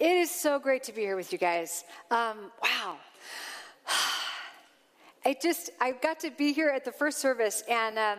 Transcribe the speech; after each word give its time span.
It 0.00 0.16
is 0.16 0.30
so 0.30 0.60
great 0.60 0.84
to 0.84 0.92
be 0.92 1.00
here 1.00 1.16
with 1.16 1.32
you 1.32 1.38
guys. 1.38 1.82
Um, 2.12 2.52
wow. 2.62 2.98
I 5.24 5.36
just, 5.42 5.70
I 5.80 5.90
got 5.90 6.20
to 6.20 6.30
be 6.30 6.52
here 6.52 6.68
at 6.68 6.84
the 6.84 6.92
first 6.92 7.18
service, 7.18 7.64
and 7.68 7.98
um, 7.98 8.18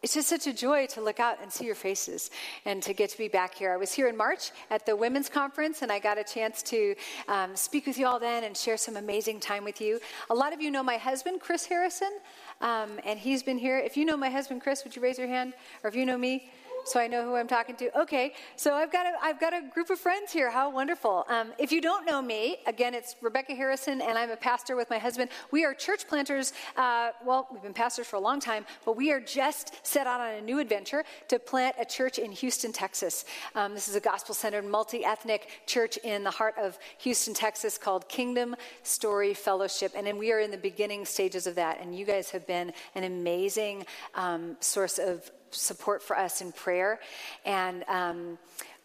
it's 0.00 0.14
just 0.14 0.28
such 0.28 0.46
a 0.46 0.52
joy 0.52 0.86
to 0.86 1.00
look 1.00 1.18
out 1.18 1.42
and 1.42 1.52
see 1.52 1.64
your 1.64 1.74
faces 1.74 2.30
and 2.64 2.80
to 2.84 2.92
get 2.92 3.10
to 3.10 3.18
be 3.18 3.26
back 3.26 3.56
here. 3.56 3.72
I 3.72 3.76
was 3.76 3.92
here 3.92 4.06
in 4.06 4.16
March 4.16 4.52
at 4.70 4.86
the 4.86 4.94
women's 4.94 5.28
conference, 5.28 5.82
and 5.82 5.90
I 5.90 5.98
got 5.98 6.18
a 6.18 6.24
chance 6.24 6.62
to 6.64 6.94
um, 7.26 7.56
speak 7.56 7.88
with 7.88 7.98
you 7.98 8.06
all 8.06 8.20
then 8.20 8.44
and 8.44 8.56
share 8.56 8.76
some 8.76 8.96
amazing 8.96 9.40
time 9.40 9.64
with 9.64 9.80
you. 9.80 9.98
A 10.30 10.34
lot 10.34 10.52
of 10.52 10.60
you 10.60 10.70
know 10.70 10.84
my 10.84 10.98
husband, 10.98 11.40
Chris 11.40 11.66
Harrison, 11.66 12.12
um, 12.60 12.90
and 13.04 13.18
he's 13.18 13.42
been 13.42 13.58
here. 13.58 13.76
If 13.76 13.96
you 13.96 14.04
know 14.04 14.16
my 14.16 14.30
husband, 14.30 14.60
Chris, 14.62 14.84
would 14.84 14.94
you 14.94 15.02
raise 15.02 15.18
your 15.18 15.26
hand? 15.26 15.54
Or 15.82 15.88
if 15.88 15.96
you 15.96 16.06
know 16.06 16.16
me, 16.16 16.48
so 16.88 16.98
I 16.98 17.06
know 17.06 17.24
who 17.24 17.36
I'm 17.36 17.46
talking 17.46 17.76
to. 17.76 18.00
Okay, 18.00 18.32
so 18.56 18.74
I've 18.74 18.90
got 18.90 19.06
a, 19.06 19.12
I've 19.22 19.38
got 19.38 19.52
a 19.52 19.62
group 19.72 19.90
of 19.90 19.98
friends 19.98 20.32
here. 20.32 20.50
How 20.50 20.70
wonderful. 20.70 21.26
Um, 21.28 21.52
if 21.58 21.70
you 21.70 21.80
don't 21.80 22.06
know 22.06 22.22
me, 22.22 22.56
again, 22.66 22.94
it's 22.94 23.14
Rebecca 23.20 23.54
Harrison, 23.54 24.00
and 24.00 24.16
I'm 24.16 24.30
a 24.30 24.36
pastor 24.36 24.74
with 24.74 24.88
my 24.88 24.98
husband. 24.98 25.30
We 25.50 25.64
are 25.64 25.74
church 25.74 26.08
planters. 26.08 26.52
Uh, 26.76 27.10
well, 27.24 27.46
we've 27.52 27.62
been 27.62 27.74
pastors 27.74 28.06
for 28.06 28.16
a 28.16 28.20
long 28.20 28.40
time, 28.40 28.64
but 28.84 28.96
we 28.96 29.12
are 29.12 29.20
just 29.20 29.86
set 29.86 30.06
out 30.06 30.20
on 30.20 30.34
a 30.34 30.40
new 30.40 30.58
adventure 30.58 31.04
to 31.28 31.38
plant 31.38 31.76
a 31.78 31.84
church 31.84 32.18
in 32.18 32.32
Houston, 32.32 32.72
Texas. 32.72 33.24
Um, 33.54 33.74
this 33.74 33.88
is 33.88 33.94
a 33.94 34.00
gospel 34.00 34.34
centered, 34.34 34.64
multi 34.64 35.04
ethnic 35.04 35.48
church 35.66 35.98
in 35.98 36.24
the 36.24 36.30
heart 36.30 36.54
of 36.58 36.78
Houston, 36.98 37.34
Texas 37.34 37.76
called 37.76 38.08
Kingdom 38.08 38.56
Story 38.82 39.34
Fellowship. 39.34 39.92
And 39.94 40.06
then 40.06 40.16
we 40.16 40.32
are 40.32 40.40
in 40.40 40.50
the 40.50 40.58
beginning 40.58 41.04
stages 41.04 41.46
of 41.46 41.54
that. 41.56 41.80
And 41.80 41.94
you 41.94 42.06
guys 42.06 42.30
have 42.30 42.46
been 42.46 42.72
an 42.94 43.04
amazing 43.04 43.84
um, 44.14 44.56
source 44.60 44.98
of 44.98 45.30
support 45.50 46.02
for 46.02 46.16
us 46.16 46.40
in 46.40 46.52
prayer. 46.52 47.00
And 47.44 47.84
um, 47.88 48.38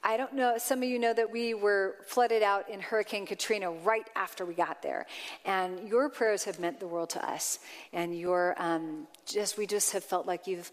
I 0.03 0.17
don't 0.17 0.33
know, 0.33 0.57
some 0.57 0.83
of 0.83 0.89
you 0.89 0.99
know 0.99 1.13
that 1.13 1.31
we 1.31 1.53
were 1.53 1.95
flooded 2.05 2.43
out 2.43 2.69
in 2.69 2.81
Hurricane 2.81 3.25
Katrina 3.25 3.71
right 3.71 4.05
after 4.15 4.45
we 4.45 4.53
got 4.53 4.81
there. 4.81 5.05
And 5.45 5.87
your 5.87 6.09
prayers 6.09 6.43
have 6.43 6.59
meant 6.59 6.79
the 6.79 6.87
world 6.87 7.11
to 7.11 7.25
us. 7.25 7.59
And 7.93 8.17
your, 8.17 8.55
um, 8.57 9.07
just, 9.25 9.57
we 9.57 9.65
just 9.65 9.93
have 9.93 10.03
felt 10.03 10.27
like 10.27 10.45
you've 10.45 10.71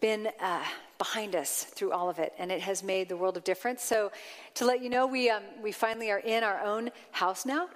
been 0.00 0.28
uh, 0.40 0.64
behind 0.98 1.34
us 1.34 1.64
through 1.64 1.92
all 1.92 2.08
of 2.08 2.18
it, 2.18 2.32
and 2.38 2.50
it 2.50 2.60
has 2.60 2.82
made 2.82 3.08
the 3.08 3.16
world 3.16 3.36
of 3.36 3.44
difference. 3.44 3.82
So, 3.82 4.12
to 4.54 4.64
let 4.64 4.82
you 4.82 4.88
know, 4.88 5.06
we, 5.06 5.30
um, 5.30 5.42
we 5.62 5.72
finally 5.72 6.10
are 6.10 6.18
in 6.18 6.42
our 6.42 6.60
own 6.60 6.90
house 7.10 7.44
now. 7.44 7.68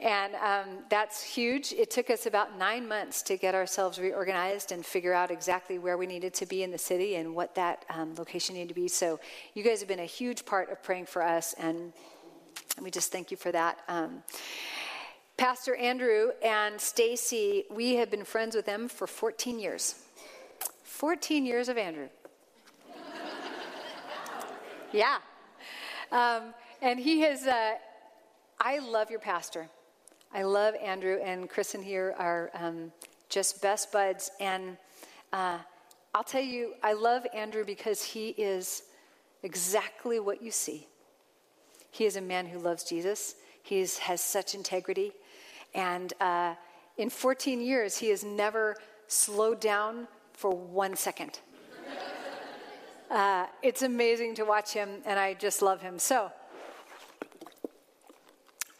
And 0.00 0.36
um, 0.36 0.84
that's 0.88 1.22
huge. 1.22 1.72
It 1.72 1.90
took 1.90 2.08
us 2.08 2.26
about 2.26 2.56
nine 2.56 2.86
months 2.86 3.20
to 3.22 3.36
get 3.36 3.56
ourselves 3.56 3.98
reorganized 3.98 4.70
and 4.70 4.86
figure 4.86 5.12
out 5.12 5.32
exactly 5.32 5.78
where 5.78 5.98
we 5.98 6.06
needed 6.06 6.34
to 6.34 6.46
be 6.46 6.62
in 6.62 6.70
the 6.70 6.78
city 6.78 7.16
and 7.16 7.34
what 7.34 7.56
that 7.56 7.84
um, 7.90 8.14
location 8.16 8.54
needed 8.54 8.68
to 8.68 8.74
be. 8.74 8.86
So, 8.86 9.18
you 9.54 9.64
guys 9.64 9.80
have 9.80 9.88
been 9.88 9.98
a 9.98 10.04
huge 10.04 10.46
part 10.46 10.70
of 10.70 10.82
praying 10.84 11.06
for 11.06 11.22
us, 11.22 11.52
and 11.58 11.92
we 12.80 12.92
just 12.92 13.10
thank 13.10 13.32
you 13.32 13.36
for 13.36 13.50
that. 13.50 13.80
Um, 13.88 14.22
Pastor 15.36 15.74
Andrew 15.74 16.30
and 16.44 16.80
Stacy, 16.80 17.64
we 17.70 17.96
have 17.96 18.10
been 18.10 18.24
friends 18.24 18.54
with 18.54 18.66
them 18.66 18.88
for 18.88 19.08
14 19.08 19.58
years. 19.58 19.96
14 20.84 21.44
years 21.44 21.68
of 21.68 21.76
Andrew. 21.76 22.08
yeah. 24.92 25.18
Um, 26.12 26.54
and 26.82 27.00
he 27.00 27.20
has, 27.20 27.46
uh, 27.46 27.74
I 28.60 28.78
love 28.78 29.10
your 29.10 29.20
pastor. 29.20 29.68
I 30.32 30.42
love 30.42 30.74
Andrew 30.82 31.18
and 31.24 31.48
and 31.74 31.84
here 31.84 32.14
are 32.18 32.50
um, 32.54 32.92
just 33.28 33.62
best 33.62 33.92
buds. 33.92 34.30
And 34.40 34.76
uh, 35.32 35.58
I'll 36.14 36.24
tell 36.24 36.42
you, 36.42 36.74
I 36.82 36.92
love 36.92 37.26
Andrew 37.34 37.64
because 37.64 38.02
he 38.02 38.28
is 38.30 38.82
exactly 39.42 40.20
what 40.20 40.42
you 40.42 40.50
see. 40.50 40.86
He 41.90 42.04
is 42.04 42.16
a 42.16 42.20
man 42.20 42.46
who 42.46 42.58
loves 42.58 42.84
Jesus. 42.84 43.36
He 43.62 43.80
has 43.80 44.20
such 44.20 44.54
integrity. 44.54 45.12
And 45.74 46.12
uh, 46.20 46.54
in 46.96 47.10
14 47.10 47.60
years, 47.60 47.96
he 47.96 48.10
has 48.10 48.24
never 48.24 48.76
slowed 49.06 49.60
down 49.60 50.08
for 50.32 50.50
one 50.50 50.96
second. 50.96 51.40
Uh, 53.10 53.46
it's 53.62 53.80
amazing 53.80 54.34
to 54.34 54.44
watch 54.44 54.74
him, 54.74 54.90
and 55.06 55.18
I 55.18 55.32
just 55.32 55.62
love 55.62 55.80
him. 55.80 55.98
So, 55.98 56.30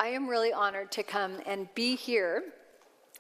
I 0.01 0.09
am 0.09 0.29
really 0.29 0.53
honored 0.53 0.93
to 0.93 1.03
come 1.03 1.41
and 1.45 1.69
be 1.75 1.97
here 1.97 2.45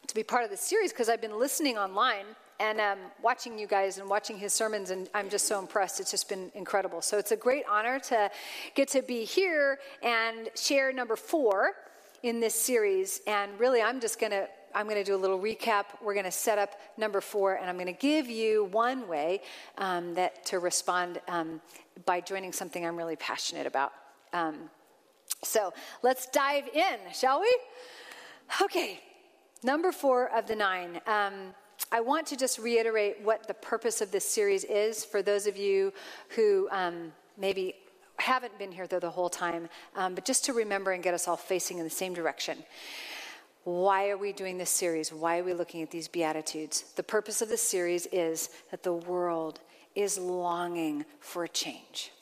to 0.06 0.14
be 0.14 0.22
part 0.22 0.44
of 0.44 0.50
this 0.50 0.60
series 0.60 0.92
because 0.92 1.08
I've 1.08 1.20
been 1.20 1.36
listening 1.36 1.76
online 1.76 2.24
and 2.60 2.80
um, 2.80 2.98
watching 3.20 3.58
you 3.58 3.66
guys 3.66 3.98
and 3.98 4.08
watching 4.08 4.38
his 4.38 4.52
sermons, 4.52 4.90
and 4.90 5.08
I'm 5.12 5.28
just 5.28 5.48
so 5.48 5.58
impressed. 5.58 5.98
It's 5.98 6.12
just 6.12 6.28
been 6.28 6.52
incredible. 6.54 7.02
So 7.02 7.18
it's 7.18 7.32
a 7.32 7.36
great 7.36 7.64
honor 7.68 7.98
to 8.00 8.30
get 8.76 8.86
to 8.90 9.02
be 9.02 9.24
here 9.24 9.80
and 10.04 10.50
share 10.54 10.92
number 10.92 11.16
four 11.16 11.72
in 12.22 12.38
this 12.38 12.54
series. 12.54 13.22
And 13.26 13.58
really, 13.58 13.82
I'm 13.82 14.00
just 14.00 14.20
going 14.20 14.32
to. 14.32 14.48
I'm 14.74 14.84
going 14.84 15.02
to 15.02 15.04
do 15.04 15.14
a 15.14 15.16
little 15.16 15.40
recap. 15.40 15.86
We're 16.02 16.12
going 16.12 16.26
to 16.26 16.30
set 16.30 16.58
up 16.58 16.78
number 16.98 17.22
four, 17.22 17.54
and 17.54 17.70
I'm 17.70 17.76
going 17.76 17.86
to 17.86 17.92
give 17.92 18.28
you 18.28 18.64
one 18.66 19.08
way 19.08 19.40
um, 19.78 20.12
that 20.14 20.44
to 20.46 20.58
respond 20.58 21.22
um, 21.26 21.62
by 22.04 22.20
joining 22.20 22.52
something 22.52 22.86
I'm 22.86 22.96
really 22.96 23.16
passionate 23.16 23.66
about. 23.66 23.92
Um, 24.34 24.68
so 25.42 25.72
let's 26.02 26.26
dive 26.26 26.68
in, 26.74 26.98
shall 27.12 27.40
we? 27.40 27.58
Okay, 28.62 29.00
number 29.62 29.92
four 29.92 30.30
of 30.36 30.46
the 30.46 30.56
nine. 30.56 31.00
Um, 31.06 31.54
I 31.92 32.00
want 32.00 32.26
to 32.28 32.36
just 32.36 32.58
reiterate 32.58 33.18
what 33.22 33.46
the 33.46 33.54
purpose 33.54 34.00
of 34.00 34.10
this 34.10 34.24
series 34.24 34.64
is 34.64 35.04
for 35.04 35.22
those 35.22 35.46
of 35.46 35.56
you 35.56 35.92
who 36.30 36.68
um, 36.70 37.12
maybe 37.36 37.74
haven't 38.16 38.58
been 38.58 38.72
here 38.72 38.86
though 38.86 38.98
the 38.98 39.10
whole 39.10 39.28
time, 39.28 39.68
um, 39.94 40.14
but 40.14 40.24
just 40.24 40.44
to 40.46 40.52
remember 40.52 40.92
and 40.92 41.02
get 41.02 41.14
us 41.14 41.28
all 41.28 41.36
facing 41.36 41.78
in 41.78 41.84
the 41.84 41.90
same 41.90 42.14
direction. 42.14 42.58
Why 43.64 44.08
are 44.08 44.16
we 44.16 44.32
doing 44.32 44.58
this 44.58 44.70
series? 44.70 45.12
Why 45.12 45.38
are 45.38 45.44
we 45.44 45.52
looking 45.52 45.82
at 45.82 45.90
these 45.90 46.08
Beatitudes? 46.08 46.84
The 46.96 47.02
purpose 47.02 47.42
of 47.42 47.48
this 47.48 47.62
series 47.62 48.06
is 48.06 48.50
that 48.70 48.82
the 48.82 48.94
world 48.94 49.60
is 49.94 50.18
longing 50.18 51.04
for 51.20 51.44
a 51.44 51.48
change. 51.48 52.12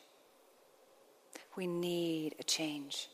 We 1.57 1.67
need 1.67 2.35
a 2.39 2.43
change. 2.43 3.09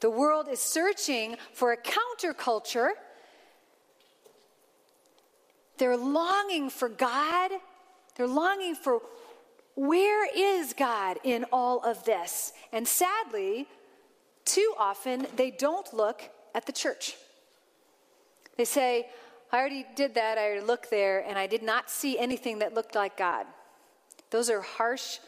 The 0.00 0.10
world 0.10 0.46
is 0.48 0.60
searching 0.60 1.36
for 1.52 1.72
a 1.72 1.76
counterculture. 1.76 2.90
They're 5.76 5.96
longing 5.96 6.70
for 6.70 6.88
God. 6.88 7.50
They're 8.16 8.26
longing 8.28 8.74
for 8.74 9.00
where 9.74 10.26
is 10.34 10.72
God 10.72 11.18
in 11.22 11.44
all 11.52 11.80
of 11.84 12.04
this? 12.04 12.52
And 12.72 12.86
sadly, 12.86 13.66
too 14.44 14.74
often 14.78 15.26
they 15.36 15.50
don't 15.50 15.92
look 15.92 16.22
at 16.54 16.66
the 16.66 16.72
church. 16.72 17.16
They 18.56 18.64
say, 18.64 19.08
I 19.52 19.58
already 19.58 19.86
did 19.94 20.14
that, 20.14 20.36
I 20.36 20.46
already 20.46 20.66
looked 20.66 20.90
there, 20.90 21.20
and 21.20 21.38
I 21.38 21.46
did 21.46 21.62
not 21.62 21.90
see 21.90 22.18
anything 22.18 22.58
that 22.58 22.74
looked 22.74 22.94
like 22.94 23.16
God. 23.16 23.46
Those 24.30 24.50
are 24.50 24.60
harsh 24.60 25.18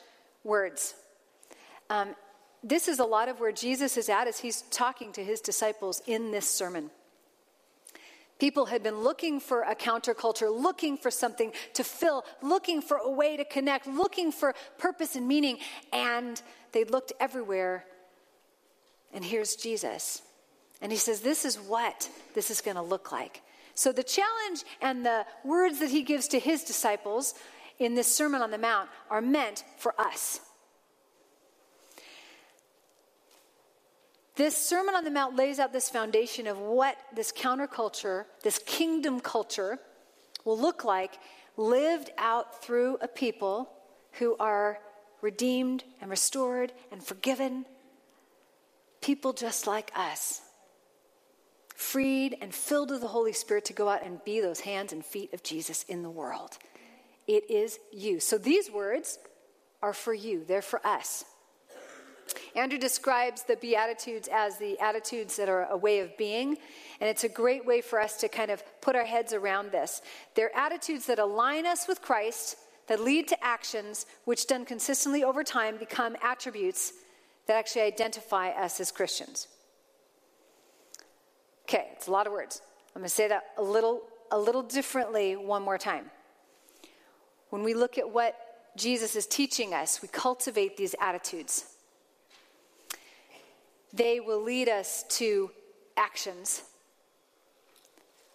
words. 0.43 0.95
Um, 1.91 2.15
this 2.63 2.89
is 2.89 3.01
a 3.01 3.05
lot 3.05 3.29
of 3.29 3.41
where 3.41 3.53
Jesus 3.53 3.97
is 3.97 4.09
at 4.09 4.29
as 4.29 4.39
he's 4.39 4.63
talking 4.71 5.13
to 5.13 5.25
his 5.25 5.41
disciples 5.41 6.01
in 6.07 6.31
this 6.31 6.49
sermon. 6.49 6.91
People 8.39 8.67
had 8.67 8.83
been 8.83 9.01
looking 9.01 9.39
for 9.39 9.63
a 9.63 9.75
counterculture, 9.75 10.51
looking 10.51 10.97
for 10.97 11.11
something 11.11 11.53
to 11.75 11.85
fill, 11.85 12.25
looking 12.41 12.81
for 12.81 12.97
a 12.97 13.11
way 13.11 13.37
to 13.37 13.45
connect, 13.45 13.87
looking 13.87 14.33
for 14.33 14.55
purpose 14.79 15.15
and 15.15 15.29
meaning, 15.29 15.59
and 15.93 16.41
they 16.73 16.85
looked 16.85 17.13
everywhere. 17.21 17.85
And 19.13 19.23
here's 19.23 19.57
Jesus. 19.57 20.23
And 20.81 20.91
he 20.91 20.97
says, 20.97 21.21
This 21.21 21.45
is 21.45 21.57
what 21.57 22.09
this 22.35 22.51
is 22.51 22.63
going 22.63 22.77
to 22.77 22.83
look 22.83 23.13
like. 23.13 23.43
So 23.75 23.93
the 23.93 24.03
challenge 24.03 24.65
and 24.81 25.05
the 25.05 25.27
words 25.45 25.81
that 25.81 25.91
he 25.91 26.03
gives 26.03 26.29
to 26.29 26.39
his 26.39 26.65
disciples 26.65 27.35
in 27.79 27.95
this 27.95 28.15
Sermon 28.15 28.43
on 28.43 28.51
the 28.51 28.59
Mount 28.59 28.89
are 29.11 29.21
meant 29.21 29.65
for 29.79 29.99
us. 30.01 30.41
This 34.41 34.57
Sermon 34.57 34.95
on 34.95 35.05
the 35.05 35.11
Mount 35.11 35.37
lays 35.37 35.59
out 35.59 35.71
this 35.71 35.91
foundation 35.91 36.47
of 36.47 36.59
what 36.59 36.97
this 37.15 37.31
counterculture, 37.31 38.25
this 38.43 38.59
kingdom 38.65 39.21
culture, 39.21 39.79
will 40.47 40.59
look 40.59 40.83
like 40.83 41.19
lived 41.59 42.11
out 42.17 42.65
through 42.65 42.97
a 43.03 43.07
people 43.07 43.69
who 44.13 44.39
are 44.41 44.79
redeemed 45.21 45.85
and 46.01 46.11
restored 46.11 46.73
and 46.91 47.05
forgiven. 47.05 47.67
People 49.03 49.35
just 49.35 49.67
like 49.67 49.93
us, 49.95 50.41
freed 51.75 52.35
and 52.41 52.55
filled 52.55 52.93
with 52.93 53.03
the 53.03 53.09
Holy 53.09 53.35
Spirit 53.35 53.67
to 53.67 53.75
go 53.75 53.91
out 53.91 54.07
and 54.07 54.25
be 54.25 54.41
those 54.41 54.61
hands 54.61 54.95
and 54.95 55.05
feet 55.05 55.35
of 55.35 55.43
Jesus 55.43 55.83
in 55.83 56.03
the 56.03 56.09
world. 56.09 56.57
It 57.27 57.51
is 57.51 57.79
you. 57.93 58.21
So 58.21 58.39
these 58.39 58.71
words 58.71 59.19
are 59.83 59.93
for 59.93 60.15
you, 60.15 60.47
they're 60.49 60.63
for 60.63 60.81
us. 60.87 61.27
Andrew 62.55 62.79
describes 62.79 63.43
the 63.43 63.57
Beatitudes 63.57 64.29
as 64.33 64.59
the 64.59 64.79
attitudes 64.81 65.37
that 65.37 65.49
are 65.49 65.67
a 65.71 65.77
way 65.77 66.01
of 66.01 66.17
being, 66.17 66.59
and 67.01 67.09
it's 67.09 67.25
a 67.25 67.29
great 67.29 67.65
way 67.65 67.81
for 67.81 68.01
us 68.01 68.17
to 68.19 68.29
kind 68.29 68.51
of 68.51 68.63
put 68.81 68.97
our 68.97 69.05
heads 69.05 69.33
around 69.33 69.73
this. 69.73 70.03
They're 70.35 70.55
attitudes 70.57 71.07
that 71.07 71.19
align 71.19 71.67
us 71.67 71.87
with 71.87 72.03
Christ, 72.03 72.57
that 72.89 73.01
lead 73.01 73.29
to 73.29 73.45
actions 73.45 74.07
which, 74.25 74.47
done 74.47 74.65
consistently 74.65 75.23
over 75.23 75.45
time, 75.45 75.77
become 75.77 76.17
attributes 76.23 76.93
that 77.47 77.57
actually 77.57 77.83
identify 77.83 78.51
us 78.51 78.81
as 78.81 78.91
Christians. 78.91 79.49
Okay, 81.69 81.89
it's 81.93 82.09
a 82.09 82.11
lot 82.11 82.27
of 82.27 82.33
words. 82.33 82.63
I'm 82.95 83.03
going 83.03 83.09
to 83.09 83.15
say 83.15 83.29
that 83.29 83.45
a 83.57 83.63
little, 83.63 84.03
a 84.33 84.39
little 84.39 84.63
differently 84.63 85.37
one 85.37 85.63
more 85.63 85.79
time. 85.79 86.11
When 87.51 87.63
we 87.63 87.75
look 87.75 87.99
at 87.99 88.11
what 88.11 88.37
Jesus 88.77 89.17
is 89.17 89.27
teaching 89.27 89.75
us, 89.75 90.03
we 90.03 90.09
cultivate 90.09 90.77
these 90.77 90.95
attitudes. 91.01 91.65
They 93.93 94.21
will 94.21 94.43
lead 94.43 94.69
us 94.69 95.05
to 95.11 95.51
actions 95.97 96.63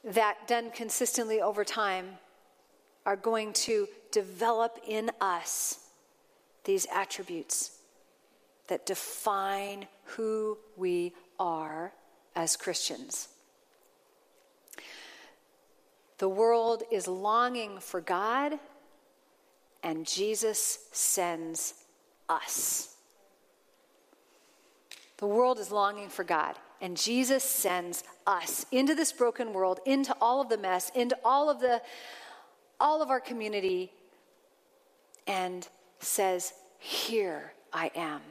that, 0.04 0.48
done 0.48 0.72
consistently 0.72 1.42
over 1.42 1.64
time, 1.64 2.18
are 3.06 3.16
going 3.16 3.54
to 3.54 3.88
develop 4.12 4.80
in 4.88 5.12
us 5.22 5.80
these 6.64 6.88
attributes 6.94 7.72
that 8.68 8.86
define 8.86 9.88
who 10.04 10.58
we 10.76 11.14
are 11.40 11.94
as 12.36 12.56
Christians. 12.56 13.30
The 16.18 16.30
world 16.30 16.84
is 16.92 17.08
longing 17.08 17.80
for 17.80 18.02
God, 18.02 18.60
and 19.84 20.06
Jesus 20.06 20.88
sends 20.92 21.74
us. 22.30 22.95
The 25.18 25.28
world 25.28 25.60
is 25.60 25.72
longing 25.72 26.10
for 26.10 26.24
God, 26.24 26.56
and 26.82 26.98
Jesus 26.98 27.44
sends 27.44 28.04
us 28.28 28.66
into 28.72 28.96
this 28.96 29.12
broken 29.12 29.54
world, 29.54 29.80
into 29.86 30.16
all 30.20 30.42
of 30.42 30.50
the 30.50 30.58
mess, 30.58 30.92
into 30.96 31.18
all 31.24 31.50
of 31.50 31.60
the 31.60 31.82
all 32.80 33.02
of 33.02 33.10
our 33.10 33.22
community 33.22 33.92
and 35.26 35.68
says, 36.00 36.54
"Here 36.80 37.54
I 37.72 37.92
am." 37.96 38.22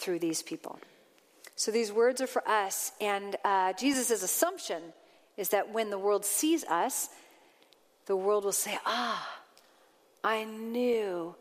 through 0.00 0.18
these 0.18 0.42
people. 0.42 0.80
So 1.54 1.70
these 1.70 1.92
words 1.92 2.20
are 2.22 2.26
for 2.26 2.46
us, 2.48 2.92
and 3.00 3.36
uh, 3.44 3.74
Jesus' 3.74 4.22
assumption 4.22 4.82
is 5.36 5.50
that 5.50 5.72
when 5.72 5.90
the 5.90 5.98
world 5.98 6.24
sees 6.24 6.64
us, 6.64 7.10
the 8.06 8.16
world 8.16 8.44
will 8.44 8.52
say, 8.52 8.78
Ah, 8.86 9.40
I 10.24 10.44
knew 10.44 11.34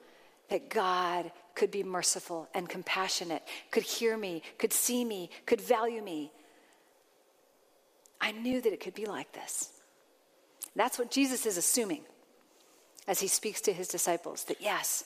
that 0.49 0.69
God 0.69 1.31
could 1.59 1.71
be 1.71 1.83
merciful 1.83 2.47
and 2.53 2.69
compassionate, 2.69 3.43
could 3.69 3.83
hear 3.83 4.15
me, 4.15 4.41
could 4.57 4.71
see 4.71 5.03
me, 5.03 5.29
could 5.45 5.59
value 5.59 6.01
me. 6.01 6.31
I 8.21 8.31
knew 8.31 8.61
that 8.61 8.71
it 8.71 8.79
could 8.79 8.95
be 8.95 9.05
like 9.05 9.33
this. 9.33 9.69
That's 10.73 10.97
what 10.97 11.11
Jesus 11.11 11.45
is 11.45 11.57
assuming 11.57 12.03
as 13.09 13.19
he 13.19 13.27
speaks 13.27 13.59
to 13.61 13.73
his 13.73 13.89
disciples 13.89 14.45
that 14.45 14.61
yes, 14.61 15.03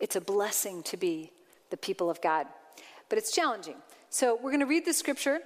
it's 0.00 0.16
a 0.16 0.20
blessing 0.22 0.82
to 0.84 0.96
be 0.96 1.30
the 1.68 1.76
people 1.76 2.08
of 2.08 2.22
God. 2.22 2.46
But 3.10 3.18
it's 3.18 3.30
challenging. 3.30 3.76
So 4.08 4.36
we're 4.36 4.52
going 4.52 4.60
to 4.60 4.66
read 4.66 4.86
the 4.86 4.94
scripture 4.94 5.40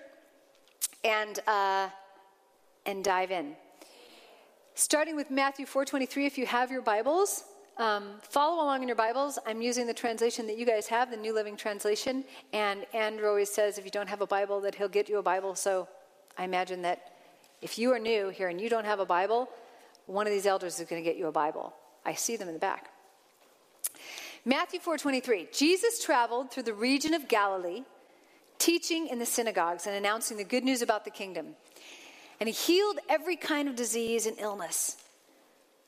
and, 1.03 1.41
uh, 1.49 1.89
and 2.87 3.03
dive 3.03 3.33
in. 3.33 3.57
Starting 4.77 5.17
with 5.17 5.33
Matthew 5.33 5.67
4.23, 5.67 6.25
if 6.25 6.39
you 6.39 6.47
have 6.47 6.71
your 6.71 6.83
Bibles, 6.83 7.43
um, 7.76 8.15
follow 8.23 8.62
along 8.62 8.82
in 8.82 8.88
your 8.88 8.97
Bibles. 8.97 9.38
I'm 9.47 9.61
using 9.61 9.87
the 9.87 9.94
translation 9.94 10.47
that 10.47 10.56
you 10.56 10.65
guys 10.65 10.87
have, 10.87 11.11
the 11.11 11.17
New 11.17 11.35
Living 11.35 11.56
Translation. 11.56 12.25
And 12.53 12.87
Andrew 12.94 13.29
always 13.29 13.50
says 13.50 13.79
if 13.79 13.85
you 13.85 13.91
don't 13.91 14.09
have 14.09 14.21
a 14.21 14.26
Bible, 14.26 14.61
that 14.61 14.75
he'll 14.75 14.88
get 14.88 15.09
you 15.09 15.19
a 15.19 15.23
Bible. 15.23 15.55
So 15.55 15.88
I 16.38 16.44
imagine 16.44 16.82
that 16.82 17.12
if 17.62 17.79
you 17.79 17.93
are 17.93 17.99
new 17.99 18.29
here 18.29 18.49
and 18.49 18.61
you 18.61 18.69
don't 18.69 18.85
have 18.85 19.00
a 19.00 19.06
Bible, 19.06 19.49
one 20.06 20.26
of 20.26 20.32
these 20.32 20.47
elders 20.47 20.79
is 20.79 20.88
going 20.88 21.03
to 21.03 21.09
get 21.09 21.19
you 21.19 21.26
a 21.26 21.32
Bible. 21.32 21.75
I 22.05 22.15
see 22.15 22.37
them 22.37 22.49
in 22.49 22.55
the 22.55 22.61
back. 22.61 22.91
Matthew 24.44 24.79
4:23. 24.79 25.49
Jesus 25.53 26.03
traveled 26.03 26.50
through 26.50 26.65
the 26.65 26.75
region 26.75 27.15
of 27.15 27.29
Galilee, 27.29 27.82
teaching 28.59 29.09
in 29.09 29.19
the 29.19 29.27
synagogues 29.27 29.87
and 29.87 29.97
announcing 29.97 30.37
the 30.37 30.44
good 30.44 30.65
news 30.65 30.82
about 30.82 31.05
the 31.05 31.11
kingdom. 31.11 31.56
And 32.38 32.49
he 32.49 32.55
healed 32.55 32.99
every 33.09 33.37
kind 33.37 33.69
of 33.69 33.77
disease 33.77 34.27
and 34.27 34.38
illness. 34.38 34.99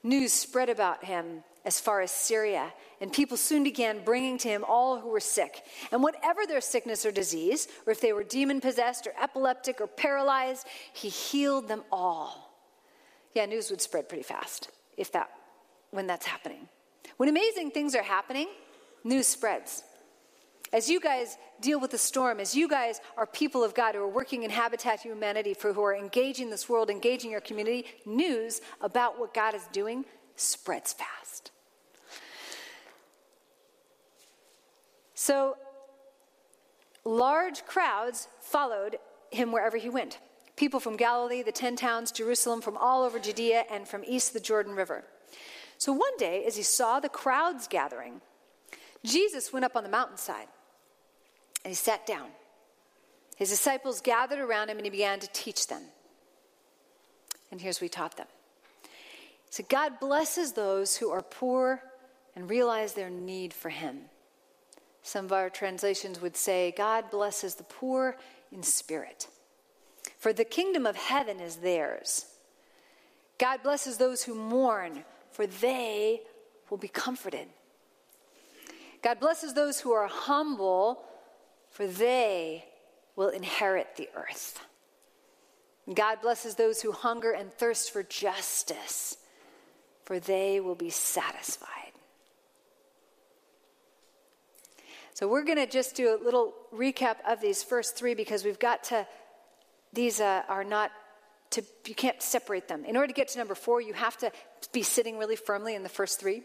News 0.02 0.32
spread 0.32 0.70
about 0.70 1.04
him 1.04 1.42
as 1.66 1.80
far 1.80 2.00
as 2.00 2.12
Syria, 2.12 2.72
and 3.00 3.12
people 3.12 3.36
soon 3.36 3.64
began 3.64 4.04
bringing 4.04 4.38
to 4.38 4.48
him 4.48 4.64
all 4.66 5.00
who 5.00 5.08
were 5.08 5.20
sick. 5.20 5.64
And 5.90 6.00
whatever 6.00 6.46
their 6.46 6.60
sickness 6.60 7.04
or 7.04 7.10
disease, 7.10 7.66
or 7.86 7.90
if 7.90 8.00
they 8.00 8.12
were 8.12 8.22
demon 8.22 8.60
possessed 8.60 9.06
or 9.06 9.12
epileptic 9.20 9.80
or 9.80 9.88
paralyzed, 9.88 10.66
he 10.94 11.08
healed 11.08 11.66
them 11.66 11.82
all. 11.90 12.54
Yeah, 13.34 13.46
news 13.46 13.68
would 13.70 13.80
spread 13.80 14.08
pretty 14.08 14.22
fast 14.22 14.70
if 14.96 15.10
that 15.12 15.28
when 15.90 16.06
that's 16.06 16.24
happening. 16.24 16.68
When 17.16 17.28
amazing 17.28 17.72
things 17.72 17.96
are 17.96 18.02
happening, 18.02 18.46
news 19.02 19.26
spreads. 19.26 19.82
As 20.72 20.88
you 20.88 21.00
guys 21.00 21.36
deal 21.60 21.80
with 21.80 21.90
the 21.90 21.98
storm, 21.98 22.38
as 22.38 22.54
you 22.54 22.68
guys 22.68 23.00
are 23.16 23.26
people 23.26 23.64
of 23.64 23.74
God 23.74 23.94
who 23.94 24.02
are 24.02 24.08
working 24.08 24.44
in 24.44 24.50
Habitat 24.50 25.00
Humanity, 25.00 25.54
for 25.54 25.72
who 25.72 25.82
are 25.82 25.94
engaging 25.94 26.48
this 26.48 26.68
world, 26.68 26.90
engaging 26.90 27.30
your 27.30 27.40
community, 27.40 27.86
news 28.04 28.60
about 28.80 29.18
what 29.18 29.34
God 29.34 29.54
is 29.54 29.62
doing 29.72 30.04
spreads 30.36 30.92
fast. 30.92 31.50
So, 35.16 35.56
large 37.04 37.64
crowds 37.64 38.28
followed 38.38 38.98
him 39.32 39.50
wherever 39.50 39.76
he 39.76 39.88
went. 39.88 40.18
People 40.56 40.78
from 40.78 40.96
Galilee, 40.96 41.42
the 41.42 41.52
ten 41.52 41.74
towns, 41.74 42.12
Jerusalem, 42.12 42.60
from 42.60 42.76
all 42.76 43.02
over 43.02 43.18
Judea, 43.18 43.64
and 43.70 43.88
from 43.88 44.04
east 44.06 44.28
of 44.28 44.34
the 44.34 44.40
Jordan 44.40 44.74
River. 44.74 45.04
So 45.78 45.92
one 45.92 46.16
day, 46.18 46.44
as 46.46 46.56
he 46.56 46.62
saw 46.62 47.00
the 47.00 47.08
crowds 47.08 47.66
gathering, 47.66 48.20
Jesus 49.04 49.52
went 49.52 49.64
up 49.64 49.74
on 49.74 49.82
the 49.82 49.90
mountainside 49.90 50.48
and 51.64 51.70
he 51.70 51.74
sat 51.74 52.06
down. 52.06 52.28
His 53.36 53.50
disciples 53.50 54.00
gathered 54.00 54.38
around 54.38 54.70
him 54.70 54.78
and 54.78 54.86
he 54.86 54.90
began 54.90 55.20
to 55.20 55.28
teach 55.32 55.66
them. 55.66 55.82
And 57.50 57.60
here's 57.60 57.78
what 57.78 57.86
he 57.86 57.88
taught 57.90 58.16
them. 58.16 58.26
He 58.82 59.50
said, 59.50 59.68
God 59.68 60.00
blesses 60.00 60.52
those 60.52 60.96
who 60.96 61.10
are 61.10 61.22
poor 61.22 61.82
and 62.34 62.48
realize 62.48 62.94
their 62.94 63.10
need 63.10 63.52
for 63.52 63.68
him. 63.68 64.00
Some 65.06 65.26
of 65.26 65.32
our 65.32 65.48
translations 65.48 66.20
would 66.20 66.36
say, 66.36 66.74
God 66.76 67.10
blesses 67.10 67.54
the 67.54 67.64
poor 67.64 68.16
in 68.52 68.62
spirit, 68.62 69.28
for 70.18 70.32
the 70.32 70.44
kingdom 70.44 70.86
of 70.86 70.96
heaven 70.96 71.40
is 71.40 71.56
theirs. 71.56 72.26
God 73.38 73.62
blesses 73.62 73.98
those 73.98 74.22
who 74.24 74.34
mourn 74.34 75.04
for 75.36 75.46
they 75.46 76.22
will 76.70 76.78
be 76.78 76.88
comforted. 76.88 77.46
God 79.02 79.20
blesses 79.20 79.52
those 79.52 79.80
who 79.80 79.92
are 79.92 80.08
humble, 80.08 81.02
for 81.68 81.86
they 81.86 82.64
will 83.16 83.28
inherit 83.28 83.96
the 83.96 84.08
earth. 84.16 84.58
God 85.92 86.22
blesses 86.22 86.54
those 86.54 86.80
who 86.80 86.92
hunger 86.92 87.32
and 87.32 87.52
thirst 87.52 87.92
for 87.92 88.02
justice, 88.02 89.18
for 90.06 90.18
they 90.18 90.58
will 90.58 90.74
be 90.74 90.88
satisfied. 90.88 91.75
So, 95.16 95.26
we're 95.26 95.44
going 95.44 95.56
to 95.56 95.66
just 95.66 95.94
do 95.94 96.14
a 96.14 96.18
little 96.22 96.52
recap 96.74 97.16
of 97.26 97.40
these 97.40 97.62
first 97.62 97.96
three 97.96 98.14
because 98.14 98.44
we've 98.44 98.58
got 98.58 98.84
to, 98.84 99.06
these 99.94 100.20
uh, 100.20 100.42
are 100.46 100.62
not 100.62 100.92
to, 101.52 101.64
you 101.86 101.94
can't 101.94 102.20
separate 102.20 102.68
them. 102.68 102.84
In 102.84 102.98
order 102.98 103.06
to 103.06 103.14
get 103.14 103.28
to 103.28 103.38
number 103.38 103.54
four, 103.54 103.80
you 103.80 103.94
have 103.94 104.18
to 104.18 104.30
be 104.74 104.82
sitting 104.82 105.16
really 105.16 105.36
firmly 105.36 105.74
in 105.74 105.82
the 105.82 105.88
first 105.88 106.20
three. 106.20 106.42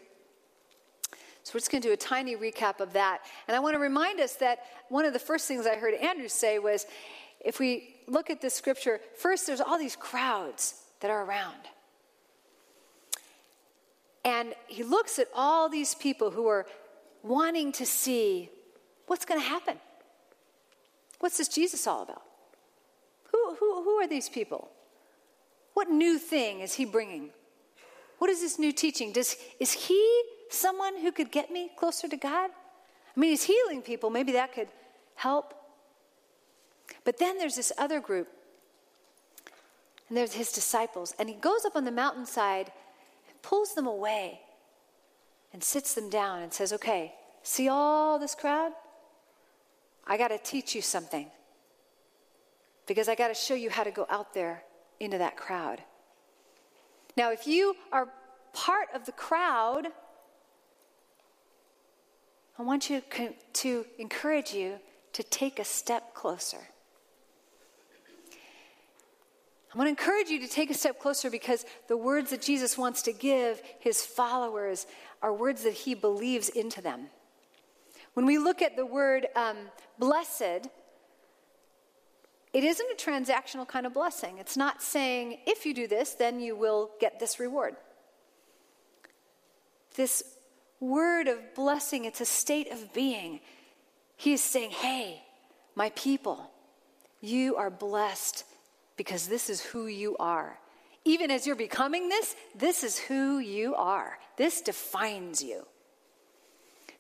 So 1.44 1.52
we're 1.54 1.60
just 1.60 1.70
going 1.70 1.82
to 1.82 1.90
do 1.90 1.94
a 1.94 1.98
tiny 1.98 2.38
recap 2.38 2.80
of 2.80 2.94
that. 2.94 3.20
And 3.50 3.58
I 3.58 3.60
want 3.60 3.76
to 3.76 3.80
remind 3.82 4.22
us 4.22 4.36
that 4.36 4.60
one 4.88 5.04
of 5.04 5.12
the 5.12 5.20
first 5.20 5.50
things 5.50 5.68
I 5.68 5.76
heard 5.76 5.94
Andrew 5.96 6.30
say 6.30 6.58
was 6.58 6.86
if 7.44 7.60
we 7.60 7.98
look 8.08 8.30
at 8.30 8.40
this 8.40 8.54
scripture, 8.54 9.02
first 9.18 9.48
there's 9.48 9.60
all 9.60 9.78
these 9.80 9.98
crowds 9.98 10.76
that 11.02 11.12
are 11.12 11.26
around. 11.26 11.60
And 14.24 14.54
he 14.68 14.84
looks 14.84 15.20
at 15.20 15.28
all 15.36 15.68
these 15.68 15.94
people 15.94 16.32
who 16.32 16.48
are 16.48 16.66
wanting 17.22 17.74
to 17.74 17.86
see 17.86 18.50
what's 19.08 19.26
going 19.26 19.40
to 19.40 19.46
happen. 19.46 19.78
What's 21.20 21.38
this 21.38 21.48
Jesus 21.48 21.86
all 21.88 22.04
about? 22.04 22.24
Who, 23.32 23.56
who, 23.56 23.84
who 23.84 23.92
are 23.98 24.08
these 24.08 24.30
people? 24.30 24.70
What 25.74 25.90
new 25.90 26.18
thing 26.18 26.62
is 26.62 26.74
he 26.74 26.86
bringing? 26.86 27.30
What 28.18 28.30
is 28.30 28.42
this 28.42 28.60
new 28.60 28.72
teaching? 28.72 29.12
Does, 29.12 29.36
is 29.60 29.72
he 29.72 30.24
someone 30.50 30.98
who 30.98 31.12
could 31.12 31.32
get 31.32 31.52
me 31.52 31.72
closer 31.78 32.08
to 32.08 32.18
God? 32.18 32.52
I 33.16 33.20
mean, 33.20 33.32
he's 33.32 33.44
healing 33.44 33.82
people. 33.82 34.10
Maybe 34.10 34.32
that 34.34 34.54
could 34.54 34.68
help. 35.16 35.54
But 37.04 37.18
then 37.18 37.38
there's 37.38 37.56
this 37.56 37.72
other 37.78 38.00
group, 38.00 38.28
and 40.08 40.18
there's 40.18 40.34
his 40.34 40.52
disciples. 40.52 41.14
And 41.20 41.30
he 41.30 41.36
goes 41.36 41.66
up 41.66 41.76
on 41.76 41.84
the 41.86 41.92
mountainside 41.92 42.72
and 43.28 43.42
pulls 43.42 43.74
them 43.74 43.88
away 43.88 44.42
and 45.54 45.64
sits 45.64 45.94
them 45.94 46.10
down 46.10 46.42
and 46.42 46.54
says, 46.54 46.74
Okay, 46.74 47.14
see 47.44 47.70
all 47.70 48.20
this 48.20 48.36
crowd? 48.36 48.72
I 50.12 50.18
got 50.18 50.28
to 50.28 50.38
teach 50.38 50.76
you 50.76 50.82
something 50.82 51.28
because 52.86 53.08
I 53.08 53.16
got 53.16 53.30
to 53.30 53.34
show 53.34 53.54
you 53.54 53.70
how 53.70 53.86
to 53.86 53.92
go 53.92 54.06
out 54.10 54.34
there 54.34 54.62
into 55.00 55.18
that 55.20 55.38
crowd. 55.38 55.82
Now, 57.16 57.32
if 57.32 57.48
you 57.48 57.78
are 57.94 58.10
part 58.52 58.90
of 58.94 59.06
the 59.06 59.14
crowd, 59.14 59.88
I 62.60 62.62
want 62.62 62.90
you 62.90 63.02
to 63.54 63.86
encourage 63.98 64.52
you 64.52 64.80
to 65.14 65.24
take 65.24 65.60
a 65.60 65.64
step 65.64 66.14
closer. 66.14 66.60
I 69.74 69.78
want 69.78 69.86
to 69.88 69.92
encourage 69.92 70.28
you 70.28 70.42
to 70.42 70.48
take 70.50 70.70
a 70.70 70.74
step 70.74 71.00
closer 71.00 71.30
because 71.30 71.64
the 71.88 71.96
words 71.96 72.32
that 72.32 72.42
Jesus 72.42 72.78
wants 72.78 73.02
to 73.04 73.14
give 73.14 73.62
his 73.80 74.02
followers 74.02 74.88
are 75.22 75.32
words 75.32 75.64
that 75.64 75.72
he 75.72 75.96
believes 75.96 76.50
into 76.50 76.82
them. 76.82 77.08
When 78.14 78.26
we 78.26 78.38
look 78.38 78.62
at 78.62 78.76
the 78.76 78.86
word 78.86 79.28
um, 79.36 79.58
blessed, 79.98 80.68
it 82.54 82.64
isn't 82.64 82.88
a 82.92 82.96
transactional 82.96 83.68
kind 83.68 83.86
of 83.86 83.94
blessing. 83.94 84.38
It's 84.38 84.58
not 84.58 84.82
saying, 84.82 85.38
if 85.46 85.66
you 85.66 85.74
do 85.74 85.88
this, 85.88 86.14
then 86.14 86.40
you 86.40 86.56
will 86.56 86.92
get 87.00 87.20
this 87.20 87.40
reward. 87.40 87.76
This 89.96 90.24
word 90.80 91.28
of 91.28 91.56
blessing, 91.56 92.06
it's 92.06 92.22
a 92.22 92.26
state 92.26 92.72
of 92.72 92.94
being. 92.94 93.40
He 94.18 94.34
is 94.34 94.42
saying, 94.42 94.72
hey, 94.72 95.22
my 95.76 95.92
people, 95.96 96.52
you 97.22 97.56
are 97.56 97.70
blessed 97.70 98.44
because 98.98 99.28
this 99.28 99.50
is 99.50 99.62
who 99.62 99.88
you 99.88 100.18
are. 100.18 100.60
Even 101.06 101.32
as 101.32 101.48
you're 101.48 101.56
becoming 101.56 102.10
this, 102.10 102.36
this 102.56 102.84
is 102.84 103.00
who 103.00 103.40
you 103.40 103.74
are. 103.76 104.20
This 104.38 104.62
defines 104.62 105.42
you. 105.42 105.66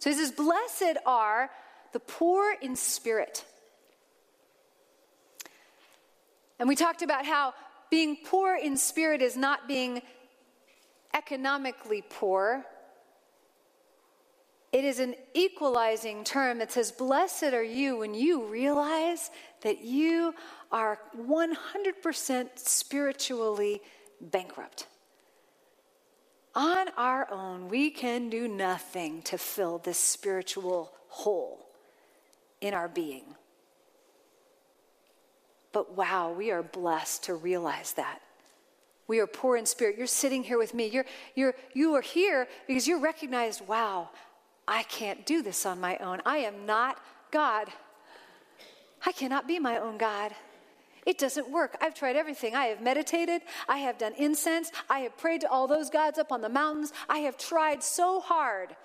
So 0.01 0.09
he 0.09 0.15
says, 0.15 0.31
Blessed 0.31 0.97
are 1.05 1.51
the 1.93 1.99
poor 1.99 2.55
in 2.59 2.75
spirit. 2.75 3.45
And 6.59 6.67
we 6.67 6.75
talked 6.75 7.03
about 7.03 7.23
how 7.25 7.53
being 7.91 8.17
poor 8.25 8.55
in 8.55 8.77
spirit 8.77 9.21
is 9.21 9.37
not 9.37 9.67
being 9.67 10.01
economically 11.13 12.03
poor. 12.09 12.65
It 14.71 14.85
is 14.85 14.99
an 14.99 15.13
equalizing 15.35 16.23
term 16.23 16.57
that 16.59 16.71
says, 16.71 16.91
Blessed 16.91 17.53
are 17.53 17.63
you 17.63 17.97
when 17.97 18.15
you 18.15 18.45
realize 18.45 19.29
that 19.61 19.83
you 19.83 20.33
are 20.71 20.97
100% 21.15 22.49
spiritually 22.55 23.81
bankrupt. 24.19 24.87
On 26.53 26.87
our 26.97 27.31
own, 27.31 27.69
we 27.69 27.89
can 27.89 28.29
do 28.29 28.47
nothing 28.47 29.21
to 29.23 29.37
fill 29.37 29.77
this 29.77 29.97
spiritual 29.97 30.91
hole 31.07 31.65
in 32.59 32.73
our 32.73 32.89
being. 32.89 33.23
But 35.71 35.95
wow, 35.95 36.31
we 36.31 36.51
are 36.51 36.63
blessed 36.63 37.23
to 37.25 37.35
realize 37.35 37.93
that. 37.93 38.21
We 39.07 39.19
are 39.19 39.27
poor 39.27 39.57
in 39.57 39.65
spirit. 39.65 39.97
You're 39.97 40.07
sitting 40.07 40.43
here 40.43 40.57
with 40.57 40.73
me. 40.73 40.87
You're, 40.87 41.05
you're, 41.35 41.55
you 41.73 41.93
are 41.95 42.01
here 42.01 42.47
because 42.67 42.87
you 42.87 42.99
recognize, 42.99 43.61
wow, 43.61 44.09
I 44.67 44.83
can't 44.83 45.25
do 45.25 45.41
this 45.41 45.65
on 45.65 45.79
my 45.79 45.97
own. 45.97 46.21
I 46.25 46.37
am 46.37 46.65
not 46.65 47.01
God. 47.31 47.67
I 49.05 49.11
cannot 49.11 49.47
be 49.47 49.59
my 49.59 49.77
own 49.77 49.97
God. 49.97 50.33
It 51.05 51.17
doesn't 51.17 51.49
work. 51.49 51.77
I've 51.81 51.95
tried 51.95 52.15
everything. 52.15 52.55
I 52.55 52.65
have 52.65 52.81
meditated. 52.81 53.41
I 53.67 53.77
have 53.77 53.97
done 53.97 54.13
incense. 54.17 54.71
I 54.89 54.99
have 54.99 55.17
prayed 55.17 55.41
to 55.41 55.49
all 55.49 55.67
those 55.67 55.89
gods 55.89 56.19
up 56.19 56.31
on 56.31 56.41
the 56.41 56.49
mountains. 56.49 56.93
I 57.09 57.19
have 57.19 57.37
tried 57.37 57.83
so 57.83 58.19
hard 58.19 58.75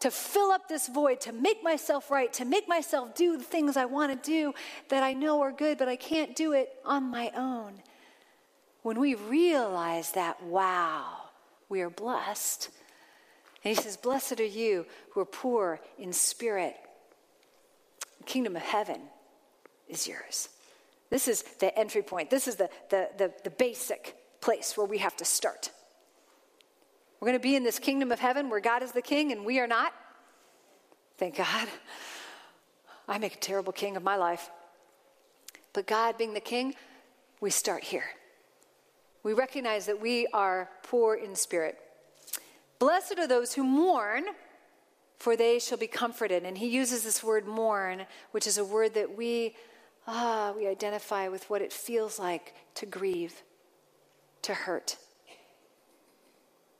to 0.00 0.10
fill 0.10 0.50
up 0.50 0.68
this 0.68 0.88
void, 0.88 1.20
to 1.22 1.32
make 1.32 1.62
myself 1.62 2.10
right, 2.10 2.32
to 2.34 2.44
make 2.44 2.66
myself 2.66 3.14
do 3.14 3.36
the 3.36 3.44
things 3.44 3.76
I 3.76 3.84
want 3.84 4.12
to 4.12 4.30
do 4.30 4.54
that 4.88 5.02
I 5.02 5.12
know 5.12 5.40
are 5.42 5.52
good, 5.52 5.78
but 5.78 5.88
I 5.88 5.96
can't 5.96 6.34
do 6.34 6.52
it 6.52 6.70
on 6.84 7.04
my 7.04 7.30
own. 7.36 7.74
When 8.82 8.98
we 8.98 9.14
realize 9.14 10.12
that, 10.12 10.42
wow, 10.42 11.04
we 11.68 11.82
are 11.82 11.90
blessed. 11.90 12.70
And 13.62 13.76
he 13.76 13.82
says, 13.82 13.98
Blessed 13.98 14.40
are 14.40 14.44
you 14.44 14.86
who 15.10 15.20
are 15.20 15.26
poor 15.26 15.80
in 15.98 16.12
spirit. 16.14 16.76
The 18.18 18.24
kingdom 18.24 18.56
of 18.56 18.62
heaven 18.62 19.00
is 19.86 20.08
yours. 20.08 20.48
This 21.10 21.26
is 21.26 21.42
the 21.58 21.76
entry 21.76 22.02
point. 22.02 22.30
This 22.30 22.48
is 22.48 22.56
the, 22.56 22.70
the, 22.88 23.08
the, 23.18 23.32
the 23.44 23.50
basic 23.50 24.16
place 24.40 24.76
where 24.76 24.86
we 24.86 24.98
have 24.98 25.16
to 25.16 25.24
start. 25.24 25.70
We're 27.18 27.26
going 27.26 27.38
to 27.38 27.42
be 27.42 27.56
in 27.56 27.64
this 27.64 27.78
kingdom 27.78 28.12
of 28.12 28.20
heaven 28.20 28.48
where 28.48 28.60
God 28.60 28.82
is 28.82 28.92
the 28.92 29.02
king 29.02 29.32
and 29.32 29.44
we 29.44 29.58
are 29.58 29.66
not. 29.66 29.92
Thank 31.18 31.36
God. 31.36 31.68
I 33.08 33.18
make 33.18 33.34
a 33.34 33.38
terrible 33.38 33.72
king 33.72 33.96
of 33.96 34.02
my 34.02 34.16
life. 34.16 34.48
But 35.72 35.86
God 35.86 36.16
being 36.16 36.32
the 36.32 36.40
king, 36.40 36.74
we 37.40 37.50
start 37.50 37.82
here. 37.84 38.04
We 39.22 39.34
recognize 39.34 39.86
that 39.86 40.00
we 40.00 40.28
are 40.28 40.70
poor 40.82 41.14
in 41.14 41.34
spirit. 41.34 41.78
Blessed 42.78 43.18
are 43.18 43.26
those 43.26 43.52
who 43.52 43.62
mourn, 43.62 44.24
for 45.18 45.36
they 45.36 45.58
shall 45.58 45.76
be 45.76 45.86
comforted. 45.86 46.44
And 46.44 46.56
he 46.56 46.68
uses 46.68 47.02
this 47.02 47.22
word 47.22 47.46
mourn, 47.46 48.06
which 48.30 48.46
is 48.46 48.56
a 48.56 48.64
word 48.64 48.94
that 48.94 49.16
we 49.16 49.56
ah, 50.06 50.52
we 50.56 50.66
identify 50.66 51.28
with 51.28 51.48
what 51.50 51.62
it 51.62 51.72
feels 51.72 52.18
like 52.18 52.54
to 52.74 52.86
grieve, 52.86 53.42
to 54.42 54.54
hurt, 54.54 54.96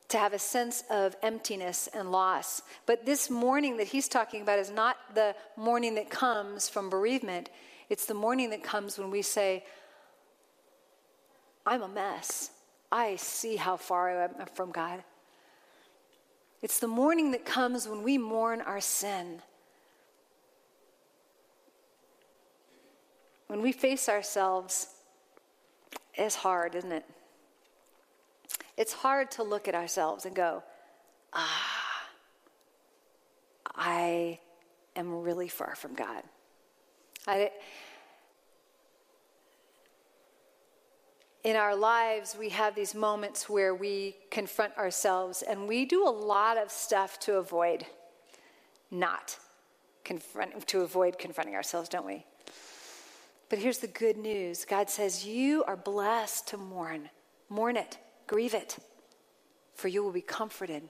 to 0.08 0.18
have 0.18 0.32
a 0.32 0.38
sense 0.38 0.82
of 0.90 1.16
emptiness 1.22 1.88
and 1.94 2.10
loss. 2.10 2.62
But 2.86 3.06
this 3.06 3.30
mourning 3.30 3.76
that 3.76 3.88
he's 3.88 4.08
talking 4.08 4.42
about 4.42 4.58
is 4.58 4.70
not 4.70 4.96
the 5.14 5.34
mourning 5.56 5.94
that 5.94 6.10
comes 6.10 6.68
from 6.68 6.90
bereavement, 6.90 7.50
it's 7.88 8.06
the 8.06 8.14
mourning 8.14 8.50
that 8.50 8.62
comes 8.62 8.98
when 8.98 9.10
we 9.10 9.22
say, 9.22 9.64
I'm 11.66 11.82
a 11.82 11.88
mess. 11.88 12.50
I 12.92 13.16
see 13.16 13.56
how 13.56 13.76
far 13.76 14.10
I 14.10 14.24
am 14.24 14.46
from 14.54 14.70
God. 14.70 15.04
It's 16.62 16.78
the 16.78 16.88
mourning 16.88 17.30
that 17.30 17.44
comes 17.44 17.88
when 17.88 18.02
we 18.02 18.18
mourn 18.18 18.60
our 18.60 18.80
sin 18.80 19.42
When 23.50 23.62
we 23.62 23.72
face 23.72 24.08
ourselves, 24.08 24.86
it's 26.14 26.36
hard, 26.36 26.76
isn't 26.76 26.92
it? 26.92 27.04
It's 28.76 28.92
hard 28.92 29.32
to 29.32 29.42
look 29.42 29.66
at 29.66 29.74
ourselves 29.74 30.24
and 30.24 30.36
go, 30.36 30.62
ah, 31.32 32.06
I 33.74 34.38
am 34.94 35.22
really 35.22 35.48
far 35.48 35.74
from 35.74 35.94
God. 35.94 36.22
I, 37.26 37.50
in 41.42 41.56
our 41.56 41.74
lives, 41.74 42.36
we 42.38 42.50
have 42.50 42.76
these 42.76 42.94
moments 42.94 43.48
where 43.48 43.74
we 43.74 44.14
confront 44.30 44.78
ourselves, 44.78 45.42
and 45.42 45.66
we 45.66 45.86
do 45.86 46.06
a 46.06 46.08
lot 46.08 46.56
of 46.56 46.70
stuff 46.70 47.18
to 47.18 47.38
avoid 47.38 47.84
not 48.92 49.36
confront, 50.04 50.68
to 50.68 50.82
avoid 50.82 51.18
confronting 51.18 51.56
ourselves, 51.56 51.88
don't 51.88 52.06
we? 52.06 52.26
But 53.50 53.58
here's 53.58 53.78
the 53.78 53.88
good 53.88 54.16
news 54.16 54.64
God 54.64 54.88
says, 54.88 55.26
You 55.26 55.64
are 55.64 55.76
blessed 55.76 56.48
to 56.48 56.56
mourn. 56.56 57.10
Mourn 57.50 57.76
it, 57.76 57.98
grieve 58.28 58.54
it, 58.54 58.78
for 59.74 59.88
you 59.88 60.02
will 60.02 60.12
be 60.12 60.22
comforted. 60.22 60.84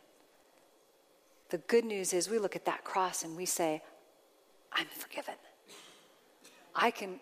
The 1.48 1.58
good 1.58 1.86
news 1.86 2.12
is 2.12 2.28
we 2.28 2.38
look 2.38 2.54
at 2.54 2.66
that 2.66 2.84
cross 2.84 3.24
and 3.24 3.36
we 3.36 3.46
say, 3.46 3.82
I'm 4.72 4.86
forgiven. 4.86 5.34
I 6.76 6.90
can, 6.92 7.18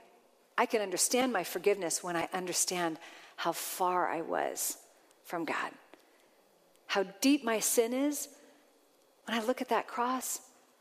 I 0.59 0.67
can 0.67 0.83
understand 0.83 1.33
my 1.33 1.45
forgiveness 1.45 2.03
when 2.03 2.17
I 2.17 2.29
understand 2.35 2.99
how 3.37 3.53
far 3.53 4.09
I 4.09 4.21
was 4.21 4.77
from 5.25 5.45
God. 5.45 5.71
How 6.89 7.05
deep 7.21 7.45
my 7.45 7.61
sin 7.61 7.95
is. 7.95 8.29
When 9.27 9.39
I 9.39 9.45
look 9.45 9.63
at 9.63 9.69
that 9.69 9.87
cross, 9.87 10.41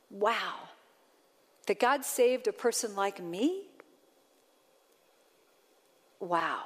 wow. 0.10 0.56
That 1.68 1.80
God 1.80 2.04
saved 2.04 2.48
a 2.48 2.54
person 2.54 2.96
like 2.96 3.24
me 3.24 3.68
wow, 6.20 6.62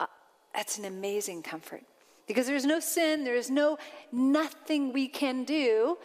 uh, 0.00 0.06
that's 0.54 0.78
an 0.78 0.84
amazing 0.84 1.42
comfort. 1.42 1.82
Because 2.26 2.46
there's 2.46 2.64
no 2.64 2.80
sin, 2.80 3.24
there 3.24 3.36
is 3.36 3.50
no 3.50 3.78
nothing 4.10 4.92
we 4.92 5.08
can 5.08 5.44
do 5.44 5.98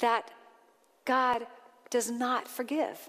that 0.00 0.30
God 1.04 1.46
does 1.88 2.10
not 2.10 2.46
forgive. 2.46 3.08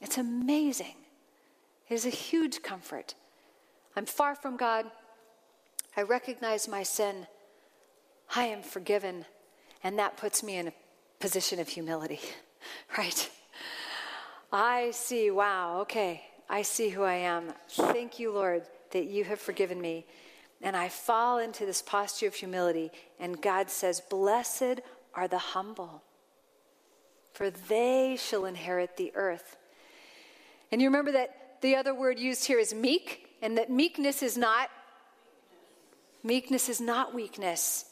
It's 0.00 0.18
amazing. 0.18 0.94
It 1.88 1.94
is 1.94 2.06
a 2.06 2.10
huge 2.10 2.62
comfort. 2.62 3.14
I'm 3.96 4.06
far 4.06 4.34
from 4.34 4.56
God. 4.56 4.86
I 5.96 6.02
recognize 6.02 6.68
my 6.68 6.82
sin. 6.82 7.26
I 8.34 8.44
am 8.44 8.62
forgiven. 8.62 9.24
And 9.82 9.98
that 9.98 10.16
puts 10.16 10.42
me 10.42 10.56
in 10.56 10.68
a 10.68 10.72
position 11.20 11.58
of 11.60 11.68
humility, 11.68 12.20
right? 12.98 13.30
I 14.52 14.92
see, 14.92 15.30
wow, 15.30 15.80
okay, 15.80 16.24
I 16.48 16.62
see 16.62 16.88
who 16.88 17.02
I 17.02 17.14
am. 17.14 17.52
Thank 17.68 18.18
you, 18.18 18.32
Lord, 18.32 18.62
that 18.92 19.04
you 19.04 19.24
have 19.24 19.40
forgiven 19.40 19.80
me. 19.80 20.06
And 20.62 20.76
I 20.76 20.88
fall 20.88 21.38
into 21.38 21.66
this 21.66 21.82
posture 21.82 22.26
of 22.26 22.34
humility, 22.34 22.90
and 23.20 23.40
God 23.40 23.70
says, 23.70 24.00
Blessed 24.00 24.80
are 25.14 25.28
the 25.28 25.38
humble, 25.38 26.02
for 27.32 27.50
they 27.50 28.16
shall 28.18 28.44
inherit 28.44 28.96
the 28.96 29.12
earth. 29.14 29.56
And 30.72 30.80
you 30.80 30.88
remember 30.88 31.12
that 31.12 31.60
the 31.60 31.76
other 31.76 31.94
word 31.94 32.18
used 32.18 32.44
here 32.44 32.58
is 32.58 32.74
meek, 32.74 33.28
and 33.40 33.56
that 33.58 33.70
meekness 33.70 34.22
is 34.22 34.36
not 34.36 34.70
meekness 36.24 36.68
is 36.68 36.80
not 36.80 37.14
weakness. 37.14 37.84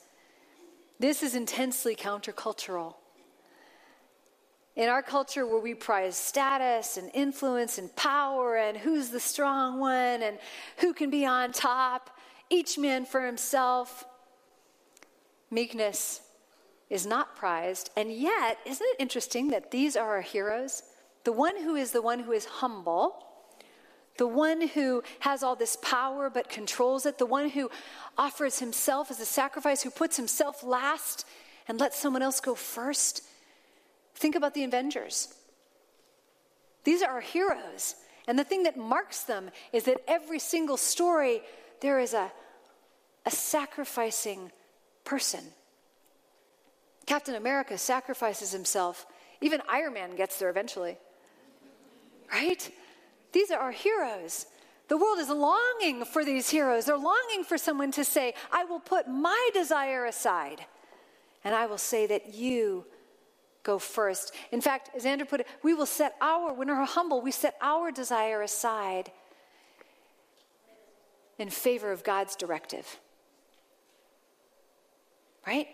This 0.98 1.22
is 1.22 1.34
intensely 1.34 1.94
countercultural. 1.94 2.94
In 4.76 4.90
our 4.90 5.02
culture 5.02 5.46
where 5.46 5.58
we 5.58 5.74
prize 5.74 6.16
status 6.16 6.98
and 6.98 7.10
influence 7.14 7.78
and 7.78 7.94
power 7.96 8.56
and 8.56 8.76
who's 8.76 9.08
the 9.08 9.18
strong 9.18 9.80
one 9.80 10.22
and 10.22 10.38
who 10.78 10.92
can 10.92 11.08
be 11.08 11.24
on 11.24 11.50
top, 11.50 12.10
each 12.50 12.76
man 12.78 13.06
for 13.06 13.24
himself, 13.24 14.04
meekness 15.50 16.20
is 16.90 17.06
not 17.06 17.34
prized. 17.36 17.90
And 17.96 18.12
yet, 18.12 18.58
isn't 18.66 18.86
it 18.86 18.96
interesting 18.98 19.48
that 19.48 19.70
these 19.70 19.96
are 19.96 20.08
our 20.16 20.20
heroes? 20.20 20.82
The 21.24 21.32
one 21.32 21.56
who 21.56 21.74
is 21.74 21.92
the 21.92 22.02
one 22.02 22.20
who 22.20 22.32
is 22.32 22.44
humble, 22.44 23.24
the 24.18 24.26
one 24.26 24.68
who 24.68 25.02
has 25.20 25.42
all 25.42 25.56
this 25.56 25.76
power 25.76 26.28
but 26.28 26.50
controls 26.50 27.06
it, 27.06 27.16
the 27.16 27.26
one 27.26 27.48
who 27.48 27.70
offers 28.18 28.58
himself 28.58 29.10
as 29.10 29.20
a 29.20 29.26
sacrifice, 29.26 29.82
who 29.82 29.90
puts 29.90 30.18
himself 30.18 30.62
last 30.62 31.26
and 31.66 31.80
lets 31.80 31.98
someone 31.98 32.22
else 32.22 32.40
go 32.40 32.54
first 32.54 33.22
Think 34.16 34.34
about 34.34 34.54
the 34.54 34.64
Avengers. 34.64 35.32
These 36.84 37.02
are 37.02 37.10
our 37.10 37.20
heroes. 37.20 37.94
And 38.26 38.38
the 38.38 38.44
thing 38.44 38.64
that 38.64 38.76
marks 38.76 39.22
them 39.22 39.50
is 39.72 39.84
that 39.84 40.02
every 40.08 40.38
single 40.38 40.76
story, 40.76 41.42
there 41.80 42.00
is 42.00 42.14
a, 42.14 42.32
a 43.24 43.30
sacrificing 43.30 44.50
person. 45.04 45.40
Captain 47.04 47.34
America 47.34 47.78
sacrifices 47.78 48.50
himself. 48.52 49.06
Even 49.40 49.60
Iron 49.68 49.92
Man 49.92 50.16
gets 50.16 50.38
there 50.38 50.50
eventually. 50.50 50.96
Right? 52.32 52.68
These 53.32 53.50
are 53.50 53.60
our 53.60 53.70
heroes. 53.70 54.46
The 54.88 54.96
world 54.96 55.18
is 55.18 55.28
longing 55.28 56.04
for 56.04 56.24
these 56.24 56.48
heroes. 56.48 56.86
They're 56.86 56.96
longing 56.96 57.44
for 57.44 57.58
someone 57.58 57.92
to 57.92 58.04
say, 58.04 58.34
I 58.50 58.64
will 58.64 58.80
put 58.80 59.08
my 59.08 59.50
desire 59.52 60.06
aside 60.06 60.64
and 61.44 61.54
I 61.54 61.66
will 61.66 61.78
say 61.78 62.06
that 62.06 62.34
you 62.34 62.86
go 63.66 63.78
first. 63.78 64.32
In 64.52 64.60
fact, 64.60 64.90
as 64.94 65.04
Andrew 65.04 65.26
put 65.26 65.40
it, 65.40 65.46
we 65.62 65.74
will 65.74 65.86
set 65.86 66.14
our, 66.20 66.52
when 66.52 66.68
we're 66.68 66.84
humble, 66.84 67.20
we 67.20 67.32
set 67.32 67.56
our 67.60 67.90
desire 67.90 68.40
aside 68.42 69.10
in 71.38 71.50
favor 71.50 71.90
of 71.90 72.04
God's 72.04 72.36
directive. 72.36 73.00
Right? 75.46 75.66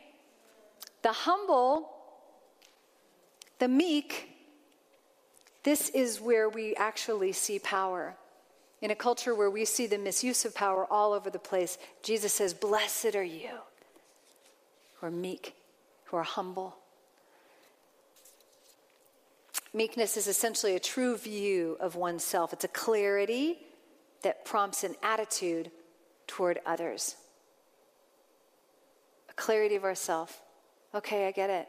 The 1.02 1.12
humble, 1.12 1.90
the 3.58 3.68
meek, 3.68 4.30
this 5.62 5.90
is 5.90 6.20
where 6.20 6.48
we 6.48 6.74
actually 6.76 7.32
see 7.32 7.58
power. 7.58 8.16
In 8.80 8.90
a 8.90 8.96
culture 8.96 9.34
where 9.34 9.50
we 9.50 9.64
see 9.64 9.86
the 9.86 9.98
misuse 9.98 10.44
of 10.44 10.54
power 10.54 10.86
all 10.90 11.12
over 11.12 11.30
the 11.30 11.38
place, 11.38 11.78
Jesus 12.02 12.32
says, 12.32 12.54
Blessed 12.54 13.14
are 13.14 13.22
you 13.22 13.58
who 14.96 15.06
are 15.06 15.10
meek, 15.10 15.54
who 16.06 16.16
are 16.16 16.24
humble. 16.24 16.76
Meekness 19.74 20.16
is 20.16 20.26
essentially 20.26 20.76
a 20.76 20.80
true 20.80 21.16
view 21.16 21.76
of 21.80 21.96
oneself, 21.96 22.52
it's 22.52 22.64
a 22.64 22.68
clarity 22.68 23.58
that 24.22 24.44
prompts 24.44 24.84
an 24.84 24.94
attitude 25.02 25.70
toward 26.26 26.60
others. 26.64 27.16
A 29.28 29.32
clarity 29.34 29.74
of 29.74 29.84
ourself. 29.84 30.42
Okay, 30.94 31.26
I 31.26 31.32
get 31.32 31.50
it. 31.50 31.68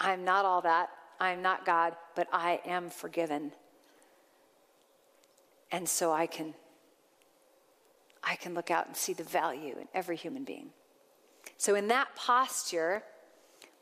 I'm 0.00 0.24
not 0.24 0.44
all 0.44 0.62
that. 0.62 0.88
I'm 1.20 1.42
not 1.42 1.64
God, 1.64 1.94
but 2.16 2.26
I 2.32 2.60
am 2.66 2.90
forgiven. 2.90 3.52
And 5.70 5.88
so 5.88 6.10
I 6.10 6.26
can 6.26 6.54
I 8.24 8.36
can 8.36 8.54
look 8.54 8.70
out 8.70 8.86
and 8.86 8.96
see 8.96 9.12
the 9.12 9.24
value 9.24 9.76
in 9.80 9.88
every 9.94 10.16
human 10.16 10.44
being. 10.44 10.70
So 11.58 11.74
in 11.74 11.88
that 11.88 12.14
posture, 12.14 13.02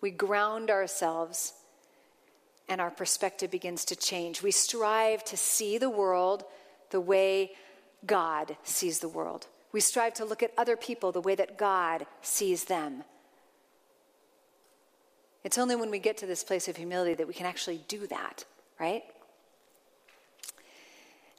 we 0.01 0.11
ground 0.11 0.71
ourselves 0.71 1.53
and 2.71 2.81
our 2.81 2.91
perspective 2.91 3.51
begins 3.51 3.85
to 3.87 3.97
change. 3.97 4.43
We 4.43 4.53
strive 4.53 5.25
to 5.25 5.37
see 5.37 5.77
the 5.77 5.91
world 5.91 6.45
the 6.91 7.01
way 7.01 7.51
God 8.07 8.57
sees 8.63 9.01
the 9.01 9.09
world. 9.09 9.49
We 9.73 9.81
strive 9.81 10.15
to 10.15 10.25
look 10.25 10.43
at 10.43 10.53
other 10.57 10.77
people 10.77 11.13
the 11.13 11.21
way 11.21 11.35
that 11.35 11.59
God 11.59 12.07
sees 12.23 12.65
them. 12.65 13.05
It's 15.43 15.59
only 15.59 15.75
when 15.75 15.91
we 15.91 15.99
get 15.99 16.17
to 16.19 16.27
this 16.27 16.45
place 16.45 16.69
of 16.69 16.77
humility 16.77 17.15
that 17.15 17.27
we 17.27 17.35
can 17.35 17.47
actually 17.47 17.81
do 17.89 18.07
that, 18.07 18.45
right? 18.79 19.03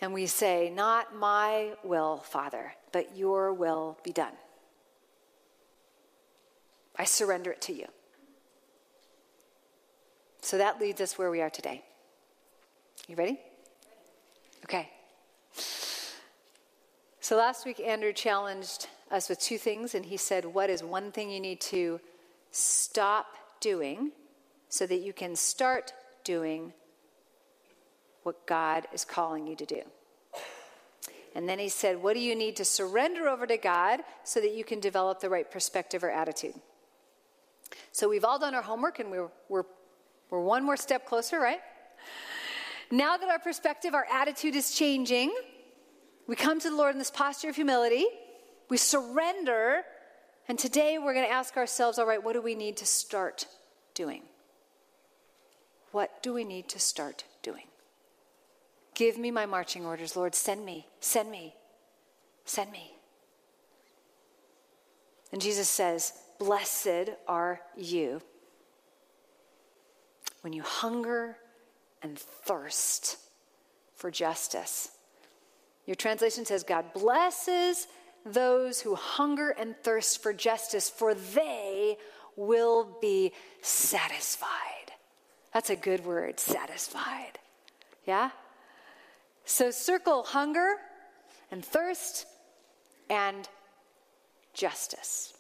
And 0.02 0.14
we 0.14 0.26
say, 0.26 0.70
Not 0.70 1.16
my 1.16 1.74
will, 1.84 2.18
Father, 2.18 2.74
but 2.92 3.16
your 3.16 3.54
will 3.54 3.98
be 4.04 4.12
done. 4.12 4.34
I 6.98 7.06
surrender 7.06 7.52
it 7.52 7.62
to 7.62 7.74
you. 7.74 7.88
So 10.52 10.58
that 10.58 10.82
leads 10.82 11.00
us 11.00 11.18
where 11.18 11.32
we 11.32 11.40
are 11.40 11.50
today. 11.50 11.82
You 13.08 13.16
ready? 13.16 13.40
Okay. 14.66 14.90
So 17.22 17.38
last 17.38 17.66
week, 17.66 17.80
Andrew 17.80 18.12
challenged 18.12 18.90
us 19.10 19.30
with 19.30 19.40
two 19.40 19.58
things, 19.58 19.96
and 19.96 20.04
he 20.04 20.18
said, 20.18 20.44
What 20.44 20.70
is 20.70 20.84
one 20.84 21.14
thing 21.14 21.32
you 21.32 21.40
need 21.40 21.62
to 21.62 22.02
stop 22.52 23.28
doing 23.62 24.12
so 24.68 24.86
that 24.88 24.98
you 24.98 25.14
can 25.14 25.38
start 25.38 25.94
doing 26.26 26.74
what 28.24 28.46
God 28.46 28.88
is 28.92 29.06
calling 29.06 29.48
you 29.48 29.56
to 29.56 29.66
do? 29.66 29.82
And 31.34 31.48
then 31.48 31.60
he 31.60 31.70
said, 31.70 32.04
What 32.04 32.14
do 32.14 32.20
you 32.20 32.36
need 32.36 32.58
to 32.58 32.66
surrender 32.66 33.30
over 33.30 33.48
to 33.48 33.56
God 33.56 34.02
so 34.26 34.42
that 34.42 34.54
you 34.54 34.66
can 34.66 34.82
develop 34.82 35.22
the 35.22 35.30
right 35.30 35.50
perspective 35.50 36.04
or 36.04 36.12
attitude? 36.12 36.56
So 37.94 38.10
we've 38.10 38.26
all 38.26 38.38
done 38.38 38.54
our 38.54 38.62
homework 38.62 39.00
and 39.00 39.10
we're, 39.10 39.30
we're 39.48 39.64
we're 40.32 40.42
one 40.42 40.64
more 40.64 40.78
step 40.78 41.06
closer, 41.06 41.40
right? 41.40 41.60
Now 42.90 43.18
that 43.18 43.30
our 43.30 43.40
perspective, 43.40 43.94
our 43.94 44.08
attitude 44.12 44.56
is 44.56 44.74
changing, 44.74 45.32
we 46.28 46.36
come 46.36 46.60
to 46.62 46.70
the 46.70 46.76
Lord 46.76 46.94
in 46.94 47.00
this 47.00 47.12
posture 47.12 47.50
of 47.50 47.56
humility. 47.56 48.06
We 48.70 48.78
surrender. 48.78 49.84
And 50.48 50.58
today 50.58 50.98
we're 50.98 51.14
going 51.14 51.26
to 51.26 51.32
ask 51.32 51.58
ourselves 51.58 52.00
all 52.00 52.06
right, 52.06 52.24
what 52.24 52.34
do 52.34 52.42
we 52.42 52.56
need 52.56 52.78
to 52.78 52.86
start 52.86 53.46
doing? 53.94 54.24
What 55.92 56.24
do 56.24 56.34
we 56.34 56.46
need 56.46 56.70
to 56.70 56.80
start 56.80 57.26
doing? 57.44 57.66
Give 58.96 59.18
me 59.18 59.30
my 59.30 59.46
marching 59.46 59.86
orders, 59.86 60.16
Lord. 60.16 60.36
Send 60.36 60.66
me, 60.66 60.88
send 61.02 61.30
me, 61.30 61.54
send 62.46 62.72
me. 62.72 62.94
And 65.34 65.42
Jesus 65.42 65.70
says, 65.70 66.14
Blessed 66.40 67.12
are 67.28 67.62
you 67.76 68.22
when 70.42 70.54
you 70.54 70.62
hunger 70.64 71.38
and 72.02 72.18
thirst 72.18 73.18
for 73.96 74.12
justice. 74.12 74.90
Your 75.86 75.96
translation 75.96 76.46
says, 76.46 76.64
God 76.64 76.94
blesses 76.94 77.88
those 78.26 78.82
who 78.82 78.96
hunger 78.96 79.52
and 79.52 79.76
thirst 79.78 80.22
for 80.22 80.34
justice, 80.34 80.90
for 80.90 81.14
they 81.14 81.98
will 82.36 82.98
be 83.02 83.34
satisfied. 83.62 84.48
That's 85.54 85.70
a 85.70 85.76
good 85.76 86.06
word, 86.06 86.40
satisfied. 86.40 87.40
Yeah? 88.06 88.30
So 89.46 89.72
circle 89.72 90.24
hunger 90.24 90.76
and 91.52 91.64
thirst 91.64 92.26
and 93.10 93.48
justice. 94.54 95.34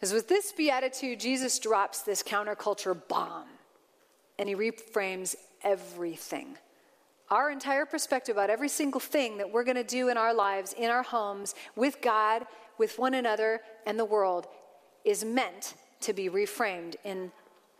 Because 0.00 0.14
with 0.14 0.28
this 0.28 0.50
beatitude, 0.52 1.20
Jesus 1.20 1.58
drops 1.58 2.00
this 2.00 2.22
counterculture 2.22 2.98
bomb 3.08 3.48
and 4.38 4.48
he 4.48 4.54
reframes 4.54 5.36
everything. 5.62 6.56
Our 7.30 7.50
entire 7.50 7.84
perspective 7.84 8.36
about 8.36 8.48
every 8.48 8.70
single 8.70 9.00
thing 9.00 9.36
that 9.36 9.52
we're 9.52 9.62
going 9.62 9.76
to 9.76 9.84
do 9.84 10.08
in 10.08 10.16
our 10.16 10.32
lives, 10.32 10.72
in 10.72 10.90
our 10.90 11.02
homes, 11.02 11.54
with 11.76 12.00
God, 12.00 12.46
with 12.78 12.98
one 12.98 13.12
another, 13.12 13.60
and 13.86 13.98
the 13.98 14.04
world 14.06 14.46
is 15.04 15.22
meant 15.22 15.74
to 16.00 16.14
be 16.14 16.30
reframed 16.30 16.96
in, 17.04 17.30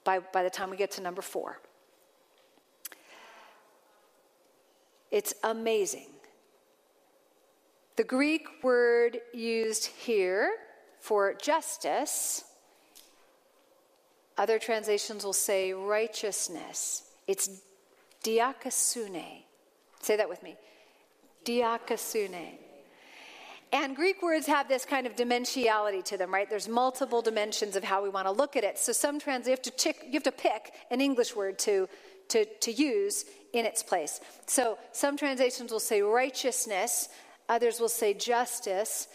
by, 0.04 0.18
by 0.18 0.42
the 0.42 0.50
time 0.50 0.68
we 0.68 0.76
get 0.76 0.90
to 0.92 1.00
number 1.00 1.22
four. 1.22 1.58
It's 5.10 5.32
amazing. 5.42 6.06
The 7.96 8.04
Greek 8.04 8.62
word 8.62 9.20
used 9.32 9.86
here 9.86 10.52
for 11.00 11.34
justice. 11.34 12.44
Other 14.38 14.58
translations 14.58 15.24
will 15.24 15.32
say 15.32 15.72
righteousness. 15.72 17.02
It's 17.26 17.60
dikaiosune. 18.24 19.42
Say 20.00 20.16
that 20.16 20.28
with 20.28 20.42
me. 20.42 20.56
Dikaiosune. 21.44 22.58
And 23.72 23.94
Greek 23.94 24.20
words 24.20 24.46
have 24.46 24.66
this 24.66 24.84
kind 24.84 25.06
of 25.06 25.14
dimensionality 25.14 26.04
to 26.06 26.16
them, 26.16 26.34
right? 26.34 26.50
There's 26.50 26.68
multiple 26.68 27.22
dimensions 27.22 27.76
of 27.76 27.84
how 27.84 28.02
we 28.02 28.08
want 28.08 28.26
to 28.26 28.32
look 28.32 28.56
at 28.56 28.64
it. 28.64 28.78
So 28.78 28.92
some 28.92 29.20
you 29.24 29.50
have 29.50 29.62
to, 29.62 29.70
chick, 29.70 30.02
you 30.06 30.14
have 30.14 30.24
to 30.24 30.32
pick 30.32 30.72
an 30.90 31.00
English 31.00 31.36
word 31.36 31.58
to, 31.60 31.88
to, 32.28 32.44
to 32.44 32.72
use 32.72 33.26
in 33.52 33.64
its 33.64 33.82
place. 33.82 34.20
So 34.46 34.76
some 34.92 35.16
translations 35.16 35.70
will 35.70 35.80
say 35.80 36.02
righteousness, 36.02 37.10
others 37.48 37.78
will 37.78 37.88
say 37.88 38.12
justice. 38.12 39.06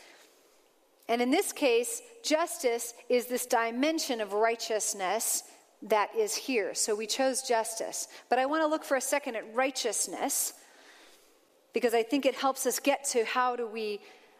And 1.08 1.22
in 1.22 1.30
this 1.30 1.52
case, 1.52 2.02
justice 2.24 2.94
is 3.10 3.28
this 3.28 3.46
dimension 3.46 4.22
of 4.22 4.34
righteousness 4.34 5.44
that 5.84 6.10
is 6.16 6.36
here. 6.36 6.74
So 6.74 6.96
we 6.96 7.06
chose 7.06 7.44
justice. 7.44 8.08
But 8.30 8.40
I 8.40 8.46
want 8.46 8.64
to 8.64 8.68
look 8.68 8.84
for 8.84 8.98
a 8.98 9.02
second 9.02 9.36
at 9.36 9.54
righteousness 9.54 10.54
because 11.74 11.94
I 11.94 12.04
think 12.04 12.26
it 12.26 12.36
helps 12.36 12.66
us 12.66 12.80
get 12.80 13.04
to 13.10 13.24
how 13.26 13.56
do 13.56 13.68
we 13.68 14.00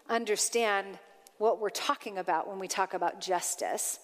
understand 0.10 0.98
what 1.38 1.60
we're 1.60 1.70
talking 1.70 2.18
about 2.18 2.48
when 2.48 2.60
we 2.60 2.68
talk 2.68 2.94
about 2.94 3.20
justice 3.22 4.00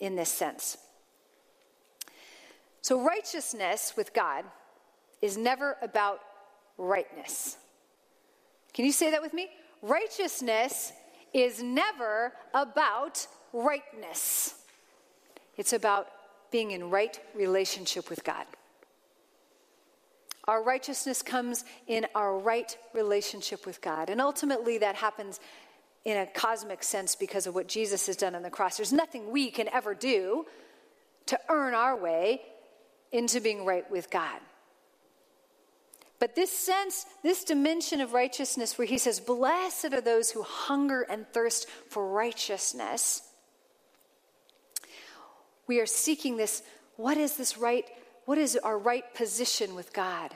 in 0.00 0.16
this 0.16 0.30
sense. 0.30 0.78
So, 2.80 3.04
righteousness 3.04 3.94
with 3.96 4.12
God 4.12 4.44
is 5.20 5.36
never 5.36 5.76
about 5.82 6.20
rightness. 6.78 7.56
Can 8.72 8.84
you 8.84 8.92
say 8.92 9.10
that 9.10 9.22
with 9.22 9.34
me? 9.34 9.48
Righteousness 9.82 10.92
is 11.32 11.62
never 11.62 12.32
about 12.54 13.26
rightness, 13.52 14.54
it's 15.56 15.72
about 15.72 16.08
being 16.50 16.70
in 16.70 16.90
right 16.90 17.18
relationship 17.34 18.10
with 18.10 18.24
God. 18.24 18.46
Our 20.48 20.62
righteousness 20.62 21.22
comes 21.22 21.64
in 21.86 22.06
our 22.14 22.36
right 22.36 22.76
relationship 22.92 23.64
with 23.64 23.80
God. 23.80 24.10
And 24.10 24.20
ultimately, 24.20 24.78
that 24.78 24.96
happens 24.96 25.38
in 26.04 26.16
a 26.16 26.26
cosmic 26.26 26.82
sense 26.82 27.14
because 27.14 27.46
of 27.46 27.54
what 27.54 27.68
Jesus 27.68 28.06
has 28.08 28.16
done 28.16 28.34
on 28.34 28.42
the 28.42 28.50
cross. 28.50 28.76
There's 28.76 28.92
nothing 28.92 29.30
we 29.30 29.50
can 29.50 29.68
ever 29.68 29.94
do 29.94 30.46
to 31.26 31.38
earn 31.48 31.74
our 31.74 31.96
way 31.96 32.42
into 33.12 33.40
being 33.40 33.64
right 33.64 33.88
with 33.90 34.10
God. 34.10 34.40
But 36.22 36.36
this 36.36 36.52
sense, 36.52 37.04
this 37.24 37.42
dimension 37.42 38.00
of 38.00 38.12
righteousness, 38.12 38.78
where 38.78 38.86
he 38.86 38.96
says, 38.96 39.18
Blessed 39.18 39.92
are 39.92 40.00
those 40.00 40.30
who 40.30 40.42
hunger 40.42 41.02
and 41.02 41.26
thirst 41.32 41.68
for 41.88 42.08
righteousness, 42.08 43.22
we 45.66 45.80
are 45.80 45.86
seeking 45.86 46.36
this. 46.36 46.62
What 46.94 47.16
is 47.16 47.36
this 47.36 47.58
right? 47.58 47.86
What 48.24 48.38
is 48.38 48.54
our 48.54 48.78
right 48.78 49.12
position 49.16 49.74
with 49.74 49.92
God? 49.92 50.30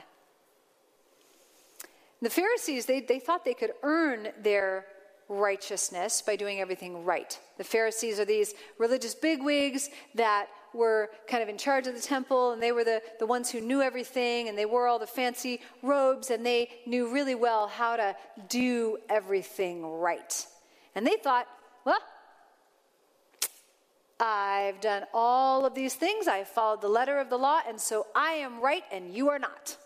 The 2.21 2.29
Pharisees, 2.29 2.85
they, 2.85 2.99
they 2.99 3.19
thought 3.19 3.45
they 3.45 3.53
could 3.53 3.71
earn 3.81 4.27
their 4.43 4.87
righteousness 5.29 6.21
by 6.21 6.35
doing 6.35 6.59
everything 6.59 7.05
right. 7.05 7.39
The 7.57 7.63
Pharisees 7.63 8.19
are 8.19 8.25
these 8.25 8.53
religious 8.77 9.15
bigwigs 9.15 9.89
that 10.15 10.47
were 10.77 11.09
kind 11.27 11.43
of 11.43 11.49
in 11.49 11.57
charge 11.57 11.87
of 11.87 11.95
the 11.95 12.01
temple, 12.01 12.51
and 12.51 12.61
they 12.61 12.71
were 12.71 12.83
the, 12.83 13.01
the 13.19 13.25
ones 13.25 13.51
who 13.51 13.59
knew 13.59 13.81
everything, 13.81 14.47
and 14.47 14.57
they 14.57 14.65
wore 14.65 14.87
all 14.87 14.99
the 14.99 15.07
fancy 15.07 15.59
robes, 15.81 16.29
and 16.29 16.45
they 16.45 16.69
knew 16.85 17.11
really 17.11 17.35
well 17.35 17.67
how 17.67 17.97
to 17.97 18.15
do 18.47 18.97
everything 19.09 19.85
right. 19.85 20.45
And 20.95 21.05
they 21.05 21.17
thought, 21.21 21.47
well, 21.83 21.99
I've 24.19 24.81
done 24.81 25.03
all 25.13 25.65
of 25.65 25.75
these 25.75 25.93
things, 25.93 26.27
I've 26.27 26.47
followed 26.47 26.81
the 26.81 26.89
letter 26.89 27.19
of 27.19 27.29
the 27.29 27.37
law, 27.37 27.59
and 27.67 27.79
so 27.79 28.07
I 28.15 28.33
am 28.33 28.61
right 28.61 28.83
and 28.91 29.13
you 29.13 29.29
are 29.29 29.39
not. 29.39 29.77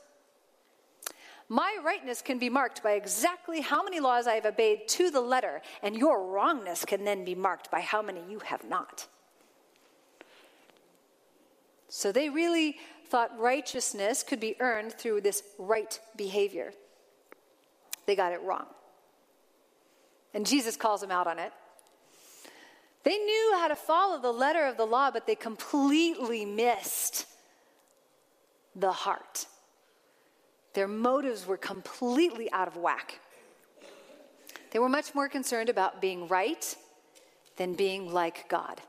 My 1.49 1.77
rightness 1.83 2.21
can 2.21 2.39
be 2.39 2.49
marked 2.49 2.81
by 2.81 2.93
exactly 2.93 3.59
how 3.59 3.83
many 3.83 3.99
laws 3.99 4.25
I 4.25 4.35
have 4.35 4.45
obeyed 4.45 4.87
to 4.87 5.11
the 5.11 5.19
letter, 5.19 5.61
and 5.83 5.97
your 5.97 6.25
wrongness 6.27 6.85
can 6.85 7.03
then 7.03 7.25
be 7.25 7.35
marked 7.35 7.69
by 7.69 7.81
how 7.81 8.01
many 8.01 8.21
you 8.29 8.39
have 8.39 8.63
not. 8.63 9.05
So 11.93 12.13
they 12.13 12.29
really 12.29 12.77
thought 13.07 13.37
righteousness 13.37 14.23
could 14.23 14.39
be 14.39 14.55
earned 14.61 14.93
through 14.93 15.19
this 15.19 15.43
right 15.59 15.99
behavior. 16.15 16.71
They 18.05 18.15
got 18.15 18.31
it 18.31 18.41
wrong. 18.43 18.65
And 20.33 20.45
Jesus 20.45 20.77
calls 20.77 21.01
them 21.01 21.11
out 21.11 21.27
on 21.27 21.37
it. 21.37 21.51
They 23.03 23.17
knew 23.17 23.57
how 23.59 23.67
to 23.67 23.75
follow 23.75 24.21
the 24.21 24.31
letter 24.31 24.65
of 24.65 24.77
the 24.77 24.85
law, 24.85 25.11
but 25.11 25.27
they 25.27 25.35
completely 25.35 26.45
missed 26.45 27.25
the 28.73 28.93
heart. 28.93 29.45
Their 30.73 30.87
motives 30.87 31.45
were 31.45 31.57
completely 31.57 32.49
out 32.53 32.69
of 32.69 32.77
whack. 32.77 33.19
They 34.71 34.79
were 34.79 34.87
much 34.87 35.13
more 35.13 35.27
concerned 35.27 35.67
about 35.67 35.99
being 35.99 36.29
right 36.29 36.73
than 37.57 37.73
being 37.73 38.13
like 38.13 38.47
God. 38.47 38.79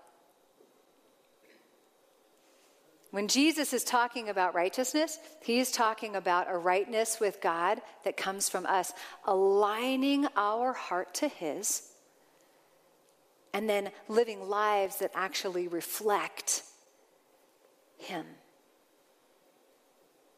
When 3.12 3.28
Jesus 3.28 3.74
is 3.74 3.84
talking 3.84 4.30
about 4.30 4.54
righteousness, 4.54 5.18
he 5.42 5.60
is 5.60 5.70
talking 5.70 6.16
about 6.16 6.50
a 6.50 6.56
rightness 6.56 7.20
with 7.20 7.42
God 7.42 7.82
that 8.04 8.16
comes 8.16 8.48
from 8.48 8.64
us 8.64 8.92
aligning 9.26 10.26
our 10.34 10.72
heart 10.72 11.12
to 11.16 11.28
his 11.28 11.90
and 13.52 13.68
then 13.68 13.90
living 14.08 14.48
lives 14.48 14.96
that 15.00 15.10
actually 15.14 15.68
reflect 15.68 16.62
him. 17.98 18.24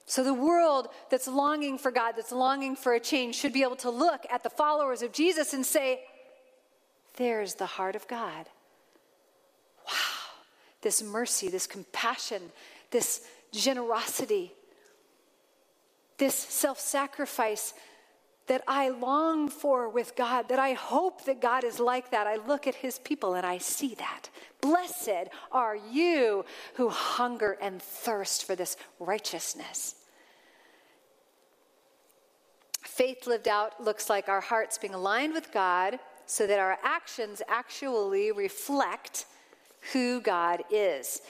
So, 0.06 0.24
the 0.24 0.34
world 0.34 0.88
that's 1.10 1.28
longing 1.28 1.78
for 1.78 1.92
God, 1.92 2.14
that's 2.16 2.32
longing 2.32 2.74
for 2.74 2.92
a 2.94 3.00
change, 3.00 3.36
should 3.36 3.52
be 3.52 3.62
able 3.62 3.76
to 3.76 3.90
look 3.90 4.26
at 4.30 4.42
the 4.42 4.50
followers 4.50 5.02
of 5.02 5.12
Jesus 5.12 5.54
and 5.54 5.64
say, 5.64 6.00
There's 7.18 7.54
the 7.54 7.66
heart 7.66 7.94
of 7.94 8.08
God. 8.08 8.48
Wow, 9.86 10.13
this 10.84 11.02
mercy, 11.02 11.48
this 11.48 11.66
compassion, 11.66 12.40
this 12.92 13.26
generosity, 13.50 14.52
this 16.18 16.34
self 16.34 16.78
sacrifice 16.78 17.74
that 18.46 18.62
I 18.68 18.90
long 18.90 19.48
for 19.48 19.88
with 19.88 20.14
God, 20.14 20.50
that 20.50 20.58
I 20.58 20.74
hope 20.74 21.24
that 21.24 21.40
God 21.40 21.64
is 21.64 21.80
like 21.80 22.10
that. 22.10 22.26
I 22.26 22.36
look 22.36 22.66
at 22.66 22.74
his 22.74 22.98
people 22.98 23.34
and 23.34 23.46
I 23.46 23.58
see 23.58 23.94
that. 23.94 24.28
Blessed 24.60 25.30
are 25.50 25.76
you 25.76 26.44
who 26.74 26.90
hunger 26.90 27.56
and 27.60 27.80
thirst 27.82 28.44
for 28.44 28.54
this 28.54 28.76
righteousness. 29.00 29.96
Faith 32.82 33.26
lived 33.26 33.48
out 33.48 33.82
looks 33.82 34.10
like 34.10 34.28
our 34.28 34.42
hearts 34.42 34.76
being 34.76 34.94
aligned 34.94 35.32
with 35.32 35.50
God 35.50 35.98
so 36.26 36.46
that 36.46 36.58
our 36.58 36.78
actions 36.82 37.40
actually 37.48 38.30
reflect 38.30 39.24
who 39.92 40.20
God 40.20 40.62
is. 40.70 41.20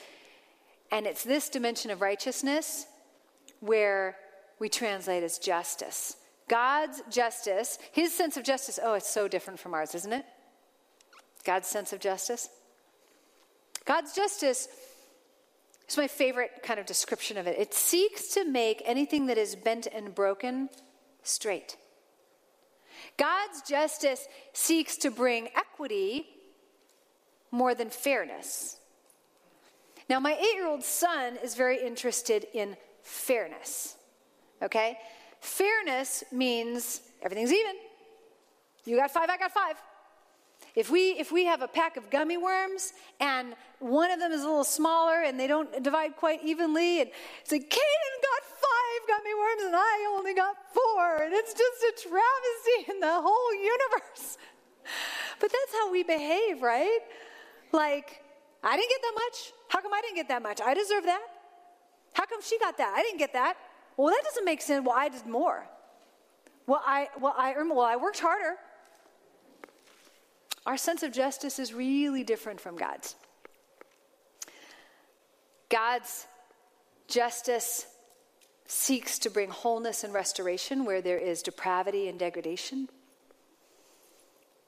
And 0.91 1.05
it's 1.05 1.23
this 1.23 1.49
dimension 1.49 1.91
of 1.91 2.01
righteousness 2.01 2.85
where 3.59 4.15
we 4.59 4.69
translate 4.69 5.23
as 5.23 5.37
justice. 5.37 6.15
God's 6.47 7.01
justice, 7.09 7.79
his 7.91 8.13
sense 8.13 8.37
of 8.37 8.43
justice, 8.43 8.79
oh, 8.81 8.93
it's 8.93 9.09
so 9.09 9.27
different 9.27 9.59
from 9.59 9.73
ours, 9.73 9.95
isn't 9.95 10.13
it? 10.13 10.25
God's 11.43 11.67
sense 11.67 11.91
of 11.91 11.99
justice. 11.99 12.49
God's 13.85 14.13
justice 14.13 14.67
is 15.87 15.97
my 15.97 16.07
favorite 16.07 16.61
kind 16.63 16.79
of 16.79 16.85
description 16.85 17.37
of 17.37 17.47
it. 17.47 17.57
It 17.59 17.73
seeks 17.73 18.33
to 18.33 18.45
make 18.45 18.81
anything 18.85 19.27
that 19.27 19.37
is 19.37 19.55
bent 19.55 19.87
and 19.91 20.13
broken 20.13 20.69
straight. 21.23 21.77
God's 23.17 23.61
justice 23.67 24.27
seeks 24.53 24.97
to 24.97 25.11
bring 25.11 25.49
equity 25.55 26.27
more 27.55 27.73
than 27.73 27.89
fairness. 27.89 28.77
Now, 30.09 30.19
my 30.19 30.33
eight 30.33 30.55
year 30.55 30.67
old 30.67 30.83
son 30.83 31.37
is 31.43 31.55
very 31.55 31.81
interested 31.81 32.45
in 32.53 32.75
fairness. 33.01 33.95
Okay? 34.61 34.97
Fairness 35.39 36.23
means 36.31 37.01
everything's 37.21 37.51
even. 37.51 37.75
You 38.83 38.97
got 38.97 39.09
five, 39.09 39.29
I 39.29 39.37
got 39.37 39.51
five. 39.51 39.75
If 40.75 40.91
we 40.91 41.11
if 41.11 41.31
we 41.31 41.45
have 41.45 41.61
a 41.61 41.67
pack 41.67 41.95
of 41.95 42.09
gummy 42.09 42.37
worms 42.37 42.93
and 43.21 43.55
one 43.79 44.11
of 44.11 44.19
them 44.19 44.31
is 44.33 44.41
a 44.41 44.45
little 44.45 44.65
smaller 44.65 45.21
and 45.23 45.39
they 45.39 45.47
don't 45.47 45.81
divide 45.81 46.17
quite 46.17 46.43
evenly, 46.43 47.01
and 47.01 47.09
it's 47.41 47.51
like 47.51 47.69
Caden 47.69 48.15
got 48.29 48.41
five 48.67 49.01
gummy 49.07 49.33
worms 49.33 49.63
and 49.67 49.75
I 49.75 50.15
only 50.17 50.33
got 50.33 50.55
four, 50.73 51.23
and 51.23 51.33
it's 51.33 51.53
just 51.53 51.83
a 51.83 52.09
travesty 52.09 52.91
in 52.91 52.99
the 52.99 53.21
whole 53.21 53.53
universe. 53.53 54.37
But 55.37 55.51
that's 55.51 55.73
how 55.73 55.91
we 55.91 56.03
behave, 56.03 56.61
right? 56.61 56.99
Like, 57.75 58.21
I 58.63 58.77
didn't 58.77 58.89
get 58.89 59.01
that 59.01 59.13
much. 59.15 59.53
How 59.69 59.81
come 59.81 59.93
I 59.93 60.01
didn't 60.01 60.15
get 60.15 60.27
that 60.29 60.41
much? 60.41 60.61
I 60.61 60.73
deserve 60.73 61.03
that. 61.03 61.27
How 62.13 62.25
come 62.25 62.41
she 62.41 62.57
got 62.57 62.77
that? 62.77 62.93
I 62.97 63.01
didn't 63.01 63.19
get 63.19 63.33
that. 63.33 63.57
Well, 63.97 64.07
that 64.07 64.21
doesn't 64.23 64.45
make 64.45 64.61
sense. 64.61 64.85
Well, 64.85 64.95
I 64.97 65.09
did 65.09 65.25
more. 65.25 65.67
Well, 66.67 66.81
I 66.85 67.09
well 67.19 67.35
I 67.37 67.53
well 67.61 67.81
I 67.81 67.95
worked 67.97 68.19
harder. 68.19 68.55
Our 70.65 70.77
sense 70.77 71.03
of 71.03 71.11
justice 71.11 71.59
is 71.59 71.73
really 71.73 72.23
different 72.23 72.59
from 72.59 72.75
God's. 72.75 73.15
God's 75.69 76.25
justice 77.07 77.85
seeks 78.67 79.19
to 79.19 79.29
bring 79.29 79.49
wholeness 79.49 80.03
and 80.03 80.11
restoration 80.13 80.85
where 80.85 81.01
there 81.01 81.19
is 81.19 81.43
depravity 81.43 82.07
and 82.07 82.17
degradation. 82.17 82.89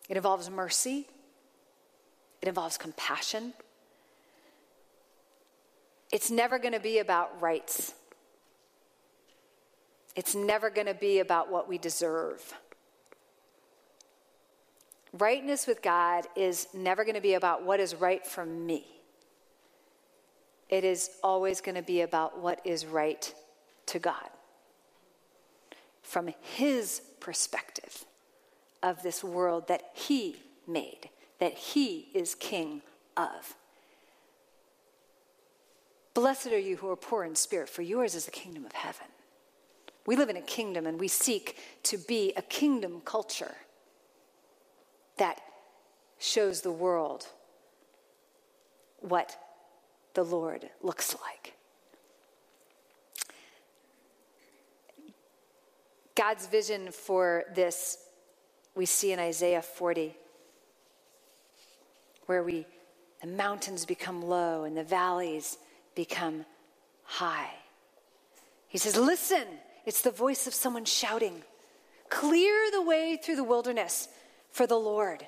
It 0.07 0.17
involves 0.17 0.49
mercy, 0.49 1.07
it 2.41 2.47
involves 2.47 2.78
compassion. 2.78 3.54
It's 6.12 6.32
never 6.32 6.60
going 6.60 6.73
to 6.73 6.80
be 6.80 7.00
about 7.00 7.41
rights. 7.41 7.93
It's 10.15 10.36
never 10.36 10.69
going 10.69 10.88
to 10.88 10.93
be 10.93 11.19
about 11.19 11.52
what 11.52 11.67
we 11.67 11.78
deserve. 11.78 12.54
Rightness 15.13 15.67
with 15.67 15.82
God 15.82 16.26
is 16.36 16.67
never 16.73 17.04
going 17.04 17.15
to 17.15 17.21
be 17.21 17.34
about 17.34 17.63
what 17.63 17.80
is 17.80 17.95
right 17.95 18.26
for 18.26 18.45
me. 18.45 18.86
it 20.69 20.84
is 20.84 21.10
always 21.23 21.62
going 21.62 21.76
to 21.76 21.82
be 21.82 22.02
about 22.02 22.39
what 22.39 22.60
is 22.65 22.86
right 22.86 23.34
to 23.86 24.00
God 24.00 24.30
from 26.02 26.30
His 26.41 27.02
perspective 27.19 28.06
of 28.84 29.02
this 29.04 29.23
world 29.23 29.67
that 29.67 29.91
He 29.93 30.38
made, 30.67 31.10
that 31.39 31.54
He 31.54 32.10
is 32.13 32.36
King 32.36 32.82
of. 33.15 33.56
Blessed 36.13 36.47
are 36.47 36.60
you 36.60 36.78
who 36.78 36.89
are 36.89 36.95
poor 36.95 37.23
in 37.23 37.36
spirit, 37.36 37.69
for 37.69 37.84
yours 37.84 38.15
is 38.15 38.26
the 38.26 38.32
kingdom 38.32 38.65
of 38.65 38.71
heaven. 38.71 39.06
We 40.08 40.15
live 40.15 40.30
in 40.30 40.38
a 40.38 40.41
kingdom 40.41 40.88
and 40.88 41.00
we 41.00 41.10
seek 41.10 41.58
to 41.84 41.97
be 41.97 42.34
a 42.36 42.41
kingdom 42.41 43.02
culture 43.04 43.56
that 45.17 45.41
shows 46.17 46.62
the 46.62 46.71
world 46.71 47.28
what 49.00 49.38
the 50.13 50.23
Lord 50.23 50.69
looks 50.82 51.15
like. 51.21 51.54
God's 56.15 56.47
vision 56.47 56.91
for 56.91 57.43
this 57.54 58.00
we 58.73 58.88
see 58.88 59.12
in 59.12 59.19
Isaiah 59.19 59.62
40, 59.62 60.15
where 62.27 62.43
we 62.43 62.65
the 63.21 63.27
mountains 63.27 63.85
become 63.85 64.21
low 64.21 64.63
and 64.63 64.77
the 64.77 64.83
valleys 64.83 65.57
become 65.95 66.45
high. 67.03 67.49
He 68.67 68.77
says, 68.77 68.95
Listen, 68.95 69.45
it's 69.85 70.01
the 70.01 70.11
voice 70.11 70.45
of 70.45 70.53
someone 70.53 70.85
shouting, 70.85 71.41
Clear 72.09 72.69
the 72.71 72.81
way 72.81 73.17
through 73.21 73.37
the 73.37 73.43
wilderness 73.43 74.07
for 74.51 74.67
the 74.67 74.75
Lord. 74.75 75.25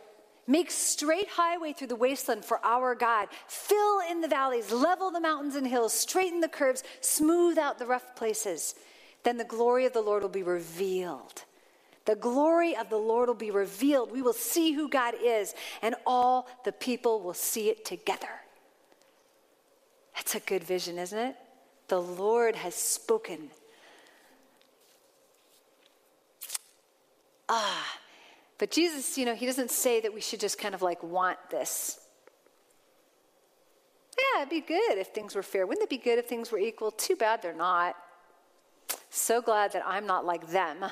Make 0.47 0.71
straight 0.71 1.27
highway 1.29 1.73
through 1.73 1.87
the 1.87 1.95
wasteland 1.95 2.43
for 2.43 2.63
our 2.65 2.95
God. 2.95 3.27
Fill 3.47 3.99
in 4.09 4.21
the 4.21 4.27
valleys, 4.27 4.71
level 4.71 5.11
the 5.11 5.19
mountains 5.19 5.55
and 5.55 5.67
hills, 5.67 5.93
straighten 5.93 6.39
the 6.39 6.47
curves, 6.47 6.83
smooth 7.01 7.59
out 7.59 7.77
the 7.77 7.85
rough 7.85 8.15
places. 8.15 8.73
Then 9.23 9.37
the 9.37 9.43
glory 9.43 9.85
of 9.85 9.93
the 9.93 10.01
Lord 10.01 10.23
will 10.23 10.29
be 10.29 10.41
revealed. 10.41 11.43
The 12.09 12.15
glory 12.15 12.75
of 12.75 12.89
the 12.89 12.97
Lord 12.97 13.27
will 13.27 13.35
be 13.35 13.51
revealed. 13.51 14.11
We 14.11 14.23
will 14.23 14.33
see 14.33 14.71
who 14.71 14.89
God 14.89 15.13
is, 15.23 15.53
and 15.83 15.93
all 16.07 16.47
the 16.65 16.71
people 16.71 17.21
will 17.21 17.35
see 17.35 17.69
it 17.69 17.85
together. 17.85 18.41
That's 20.15 20.33
a 20.33 20.39
good 20.39 20.63
vision, 20.63 20.97
isn't 20.97 21.19
it? 21.19 21.35
The 21.87 22.01
Lord 22.01 22.55
has 22.55 22.73
spoken. 22.73 23.51
Ah, 27.47 27.99
but 28.57 28.71
Jesus, 28.71 29.15
you 29.15 29.25
know, 29.25 29.35
he 29.35 29.45
doesn't 29.45 29.69
say 29.69 30.01
that 30.01 30.11
we 30.11 30.19
should 30.19 30.39
just 30.39 30.57
kind 30.57 30.73
of 30.73 30.81
like 30.81 31.03
want 31.03 31.37
this. 31.51 31.99
Yeah, 34.17 34.41
it'd 34.41 34.49
be 34.49 34.61
good 34.61 34.97
if 34.97 35.09
things 35.09 35.35
were 35.35 35.43
fair. 35.43 35.67
Wouldn't 35.67 35.83
it 35.83 35.91
be 35.91 35.99
good 35.99 36.17
if 36.17 36.25
things 36.25 36.51
were 36.51 36.57
equal? 36.57 36.89
Too 36.89 37.15
bad 37.15 37.43
they're 37.43 37.53
not. 37.53 37.95
So 39.11 39.43
glad 39.43 39.73
that 39.73 39.83
I'm 39.85 40.07
not 40.07 40.25
like 40.25 40.47
them. 40.47 40.85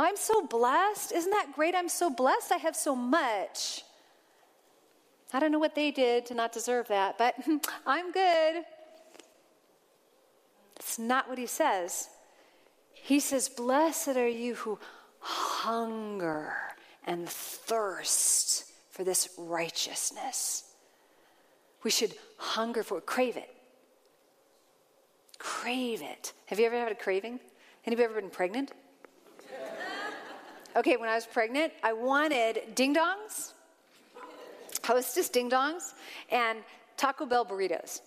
I'm 0.00 0.16
so 0.16 0.46
blessed. 0.46 1.12
Isn't 1.12 1.30
that 1.30 1.52
great? 1.54 1.74
I'm 1.74 1.90
so 1.90 2.08
blessed. 2.08 2.52
I 2.52 2.56
have 2.56 2.74
so 2.74 2.96
much. 2.96 3.84
I 5.32 5.38
don't 5.38 5.52
know 5.52 5.58
what 5.58 5.74
they 5.74 5.90
did 5.90 6.24
to 6.26 6.34
not 6.34 6.52
deserve 6.52 6.88
that, 6.88 7.18
but 7.18 7.34
I'm 7.86 8.10
good. 8.10 8.64
It's 10.76 10.98
not 10.98 11.28
what 11.28 11.36
he 11.36 11.46
says. 11.46 12.08
He 12.94 13.20
says, 13.20 13.50
Blessed 13.50 14.16
are 14.16 14.26
you 14.26 14.54
who 14.54 14.78
hunger 15.18 16.54
and 17.06 17.28
thirst 17.28 18.64
for 18.90 19.04
this 19.04 19.28
righteousness. 19.36 20.64
We 21.82 21.90
should 21.90 22.14
hunger 22.38 22.82
for 22.82 22.98
it, 22.98 23.06
crave 23.06 23.36
it. 23.36 23.50
Crave 25.38 26.02
it. 26.02 26.32
Have 26.46 26.58
you 26.58 26.66
ever 26.66 26.76
had 26.76 26.92
a 26.92 26.94
craving? 26.94 27.40
Anybody 27.86 28.04
ever 28.04 28.20
been 28.20 28.30
pregnant? 28.30 28.72
Okay, 30.76 30.96
when 30.96 31.08
I 31.08 31.16
was 31.16 31.26
pregnant, 31.26 31.72
I 31.82 31.92
wanted 31.92 32.76
ding 32.76 32.94
dongs, 32.94 33.54
hostess 34.84 35.28
ding 35.28 35.50
dongs, 35.50 35.94
and 36.30 36.60
Taco 36.96 37.26
Bell 37.26 37.44
burritos. 37.44 38.02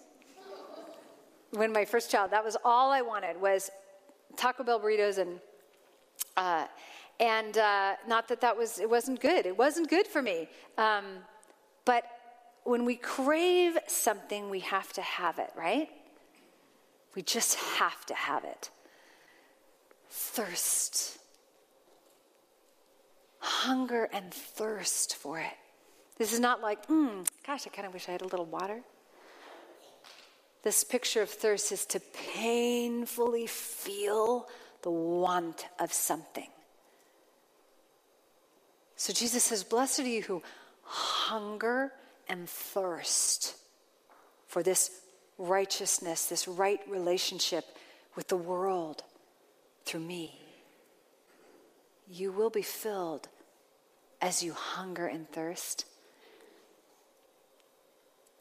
When 1.52 1.74
my 1.74 1.84
first 1.84 2.10
child, 2.10 2.32
that 2.32 2.44
was 2.44 2.56
all 2.64 2.90
I 2.90 3.02
wanted 3.02 3.40
was 3.42 3.70
Taco 4.38 4.64
Bell 4.64 4.80
burritos 4.80 5.18
and 5.18 5.40
uh, 6.38 6.66
and 7.20 7.58
uh, 7.58 7.96
not 8.08 8.30
that 8.30 8.40
that 8.42 8.58
was 8.58 8.80
it 8.80 8.90
wasn't 8.90 9.20
good. 9.20 9.46
It 9.46 9.58
wasn't 9.58 9.90
good 9.90 10.08
for 10.08 10.22
me. 10.22 10.48
Um, 10.78 11.04
but 11.84 12.06
when 12.64 12.86
we 12.86 12.96
crave 12.96 13.78
something, 13.88 14.50
we 14.50 14.62
have 14.62 14.94
to 14.94 15.02
have 15.02 15.38
it, 15.38 15.52
right? 15.56 15.90
We 17.14 17.24
just 17.24 17.56
have 17.56 18.06
to 18.06 18.14
have 18.14 18.46
it. 18.46 18.70
Thirst 20.10 21.20
hunger 23.44 24.10
and 24.14 24.34
thirst 24.34 25.18
for 25.18 25.38
it. 25.40 25.58
This 26.18 26.32
is 26.32 26.40
not 26.40 26.62
like, 26.62 26.88
mm, 26.88 27.28
gosh, 27.46 27.68
I 27.68 27.70
kind 27.70 27.86
of 27.86 27.94
wish 27.94 28.08
I 28.08 28.14
had 28.14 28.22
a 28.22 28.28
little 28.28 28.46
water. 28.46 28.82
This 30.64 30.86
picture 30.86 31.22
of 31.22 31.30
thirst 31.30 31.72
is 31.74 31.86
to 31.88 32.00
painfully 32.34 33.48
feel 33.48 34.48
the 34.82 34.92
want 34.92 35.66
of 35.80 35.92
something. 35.92 36.48
So 38.96 39.12
Jesus 39.12 39.44
says, 39.44 39.64
Blessed 39.64 40.00
are 40.00 40.08
you 40.08 40.22
who 40.22 40.42
hunger 40.84 41.92
and 42.30 42.48
thirst 42.48 43.56
for 44.48 44.64
this 44.64 45.02
righteousness, 45.38 46.28
this 46.28 46.48
right 46.48 46.80
relationship 46.88 47.66
with 48.16 48.30
the 48.30 48.38
world 48.38 49.04
through 49.84 50.02
me. 50.02 50.40
You 52.10 52.32
will 52.32 52.50
be 52.50 52.62
filled 52.62 53.28
as 54.24 54.42
you 54.42 54.54
hunger 54.54 55.06
and 55.06 55.30
thirst. 55.30 55.86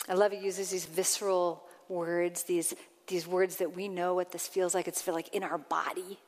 I 0.09 0.14
love 0.14 0.31
he 0.31 0.38
uses 0.38 0.71
these 0.71 0.87
visceral 0.87 1.64
words, 1.88 2.45
these, 2.45 2.73
these 3.09 3.27
words 3.27 3.57
that 3.57 3.75
we 3.75 3.88
know 3.88 4.14
what 4.14 4.31
this 4.31 4.47
feels 4.47 4.77
like. 4.77 4.87
It's 4.87 5.03
feel 5.03 5.12
like 5.12 5.35
in 5.35 5.42
our 5.42 5.59
body. 5.59 6.21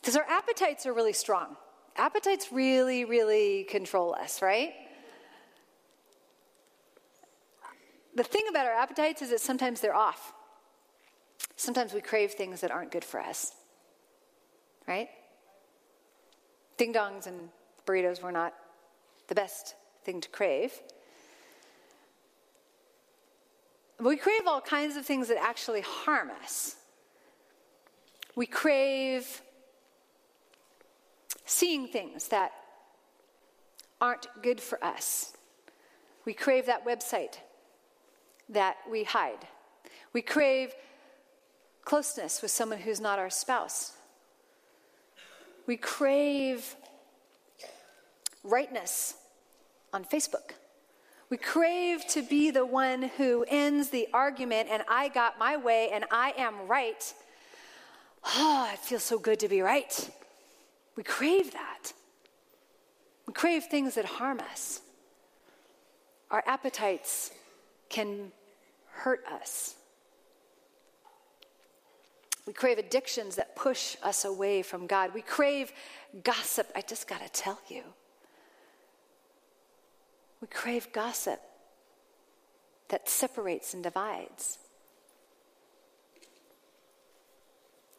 Because 0.00 0.16
our 0.16 0.26
appetites 0.28 0.84
are 0.84 0.92
really 0.92 1.14
strong. 1.14 1.56
Appetites 1.96 2.52
really, 2.52 3.06
really 3.06 3.64
control 3.64 4.14
us, 4.14 4.42
right? 4.42 4.74
The 8.16 8.22
thing 8.22 8.44
about 8.50 8.66
our 8.66 8.74
appetites 8.74 9.22
is 9.22 9.30
that 9.30 9.40
sometimes 9.40 9.80
they're 9.80 9.96
off. 9.96 10.34
Sometimes 11.56 11.94
we 11.94 12.02
crave 12.02 12.32
things 12.32 12.60
that 12.60 12.70
aren't 12.70 12.92
good 12.92 13.04
for 13.04 13.18
us, 13.18 13.52
right? 14.86 15.08
Ding 16.76 16.92
dongs 16.92 17.26
and 17.26 17.48
burritos 17.86 18.22
were 18.22 18.32
not 18.32 18.54
the 19.28 19.34
best 19.34 19.74
thing 20.04 20.20
to 20.20 20.28
crave. 20.28 20.72
We 23.98 24.16
crave 24.16 24.42
all 24.46 24.60
kinds 24.60 24.96
of 24.96 25.06
things 25.06 25.28
that 25.28 25.38
actually 25.40 25.80
harm 25.80 26.30
us. 26.42 26.76
We 28.34 28.46
crave 28.46 29.40
seeing 31.46 31.88
things 31.88 32.28
that 32.28 32.52
aren't 34.00 34.26
good 34.42 34.60
for 34.60 34.82
us. 34.84 35.32
We 36.26 36.34
crave 36.34 36.66
that 36.66 36.84
website 36.84 37.38
that 38.48 38.76
we 38.90 39.04
hide. 39.04 39.46
We 40.12 40.22
crave 40.22 40.74
closeness 41.84 42.42
with 42.42 42.50
someone 42.50 42.80
who's 42.80 43.00
not 43.00 43.18
our 43.18 43.30
spouse. 43.30 43.92
We 45.66 45.76
crave 45.76 46.76
rightness 48.46 49.14
on 49.92 50.04
Facebook. 50.04 50.52
We 51.28 51.36
crave 51.36 52.06
to 52.08 52.22
be 52.22 52.50
the 52.50 52.64
one 52.64 53.02
who 53.16 53.44
ends 53.48 53.90
the 53.90 54.08
argument 54.12 54.68
and 54.70 54.82
I 54.88 55.08
got 55.08 55.38
my 55.38 55.56
way 55.56 55.90
and 55.92 56.04
I 56.10 56.32
am 56.36 56.68
right. 56.68 57.12
Oh, 58.24 58.70
it 58.72 58.78
feels 58.78 59.02
so 59.02 59.18
good 59.18 59.40
to 59.40 59.48
be 59.48 59.60
right. 59.60 60.10
We 60.96 61.02
crave 61.02 61.52
that. 61.52 61.92
We 63.26 63.34
crave 63.34 63.64
things 63.64 63.96
that 63.96 64.04
harm 64.04 64.40
us. 64.40 64.80
Our 66.30 66.42
appetites 66.46 67.32
can 67.88 68.32
hurt 68.90 69.24
us. 69.26 69.74
We 72.46 72.52
crave 72.52 72.78
addictions 72.78 73.34
that 73.36 73.56
push 73.56 73.96
us 74.02 74.24
away 74.24 74.62
from 74.62 74.86
God. 74.86 75.12
We 75.12 75.22
crave 75.22 75.72
gossip. 76.22 76.70
I 76.76 76.82
just 76.82 77.08
got 77.08 77.20
to 77.20 77.28
tell 77.28 77.60
you. 77.68 77.82
We 80.40 80.48
crave 80.48 80.92
gossip 80.92 81.40
that 82.88 83.08
separates 83.08 83.74
and 83.74 83.82
divides. 83.82 84.58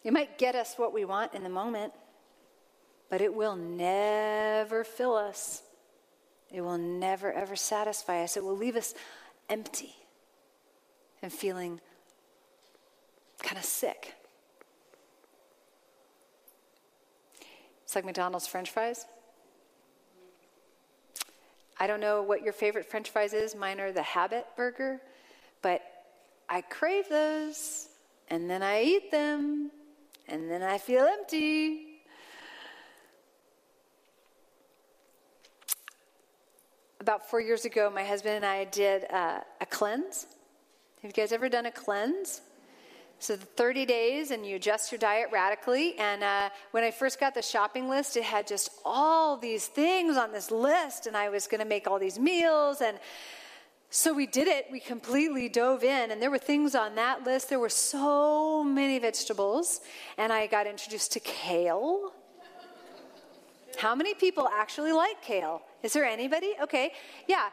It 0.04 0.14
might 0.14 0.38
get 0.38 0.56
us 0.56 0.76
what 0.78 0.94
we 0.94 1.04
want 1.04 1.34
in 1.34 1.44
the 1.44 1.50
moment, 1.50 1.94
but 3.10 3.22
it 3.22 3.34
will 3.34 3.56
never 3.56 4.84
fill 4.84 5.16
us. 5.16 5.64
It 6.52 6.62
will 6.62 6.78
never, 6.78 7.32
ever 7.34 7.56
satisfy 7.56 8.24
us. 8.24 8.38
It 8.38 8.44
will 8.44 8.56
leave 8.56 8.76
us 8.76 8.94
empty. 9.50 9.96
and 11.22 11.34
feeling 11.34 11.82
kind 13.42 13.58
of 13.58 13.64
sick. 13.64 14.14
It's 17.84 17.96
like 17.96 18.06
McDonald's 18.06 18.48
french 18.48 18.70
fries. 18.70 19.06
I 21.80 21.88
don't 21.88 22.00
know 22.00 22.24
what 22.24 22.44
your 22.44 22.54
favorite 22.54 22.90
french 22.90 23.12
fries 23.12 23.34
is. 23.34 23.56
Mine 23.56 23.80
are 23.80 23.92
the 23.92 24.02
habit 24.02 24.48
burger, 24.56 25.00
but 25.62 25.82
I 26.50 26.62
crave 26.62 27.08
those 27.10 27.90
and 28.30 28.50
then 28.50 28.64
I 28.64 28.84
eat 28.84 29.12
them 29.12 29.72
and 30.28 30.50
then 30.50 30.64
I 30.64 30.78
feel 30.78 31.04
empty. 31.04 31.84
About 37.00 37.30
four 37.30 37.40
years 37.40 37.64
ago, 37.64 37.92
my 37.94 38.04
husband 38.04 38.36
and 38.36 38.46
I 38.46 38.66
did 38.66 39.06
uh, 39.12 39.40
a 39.62 39.66
cleanse. 39.66 40.26
Have 41.02 41.12
you 41.12 41.14
guys 41.14 41.32
ever 41.32 41.48
done 41.48 41.68
a 41.68 41.72
cleanse? 41.72 42.42
So, 43.20 43.36
the 43.36 43.46
30 43.46 43.86
days, 43.88 44.30
and 44.30 44.46
you 44.46 44.58
adjust 44.58 44.92
your 44.92 45.00
diet 45.00 45.30
radically. 45.32 45.98
And 45.98 46.24
uh, 46.24 46.50
when 46.72 46.84
I 46.84 46.92
first 46.92 47.20
got 47.20 47.34
the 47.34 47.42
shopping 47.42 47.90
list, 47.90 48.16
it 48.16 48.24
had 48.24 48.46
just 48.46 48.70
all 48.86 49.38
these 49.38 49.66
things 49.66 50.18
on 50.18 50.32
this 50.32 50.52
list, 50.52 51.08
and 51.08 51.18
I 51.18 51.30
was 51.30 51.48
going 51.48 51.60
to 51.60 51.66
make 51.66 51.88
all 51.88 51.98
these 51.98 52.20
meals. 52.20 52.82
And 52.82 53.00
so 53.90 54.14
we 54.14 54.28
did 54.28 54.48
it. 54.48 54.68
We 54.72 54.80
completely 54.80 55.50
dove 55.50 55.84
in, 55.84 56.12
and 56.12 56.22
there 56.22 56.30
were 56.30 56.38
things 56.38 56.76
on 56.76 56.94
that 56.96 57.24
list. 57.24 57.50
There 57.50 57.60
were 57.60 57.70
so 57.70 58.64
many 58.64 59.00
vegetables, 59.00 59.82
and 60.18 60.32
I 60.32 60.46
got 60.46 60.68
introduced 60.68 61.14
to 61.14 61.20
kale. 61.22 62.14
How 63.78 63.96
many 63.96 64.14
people 64.14 64.48
actually 64.54 64.92
like 64.92 65.22
kale? 65.22 65.62
Is 65.84 65.94
there 65.94 66.06
anybody? 66.06 66.54
Okay, 66.62 66.92
yeah. 67.28 67.50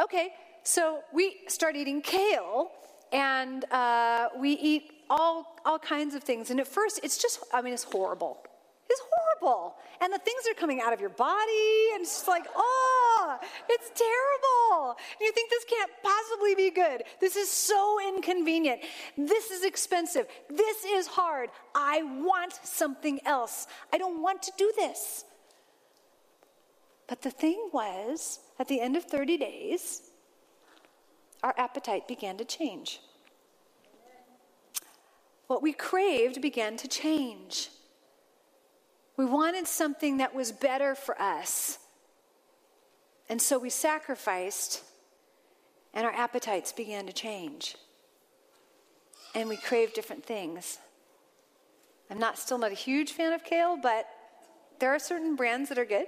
Okay, 0.00 0.34
so 0.62 1.00
we 1.12 1.36
start 1.48 1.76
eating 1.76 2.00
kale, 2.02 2.70
and 3.14 3.64
uh, 3.70 4.28
we 4.36 4.50
eat 4.54 4.90
all, 5.08 5.56
all 5.64 5.78
kinds 5.78 6.16
of 6.16 6.24
things. 6.24 6.50
And 6.50 6.58
at 6.58 6.66
first, 6.66 7.00
it's 7.04 7.16
just, 7.16 7.38
I 7.54 7.62
mean, 7.62 7.72
it's 7.72 7.84
horrible. 7.84 8.38
It's 8.90 9.00
horrible. 9.40 9.76
And 10.00 10.12
the 10.12 10.18
things 10.18 10.42
are 10.50 10.54
coming 10.54 10.80
out 10.80 10.92
of 10.92 11.00
your 11.00 11.10
body, 11.10 11.90
and 11.94 12.02
it's 12.02 12.10
just 12.10 12.28
like, 12.28 12.44
oh, 12.56 13.38
it's 13.70 13.90
terrible. 13.94 14.96
You 15.20 15.32
think 15.32 15.48
this 15.48 15.64
can't 15.64 15.90
possibly 16.02 16.56
be 16.56 16.70
good. 16.70 17.04
This 17.20 17.36
is 17.36 17.48
so 17.48 17.98
inconvenient. 18.08 18.80
This 19.16 19.52
is 19.52 19.64
expensive. 19.64 20.26
This 20.50 20.84
is 20.84 21.06
hard. 21.06 21.50
I 21.72 22.02
want 22.02 22.58
something 22.64 23.20
else. 23.24 23.68
I 23.92 23.98
don't 23.98 24.22
want 24.22 24.42
to 24.42 24.52
do 24.58 24.72
this. 24.76 25.24
But 27.06 27.22
the 27.22 27.30
thing 27.30 27.70
was, 27.72 28.40
at 28.58 28.66
the 28.66 28.80
end 28.80 28.96
of 28.96 29.04
30 29.04 29.36
days, 29.38 30.10
our 31.44 31.54
appetite 31.58 32.08
began 32.08 32.38
to 32.38 32.44
change. 32.44 33.00
What 35.46 35.62
we 35.62 35.74
craved 35.74 36.40
began 36.40 36.78
to 36.78 36.88
change. 36.88 37.68
We 39.18 39.26
wanted 39.26 39.66
something 39.66 40.16
that 40.16 40.34
was 40.34 40.50
better 40.50 40.94
for 40.94 41.20
us. 41.20 41.78
And 43.28 43.40
so 43.40 43.58
we 43.58 43.68
sacrificed, 43.68 44.82
and 45.92 46.06
our 46.06 46.12
appetites 46.12 46.72
began 46.72 47.06
to 47.06 47.12
change. 47.12 47.76
And 49.34 49.46
we 49.46 49.58
craved 49.58 49.92
different 49.92 50.24
things. 50.24 50.78
I'm 52.10 52.18
not 52.18 52.38
still 52.38 52.58
not 52.58 52.72
a 52.72 52.74
huge 52.74 53.12
fan 53.12 53.34
of 53.34 53.44
kale, 53.44 53.76
but 53.80 54.06
there 54.78 54.94
are 54.94 54.98
certain 54.98 55.36
brands 55.36 55.68
that 55.68 55.78
are 55.78 55.84
good. 55.84 56.06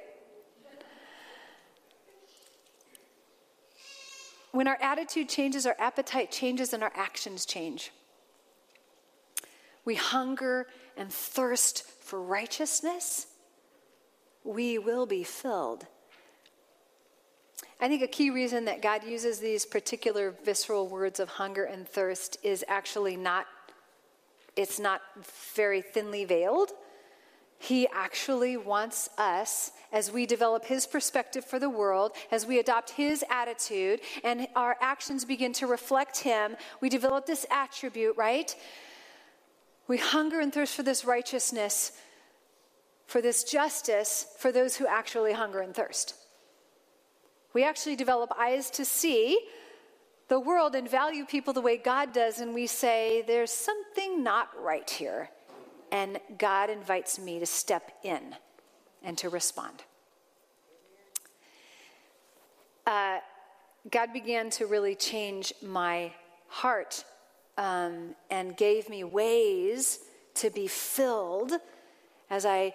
When 4.57 4.69
our 4.69 4.79
attitude 4.81 5.29
changes, 5.29 5.67
our 5.67 5.77
appetite 5.79 6.31
changes, 6.31 6.73
and 6.73 6.83
our 6.83 6.93
actions 6.95 7.45
change. 7.45 7.93
We 9.85 9.97
hunger 9.97 10.67
and 10.97 11.13
thirst 11.13 11.83
for 12.01 12.23
righteousness, 12.23 13.27
we 14.45 14.79
will 14.79 15.05
be 15.05 15.25
filled. 15.25 15.87
I 17.83 17.89
think 17.89 18.01
a 18.01 18.07
key 18.07 18.31
reason 18.31 18.65
that 18.65 18.81
God 18.81 19.05
uses 19.05 19.41
these 19.41 19.67
particular 19.67 20.35
visceral 20.43 20.89
words 20.89 21.21
of 21.21 21.29
hunger 21.29 21.65
and 21.65 21.87
thirst 21.87 22.39
is 22.43 22.65
actually 22.67 23.19
not, 23.19 23.45
it's 24.57 24.81
not 24.81 25.03
very 25.55 25.83
thinly 25.83 26.25
veiled. 26.25 26.71
He 27.59 27.89
actually 27.89 28.57
wants 28.57 29.09
us, 29.17 29.73
as 29.93 30.13
we 30.13 30.27
develop 30.27 30.67
His 30.67 30.87
perspective 30.87 31.45
for 31.45 31.59
the 31.59 31.71
world, 31.71 32.13
as 32.31 32.47
we 32.47 32.59
adopt 32.59 32.91
His 32.91 33.25
attitude, 33.31 34.01
and 34.23 34.47
our 34.55 34.77
actions 34.81 35.25
begin 35.25 35.53
to 35.55 35.67
reflect 35.67 36.19
Him, 36.19 36.57
we 36.81 36.89
develop 36.89 37.27
this 37.27 37.47
attribute, 37.51 38.17
right? 38.17 38.55
We 39.89 39.97
hunger 39.99 40.41
and 40.41 40.53
thirst 40.53 40.75
for 40.75 40.83
this 40.83 41.05
righteousness, 41.05 41.93
for 43.07 43.21
this 43.21 43.45
justice, 43.45 44.27
for 44.39 44.53
those 44.53 44.77
who 44.77 44.87
actually 44.87 45.33
hunger 45.33 45.61
and 45.61 45.75
thirst. 45.75 46.15
We 47.53 47.65
actually 47.65 47.97
develop 47.97 48.33
eyes 48.39 48.71
to 48.73 48.85
see 48.85 49.39
the 50.29 50.41
world 50.41 50.75
and 50.75 50.91
value 50.91 51.25
people 51.25 51.53
the 51.53 51.61
way 51.61 51.77
God 51.77 52.13
does, 52.13 52.41
and 52.41 52.53
we 52.53 52.67
say, 52.67 53.23
There's 53.27 53.53
something 53.53 54.23
not 54.23 54.51
right 54.61 54.89
here. 54.91 55.31
And 55.93 56.21
God 56.39 56.71
invites 56.71 57.19
me 57.19 57.39
to 57.39 57.47
step 57.47 57.93
in 58.03 58.35
and 59.03 59.17
to 59.19 59.29
respond. 59.29 59.83
Uh, 62.87 63.19
God 63.91 64.13
began 64.13 64.51
to 64.51 64.67
really 64.67 64.95
change 64.95 65.53
my 65.63 66.13
heart 66.49 67.05
um, 67.59 68.15
and 68.31 68.57
gave 68.57 68.89
me 68.89 69.05
ways 69.05 70.01
to 70.35 70.51
be 70.51 70.67
filled 70.67 71.53
as 72.31 72.45
I, 72.45 72.75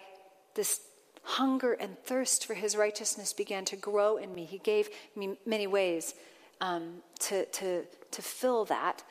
this 0.56 0.82
hunger 1.24 1.74
and 1.74 1.98
thirst 2.04 2.46
for 2.46 2.54
his 2.54 2.76
righteousness 2.76 3.34
began 3.34 3.66
to 3.66 3.76
grow 3.76 4.18
in 4.18 4.34
me. 4.34 4.46
He 4.46 4.58
gave 4.58 4.90
me 5.16 5.38
many 5.46 5.68
ways 5.68 6.16
um, 6.62 7.02
to, 7.20 7.46
to, 7.46 7.84
to 8.12 8.22
fill 8.22 8.66
that. 8.66 9.04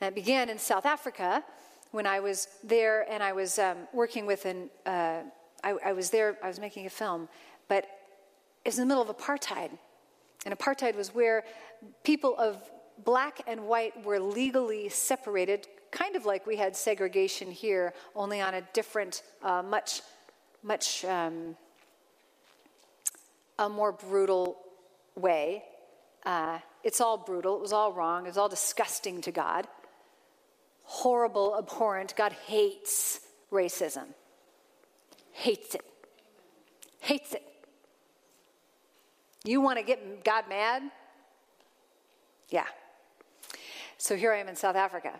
And 0.00 0.08
it 0.08 0.14
began 0.14 0.48
in 0.48 0.58
South 0.58 0.86
Africa 0.86 1.44
when 1.92 2.06
I 2.06 2.20
was 2.20 2.48
there 2.64 3.06
and 3.08 3.22
I 3.22 3.32
was 3.32 3.58
um, 3.58 3.76
working 3.92 4.26
with 4.26 4.44
an, 4.46 4.70
uh, 4.84 5.20
I, 5.62 5.70
I, 5.84 5.92
was 5.92 6.10
there, 6.10 6.36
I 6.42 6.48
was 6.48 6.58
making 6.58 6.86
a 6.86 6.90
film, 6.90 7.28
but 7.68 7.84
it 8.64 8.68
was 8.68 8.78
in 8.78 8.88
the 8.88 8.94
middle 8.94 9.08
of 9.08 9.16
apartheid. 9.16 9.70
And 10.44 10.58
apartheid 10.58 10.96
was 10.96 11.14
where 11.14 11.44
people 12.02 12.36
of 12.38 12.58
black 13.04 13.42
and 13.46 13.68
white 13.68 14.04
were 14.04 14.18
legally 14.18 14.88
separated, 14.88 15.68
kind 15.90 16.16
of 16.16 16.24
like 16.24 16.46
we 16.46 16.56
had 16.56 16.74
segregation 16.74 17.50
here, 17.50 17.92
only 18.16 18.40
on 18.40 18.54
a 18.54 18.62
different, 18.72 19.22
uh, 19.42 19.62
much, 19.62 20.00
much, 20.62 21.04
um, 21.04 21.56
a 23.58 23.68
more 23.68 23.92
brutal 23.92 24.56
way. 25.14 25.62
Uh, 26.24 26.58
it's 26.82 27.00
all 27.00 27.18
brutal. 27.18 27.56
It 27.56 27.60
was 27.60 27.72
all 27.72 27.92
wrong. 27.92 28.24
It 28.24 28.28
was 28.28 28.38
all 28.38 28.48
disgusting 28.48 29.20
to 29.20 29.30
God 29.30 29.68
horrible, 30.92 31.56
abhorrent. 31.58 32.14
God 32.16 32.32
hates 32.46 33.20
racism. 33.50 34.04
Hates 35.32 35.74
it. 35.74 35.84
Hates 37.00 37.32
it. 37.32 37.42
You 39.42 39.62
want 39.62 39.78
to 39.78 39.84
get 39.84 40.22
God 40.22 40.44
mad? 40.50 40.82
Yeah. 42.50 42.66
So 43.96 44.16
here 44.16 44.34
I 44.34 44.38
am 44.38 44.48
in 44.48 44.54
South 44.54 44.76
Africa. 44.76 45.18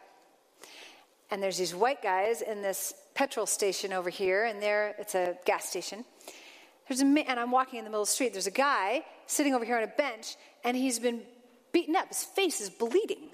And 1.31 1.43
there's 1.43 1.57
these 1.57 1.75
white 1.75 2.03
guys 2.03 2.43
in 2.43 2.61
this 2.61 2.93
petrol 3.15 3.47
station 3.47 3.95
over 3.95 4.11
here, 4.11 4.45
and 4.45 4.61
there 4.61 4.95
it's 4.99 5.15
a 5.15 5.39
gas 5.47 5.71
station. 5.71 6.05
There's 6.87 7.01
a 7.01 7.07
man, 7.07 7.25
and 7.29 7.41
I'm 7.41 7.51
walking 7.51 7.79
in 7.79 7.87
the 7.87 7.91
middle 7.91 8.03
of 8.03 8.09
the 8.09 8.13
street. 8.13 8.35
There's 8.35 8.47
a 8.47 8.51
guy 8.51 9.07
sitting 9.27 9.55
over 9.55 9.65
here 9.65 9.79
on 9.79 9.85
a 9.85 9.87
bench, 9.87 10.37
and 10.65 10.77
he's 10.77 10.99
been 10.99 11.23
beaten 11.73 11.97
up. 11.97 12.09
His 12.09 12.25
face 12.25 12.61
is 12.61 12.69
bleeding. 12.69 13.31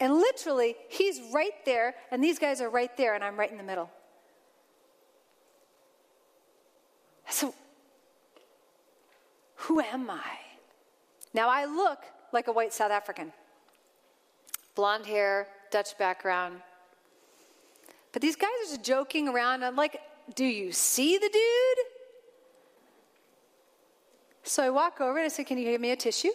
And 0.00 0.14
literally, 0.14 0.74
he's 0.88 1.20
right 1.32 1.64
there, 1.64 1.94
and 2.10 2.22
these 2.22 2.38
guys 2.38 2.60
are 2.60 2.68
right 2.68 2.94
there, 2.96 3.14
and 3.14 3.22
I'm 3.22 3.38
right 3.38 3.50
in 3.50 3.56
the 3.56 3.62
middle. 3.62 3.90
So, 7.28 7.54
who 9.54 9.80
am 9.80 10.10
I? 10.10 10.38
Now, 11.32 11.48
I 11.48 11.64
look 11.64 12.00
like 12.32 12.48
a 12.48 12.52
white 12.52 12.72
South 12.72 12.90
African 12.90 13.32
blonde 14.74 15.06
hair, 15.06 15.48
Dutch 15.70 15.96
background. 15.98 16.60
But 18.12 18.22
these 18.22 18.36
guys 18.36 18.50
are 18.62 18.76
just 18.76 18.84
joking 18.84 19.28
around. 19.28 19.64
I'm 19.64 19.76
like, 19.76 20.00
do 20.34 20.44
you 20.44 20.72
see 20.72 21.18
the 21.18 21.28
dude? 21.28 21.86
So 24.44 24.62
I 24.62 24.70
walk 24.70 25.00
over 25.00 25.18
and 25.18 25.26
I 25.26 25.28
say, 25.28 25.44
Can 25.44 25.58
you 25.58 25.64
give 25.64 25.80
me 25.80 25.90
a 25.90 25.96
tissue? 25.96 26.32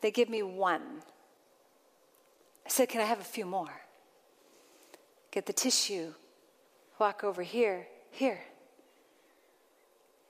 They 0.00 0.10
give 0.10 0.28
me 0.28 0.42
one. 0.42 0.82
I 2.66 2.68
said, 2.68 2.88
Can 2.88 3.00
I 3.00 3.04
have 3.04 3.20
a 3.20 3.24
few 3.24 3.46
more? 3.46 3.82
Get 5.30 5.46
the 5.46 5.52
tissue, 5.52 6.12
walk 6.98 7.24
over 7.24 7.42
here, 7.42 7.86
here. 8.10 8.40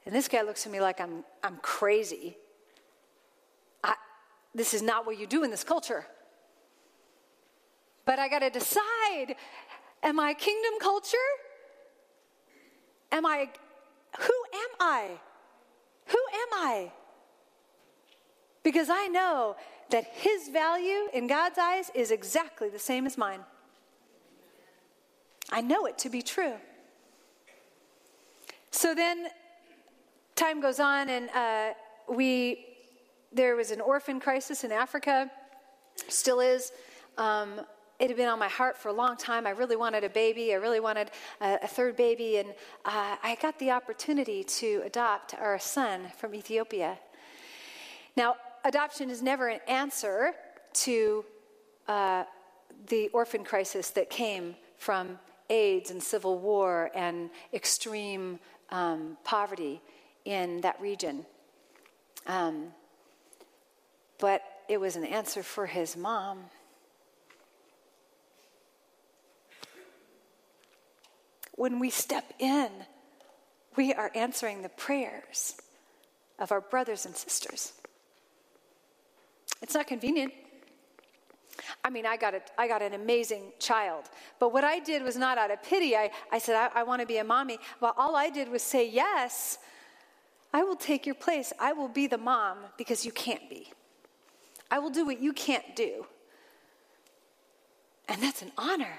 And 0.06 0.14
this 0.14 0.28
guy 0.28 0.42
looks 0.42 0.66
at 0.66 0.72
me 0.72 0.80
like 0.80 1.00
I'm, 1.00 1.24
I'm 1.42 1.56
crazy. 1.58 2.36
I, 3.82 3.94
this 4.54 4.74
is 4.74 4.82
not 4.82 5.06
what 5.06 5.18
you 5.18 5.26
do 5.26 5.44
in 5.44 5.50
this 5.50 5.64
culture. 5.64 6.06
But 8.04 8.18
I 8.18 8.28
got 8.28 8.40
to 8.40 8.50
decide 8.50 9.36
am 10.02 10.20
I 10.20 10.34
kingdom 10.34 10.74
culture? 10.80 11.16
Am 13.10 13.24
I, 13.24 13.48
who 14.18 14.34
am 14.52 14.68
I? 14.80 15.10
Who 16.06 16.18
am 16.18 16.48
I? 16.52 16.92
Because 18.62 18.88
I 18.90 19.06
know 19.08 19.56
that 19.90 20.04
his 20.12 20.48
value 20.48 21.08
in 21.12 21.26
God's 21.26 21.58
eyes 21.58 21.90
is 21.94 22.10
exactly 22.10 22.68
the 22.68 22.78
same 22.78 23.06
as 23.06 23.16
mine. 23.16 23.40
I 25.50 25.60
know 25.60 25.86
it 25.86 25.98
to 25.98 26.08
be 26.08 26.22
true. 26.22 26.54
So 28.70 28.94
then 28.94 29.28
time 30.34 30.60
goes 30.60 30.80
on, 30.80 31.08
and 31.08 31.30
uh, 31.30 31.74
we 32.08 32.66
there 33.32 33.56
was 33.56 33.70
an 33.70 33.80
orphan 33.80 34.20
crisis 34.20 34.64
in 34.64 34.72
Africa, 34.72 35.30
still 36.08 36.40
is. 36.40 36.72
Um, 37.18 37.60
it 37.98 38.08
had 38.08 38.16
been 38.16 38.28
on 38.28 38.38
my 38.38 38.48
heart 38.48 38.76
for 38.76 38.88
a 38.88 38.92
long 38.92 39.16
time. 39.16 39.46
I 39.46 39.50
really 39.50 39.76
wanted 39.76 40.02
a 40.04 40.08
baby. 40.08 40.52
I 40.52 40.56
really 40.56 40.80
wanted 40.80 41.10
a, 41.40 41.58
a 41.62 41.68
third 41.68 41.96
baby. 41.96 42.38
And 42.38 42.50
uh, 42.84 43.16
I 43.22 43.36
got 43.40 43.58
the 43.58 43.70
opportunity 43.70 44.42
to 44.44 44.82
adopt 44.84 45.34
our 45.34 45.58
son 45.58 46.08
from 46.16 46.34
Ethiopia. 46.34 46.98
Now, 48.16 48.36
adoption 48.64 49.10
is 49.10 49.22
never 49.22 49.48
an 49.48 49.60
answer 49.68 50.32
to 50.72 51.24
uh, 51.86 52.24
the 52.88 53.08
orphan 53.08 53.44
crisis 53.44 53.90
that 53.90 54.10
came 54.10 54.56
from 54.78 55.18
AIDS 55.50 55.90
and 55.90 56.02
civil 56.02 56.38
war 56.38 56.90
and 56.94 57.30
extreme 57.52 58.40
um, 58.70 59.16
poverty 59.24 59.80
in 60.24 60.62
that 60.62 60.80
region. 60.80 61.26
Um, 62.26 62.68
but 64.18 64.42
it 64.68 64.80
was 64.80 64.96
an 64.96 65.04
answer 65.04 65.42
for 65.42 65.66
his 65.66 65.96
mom. 65.96 66.44
When 71.56 71.78
we 71.78 71.90
step 71.90 72.32
in, 72.38 72.68
we 73.76 73.92
are 73.92 74.10
answering 74.14 74.62
the 74.62 74.68
prayers 74.70 75.54
of 76.38 76.50
our 76.50 76.60
brothers 76.60 77.06
and 77.06 77.14
sisters. 77.14 77.72
It's 79.64 79.72
not 79.72 79.86
convenient. 79.86 80.30
I 81.82 81.88
mean, 81.88 82.04
I 82.04 82.18
got, 82.18 82.34
a, 82.34 82.42
I 82.58 82.68
got 82.68 82.82
an 82.82 82.92
amazing 82.92 83.52
child. 83.58 84.10
But 84.38 84.52
what 84.52 84.62
I 84.62 84.78
did 84.78 85.02
was 85.02 85.16
not 85.16 85.38
out 85.38 85.50
of 85.50 85.62
pity. 85.62 85.96
I, 85.96 86.10
I 86.30 86.36
said, 86.36 86.54
I, 86.54 86.80
I 86.80 86.82
want 86.82 87.00
to 87.00 87.06
be 87.06 87.16
a 87.16 87.24
mommy. 87.24 87.58
Well, 87.80 87.94
all 87.96 88.14
I 88.14 88.28
did 88.28 88.50
was 88.50 88.62
say, 88.62 88.86
Yes, 88.86 89.56
I 90.52 90.64
will 90.64 90.76
take 90.76 91.06
your 91.06 91.14
place. 91.14 91.50
I 91.58 91.72
will 91.72 91.88
be 91.88 92.06
the 92.06 92.18
mom 92.18 92.58
because 92.76 93.06
you 93.06 93.12
can't 93.12 93.48
be. 93.48 93.72
I 94.70 94.80
will 94.80 94.90
do 94.90 95.06
what 95.06 95.18
you 95.18 95.32
can't 95.32 95.74
do. 95.74 96.04
And 98.06 98.22
that's 98.22 98.42
an 98.42 98.52
honor. 98.58 98.98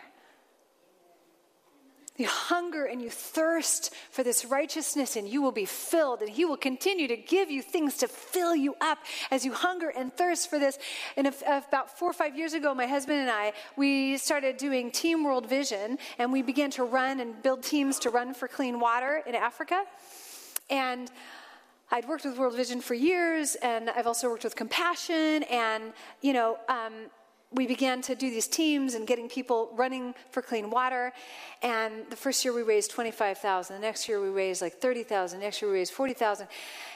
You 2.17 2.27
hunger 2.27 2.85
and 2.85 3.01
you 3.01 3.09
thirst 3.09 3.93
for 4.09 4.23
this 4.23 4.45
righteousness, 4.45 5.17
and 5.17 5.27
you 5.27 5.41
will 5.41 5.51
be 5.51 5.65
filled, 5.65 6.21
and 6.21 6.29
He 6.29 6.45
will 6.45 6.55
continue 6.55 7.09
to 7.09 7.17
give 7.17 7.51
you 7.51 7.61
things 7.61 7.97
to 7.97 8.07
fill 8.07 8.55
you 8.55 8.75
up 8.79 8.99
as 9.31 9.43
you 9.43 9.51
hunger 9.51 9.89
and 9.89 10.13
thirst 10.13 10.49
for 10.49 10.57
this. 10.57 10.79
And 11.17 11.27
if, 11.27 11.43
if 11.45 11.67
about 11.67 11.97
four 11.97 12.09
or 12.09 12.13
five 12.13 12.37
years 12.37 12.53
ago, 12.53 12.73
my 12.73 12.87
husband 12.87 13.19
and 13.19 13.29
I, 13.29 13.51
we 13.75 14.17
started 14.17 14.55
doing 14.55 14.91
Team 14.91 15.25
World 15.25 15.49
Vision, 15.49 15.97
and 16.17 16.31
we 16.31 16.41
began 16.41 16.71
to 16.71 16.85
run 16.85 17.19
and 17.19 17.43
build 17.43 17.63
teams 17.63 17.99
to 17.99 18.09
run 18.09 18.33
for 18.33 18.47
clean 18.47 18.79
water 18.79 19.21
in 19.27 19.35
Africa. 19.35 19.83
And 20.69 21.11
I'd 21.91 22.07
worked 22.07 22.23
with 22.23 22.37
World 22.37 22.55
Vision 22.55 22.79
for 22.79 22.93
years, 22.93 23.55
and 23.55 23.89
I've 23.89 24.07
also 24.07 24.29
worked 24.29 24.45
with 24.45 24.55
Compassion, 24.55 25.43
and 25.43 25.91
you 26.21 26.31
know. 26.31 26.57
Um, 26.69 26.93
we 27.55 27.67
began 27.67 28.01
to 28.03 28.15
do 28.15 28.29
these 28.29 28.47
teams 28.47 28.93
and 28.93 29.05
getting 29.07 29.27
people 29.29 29.71
running 29.75 30.13
for 30.31 30.41
clean 30.41 30.69
water. 30.69 31.13
And 31.61 32.09
the 32.09 32.15
first 32.15 32.43
year 32.43 32.53
we 32.53 32.63
raised 32.63 32.91
25,000. 32.91 33.75
The 33.77 33.81
next 33.81 34.09
year 34.09 34.21
we 34.21 34.29
raised 34.29 34.61
like 34.61 34.73
30,000. 34.73 35.39
Next 35.39 35.61
year 35.61 35.71
we 35.71 35.77
raised 35.77 35.93
40,000. 35.93 36.47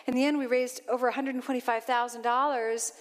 In 0.08 0.14
the 0.14 0.26
end, 0.26 0.38
we 0.38 0.46
raised 0.46 0.82
over 0.90 1.10
$125,000. 1.12 2.92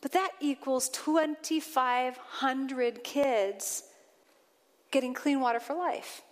But 0.00 0.12
that 0.12 0.30
equals 0.40 0.88
2,500 0.90 3.04
kids 3.04 3.82
getting 4.90 5.12
clean 5.12 5.40
water 5.40 5.60
for 5.60 5.74
life. 5.74 6.22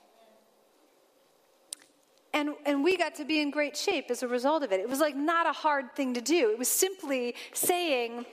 And, 2.32 2.54
and 2.66 2.84
we 2.84 2.96
got 2.96 3.14
to 3.16 3.24
be 3.24 3.40
in 3.40 3.50
great 3.50 3.76
shape 3.76 4.10
as 4.10 4.22
a 4.22 4.28
result 4.28 4.62
of 4.62 4.72
it. 4.72 4.80
It 4.80 4.88
was 4.88 5.00
like 5.00 5.16
not 5.16 5.46
a 5.46 5.52
hard 5.52 5.94
thing 5.94 6.14
to 6.14 6.20
do. 6.20 6.50
It 6.50 6.58
was 6.58 6.68
simply 6.68 7.34
saying, 7.52 8.26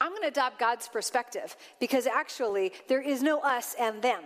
I'm 0.00 0.10
going 0.10 0.22
to 0.22 0.28
adopt 0.28 0.58
God's 0.58 0.88
perspective 0.88 1.56
because 1.80 2.06
actually 2.06 2.72
there 2.88 3.00
is 3.00 3.22
no 3.22 3.40
us 3.40 3.74
and 3.78 4.02
them. 4.02 4.22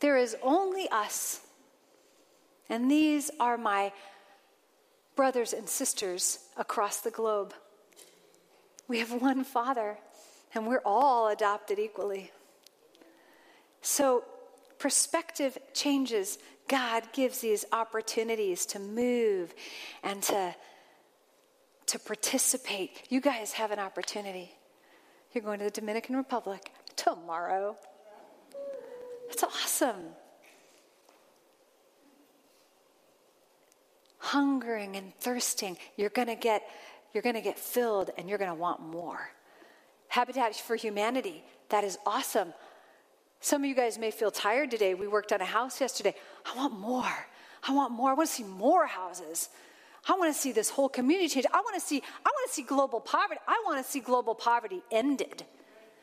There 0.00 0.16
is 0.16 0.36
only 0.42 0.88
us. 0.90 1.40
And 2.68 2.90
these 2.90 3.30
are 3.40 3.56
my 3.56 3.92
brothers 5.16 5.52
and 5.52 5.68
sisters 5.68 6.38
across 6.56 7.00
the 7.00 7.10
globe. 7.10 7.54
We 8.86 9.00
have 9.00 9.20
one 9.20 9.44
Father, 9.44 9.98
and 10.54 10.66
we're 10.66 10.82
all 10.84 11.28
adopted 11.28 11.78
equally. 11.78 12.30
So, 13.82 14.24
perspective 14.78 15.58
changes. 15.74 16.38
God 16.68 17.02
gives 17.12 17.40
these 17.40 17.64
opportunities 17.72 18.66
to 18.66 18.78
move 18.78 19.54
and 20.02 20.22
to 20.24 20.54
to 21.88 21.98
participate. 21.98 23.02
You 23.08 23.20
guys 23.20 23.52
have 23.52 23.70
an 23.70 23.78
opportunity. 23.78 24.52
You're 25.32 25.44
going 25.44 25.58
to 25.58 25.66
the 25.66 25.70
Dominican 25.70 26.16
Republic 26.16 26.72
tomorrow. 26.96 27.76
That's 29.28 29.42
awesome. 29.42 29.96
Hungering 34.18 34.96
and 34.96 35.14
thirsting, 35.20 35.76
you're 35.96 36.10
going 36.10 36.28
to 36.28 36.34
get 36.34 36.62
you're 37.14 37.22
going 37.22 37.36
to 37.36 37.40
get 37.40 37.58
filled 37.58 38.10
and 38.18 38.28
you're 38.28 38.38
going 38.38 38.50
to 38.50 38.54
want 38.54 38.80
more. 38.80 39.30
Habitat 40.08 40.54
for 40.56 40.76
Humanity, 40.76 41.42
that 41.70 41.84
is 41.84 41.98
awesome. 42.04 42.52
Some 43.40 43.62
of 43.62 43.68
you 43.68 43.74
guys 43.74 43.98
may 43.98 44.10
feel 44.10 44.30
tired 44.30 44.70
today. 44.70 44.94
We 44.94 45.08
worked 45.08 45.32
on 45.32 45.40
a 45.40 45.46
house 45.46 45.80
yesterday. 45.80 46.14
I 46.44 46.56
want 46.56 46.78
more. 46.78 47.26
I 47.66 47.72
want 47.72 47.92
more. 47.92 48.10
I 48.10 48.14
want 48.14 48.28
to 48.28 48.34
see 48.34 48.42
more 48.42 48.86
houses. 48.86 49.48
I 50.06 50.12
want 50.12 50.34
to 50.34 50.38
see 50.38 50.52
this 50.52 50.70
whole 50.70 50.88
community 50.88 51.28
change. 51.28 51.46
I 51.52 51.60
want 51.60 51.74
to 51.74 51.80
see, 51.80 52.02
I 52.24 52.28
want 52.28 52.48
to 52.48 52.54
see 52.54 52.62
global 52.62 53.00
poverty. 53.00 53.40
I 53.46 53.62
want 53.66 53.84
to 53.84 53.90
see 53.90 54.00
global 54.00 54.34
poverty 54.34 54.82
ended. 54.90 55.44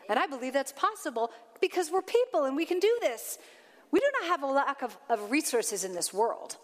And 0.10 0.20
I 0.20 0.28
believe 0.28 0.54
that's 0.54 0.72
possible 0.72 1.32
because 1.62 1.92
we're 1.92 2.02
people 2.02 2.46
and 2.46 2.56
we 2.56 2.66
can 2.66 2.80
do 2.80 2.98
this. 3.02 3.38
We 3.92 4.00
do 4.00 4.06
not 4.20 4.30
have 4.30 4.44
a 4.44 4.48
lack 4.48 4.82
of, 4.82 4.98
of 5.10 5.32
resources 5.32 5.84
in 5.84 5.94
this 5.94 6.14
world. 6.14 6.58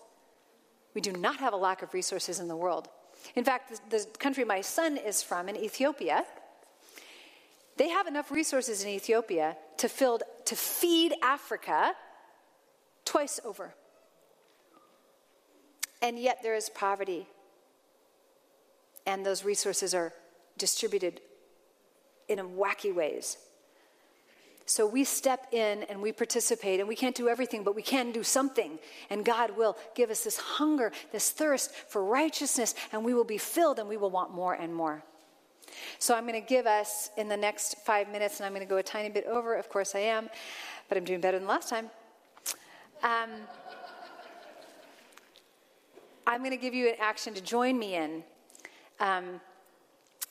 We 0.93 1.01
do 1.01 1.11
not 1.13 1.37
have 1.37 1.53
a 1.53 1.57
lack 1.57 1.81
of 1.81 1.93
resources 1.93 2.39
in 2.39 2.47
the 2.47 2.55
world. 2.55 2.89
In 3.35 3.43
fact, 3.43 3.89
the, 3.89 3.97
the 3.97 4.17
country 4.17 4.43
my 4.43 4.61
son 4.61 4.97
is 4.97 5.23
from, 5.23 5.47
in 5.47 5.55
Ethiopia, 5.55 6.25
they 7.77 7.89
have 7.89 8.07
enough 8.07 8.31
resources 8.31 8.83
in 8.83 8.89
Ethiopia 8.89 9.55
to, 9.77 9.87
filled, 9.87 10.23
to 10.45 10.55
feed 10.55 11.13
Africa 11.23 11.93
twice 13.05 13.39
over 13.45 13.73
and 16.01 16.19
yet 16.19 16.39
there 16.43 16.55
is 16.55 16.69
poverty. 16.69 17.27
And 19.05 19.25
those 19.25 19.43
resources 19.43 19.93
are 19.93 20.13
distributed 20.57 21.21
in 22.27 22.37
wacky 22.37 22.93
ways. 22.93 23.37
So 24.65 24.87
we 24.87 25.03
step 25.03 25.47
in 25.51 25.83
and 25.83 26.01
we 26.01 26.11
participate, 26.13 26.79
and 26.79 26.87
we 26.87 26.95
can't 26.95 27.15
do 27.15 27.27
everything, 27.27 27.63
but 27.63 27.75
we 27.75 27.81
can 27.81 28.11
do 28.11 28.23
something. 28.23 28.79
And 29.09 29.25
God 29.25 29.57
will 29.57 29.77
give 29.95 30.09
us 30.09 30.23
this 30.23 30.37
hunger, 30.37 30.93
this 31.11 31.31
thirst 31.31 31.73
for 31.73 32.05
righteousness, 32.05 32.73
and 32.93 33.03
we 33.03 33.13
will 33.13 33.25
be 33.25 33.37
filled 33.37 33.79
and 33.79 33.89
we 33.89 33.97
will 33.97 34.11
want 34.11 34.33
more 34.33 34.53
and 34.53 34.73
more. 34.73 35.03
So 35.99 36.15
I'm 36.15 36.25
going 36.27 36.41
to 36.41 36.47
give 36.47 36.67
us 36.67 37.09
in 37.17 37.27
the 37.27 37.37
next 37.37 37.79
five 37.85 38.09
minutes, 38.09 38.39
and 38.39 38.45
I'm 38.45 38.53
going 38.53 38.65
to 38.65 38.69
go 38.69 38.77
a 38.77 38.83
tiny 38.83 39.09
bit 39.09 39.25
over. 39.25 39.55
Of 39.55 39.67
course, 39.67 39.95
I 39.95 39.99
am, 39.99 40.29
but 40.87 40.97
I'm 40.97 41.03
doing 41.03 41.21
better 41.21 41.39
than 41.39 41.47
last 41.47 41.69
time. 41.69 41.89
Um, 43.03 43.29
I'm 46.31 46.39
going 46.39 46.51
to 46.51 46.57
give 46.57 46.73
you 46.73 46.87
an 46.87 46.95
action 47.01 47.33
to 47.33 47.41
join 47.41 47.77
me 47.77 47.95
in. 47.95 48.23
Um, 49.01 49.41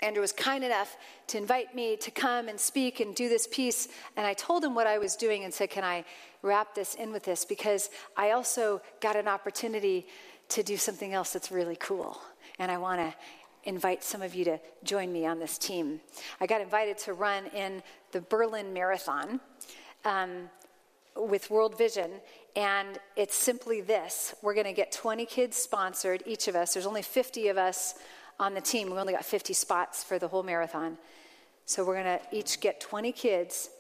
Andrew 0.01 0.23
was 0.23 0.33
kind 0.33 0.65
enough 0.65 0.97
to 1.27 1.37
invite 1.37 1.75
me 1.75 1.95
to 1.99 2.11
come 2.11 2.49
and 2.49 2.59
speak 2.59 3.01
and 3.01 3.15
do 3.15 3.29
this 3.29 3.47
piece. 3.47 3.89
And 4.17 4.27
I 4.27 4.33
told 4.33 4.65
him 4.65 4.75
what 4.75 4.87
I 4.87 4.97
was 4.97 5.15
doing 5.15 5.45
and 5.45 5.53
said, 5.53 5.69
Can 5.69 5.85
I 5.85 6.07
wrap 6.41 6.75
this 6.75 6.95
in 6.95 7.13
with 7.13 7.25
this? 7.25 7.45
Because 7.45 7.91
I 8.17 8.31
also 8.31 8.81
got 9.03 9.15
an 9.15 9.29
opportunity 9.29 10.07
to 10.49 10.63
do 10.63 10.79
something 10.79 11.13
else 11.13 11.35
that's 11.35 11.51
really 11.51 11.77
cool. 11.77 12.19
And 12.59 12.71
I 12.71 12.79
want 12.79 13.01
to 13.01 13.15
invite 13.65 14.03
some 14.03 14.23
of 14.23 14.35
you 14.35 14.47
to 14.47 14.59
join 14.83 15.13
me 15.13 15.27
on 15.27 15.39
this 15.39 15.59
team. 15.59 16.01
I 16.41 16.47
got 16.47 16.63
invited 16.63 16.97
to 16.97 17.13
run 17.13 17.45
in 17.49 17.83
the 18.13 18.23
Berlin 18.23 18.73
Marathon. 18.73 19.39
Um, 20.07 20.49
with 21.17 21.51
World 21.51 21.77
Vision, 21.77 22.11
and 22.57 22.99
it's 23.17 23.35
simply 23.35 23.81
this 23.81 24.35
we're 24.43 24.55
going 24.55 24.67
to 24.67 24.73
get 24.73 24.93
20 24.93 25.27
kids 25.27 25.57
sponsored, 25.57 26.23
each 26.27 26.49
of 26.49 26.57
us. 26.57 26.75
There's 26.75 26.87
only 26.87 27.03
50 27.03 27.49
of 27.49 27.59
us 27.59 27.95
on 28.39 28.55
the 28.55 28.61
team. 28.61 28.91
We 28.91 28.99
only 28.99 29.13
got 29.13 29.25
50 29.25 29.53
spots 29.53 30.03
for 30.03 30.19
the 30.19 30.29
whole 30.29 30.43
marathon. 30.43 30.97
So 31.67 31.85
we're 31.85 32.03
going 32.03 32.19
to 32.19 32.37
each 32.37 32.61
get 32.61 32.81
20 32.81 33.13
kids, 33.13 33.71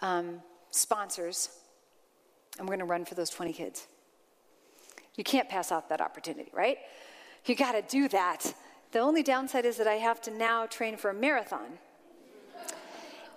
um, 0.00 0.40
sponsors, 0.70 1.50
and 2.58 2.66
we're 2.66 2.76
going 2.76 2.86
to 2.86 2.90
run 2.90 3.04
for 3.04 3.14
those 3.14 3.30
20 3.30 3.52
kids. 3.52 3.86
You 5.14 5.22
can't 5.22 5.48
pass 5.48 5.70
off 5.70 5.88
that 5.90 6.00
opportunity, 6.00 6.50
right? 6.52 6.78
You 7.44 7.54
got 7.54 7.72
to 7.72 7.82
do 7.82 8.08
that. 8.08 8.52
The 8.92 8.98
only 8.98 9.22
downside 9.22 9.64
is 9.64 9.76
that 9.76 9.86
I 9.86 9.94
have 9.94 10.20
to 10.22 10.30
now 10.30 10.66
train 10.66 10.96
for 10.96 11.10
a 11.10 11.14
marathon 11.14 11.78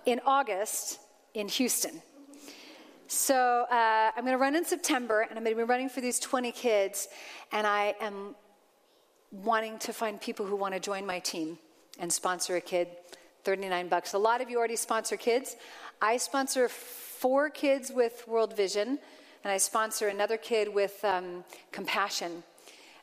in 0.06 0.20
August 0.24 0.98
in 1.34 1.48
Houston. 1.48 2.02
So 3.10 3.64
uh, 3.70 4.10
I'm 4.14 4.22
going 4.22 4.34
to 4.34 4.38
run 4.38 4.54
in 4.54 4.66
September, 4.66 5.22
and 5.22 5.30
I'm 5.30 5.42
going 5.42 5.56
to 5.56 5.62
be 5.62 5.64
running 5.64 5.88
for 5.88 6.02
these 6.02 6.20
20 6.20 6.52
kids, 6.52 7.08
and 7.52 7.66
I 7.66 7.94
am 8.02 8.34
wanting 9.32 9.78
to 9.78 9.94
find 9.94 10.20
people 10.20 10.44
who 10.44 10.56
want 10.56 10.74
to 10.74 10.80
join 10.80 11.06
my 11.06 11.18
team 11.18 11.58
and 11.98 12.12
sponsor 12.12 12.56
a 12.56 12.60
kid. 12.60 12.88
39 13.44 13.88
bucks. 13.88 14.12
A 14.12 14.18
lot 14.18 14.42
of 14.42 14.50
you 14.50 14.58
already 14.58 14.76
sponsor 14.76 15.16
kids. 15.16 15.56
I 16.02 16.18
sponsor 16.18 16.68
four 16.68 17.48
kids 17.48 17.90
with 17.90 18.28
World 18.28 18.54
Vision, 18.54 18.98
and 19.42 19.50
I 19.50 19.56
sponsor 19.56 20.08
another 20.08 20.36
kid 20.36 20.68
with 20.74 21.02
um, 21.02 21.44
Compassion. 21.72 22.42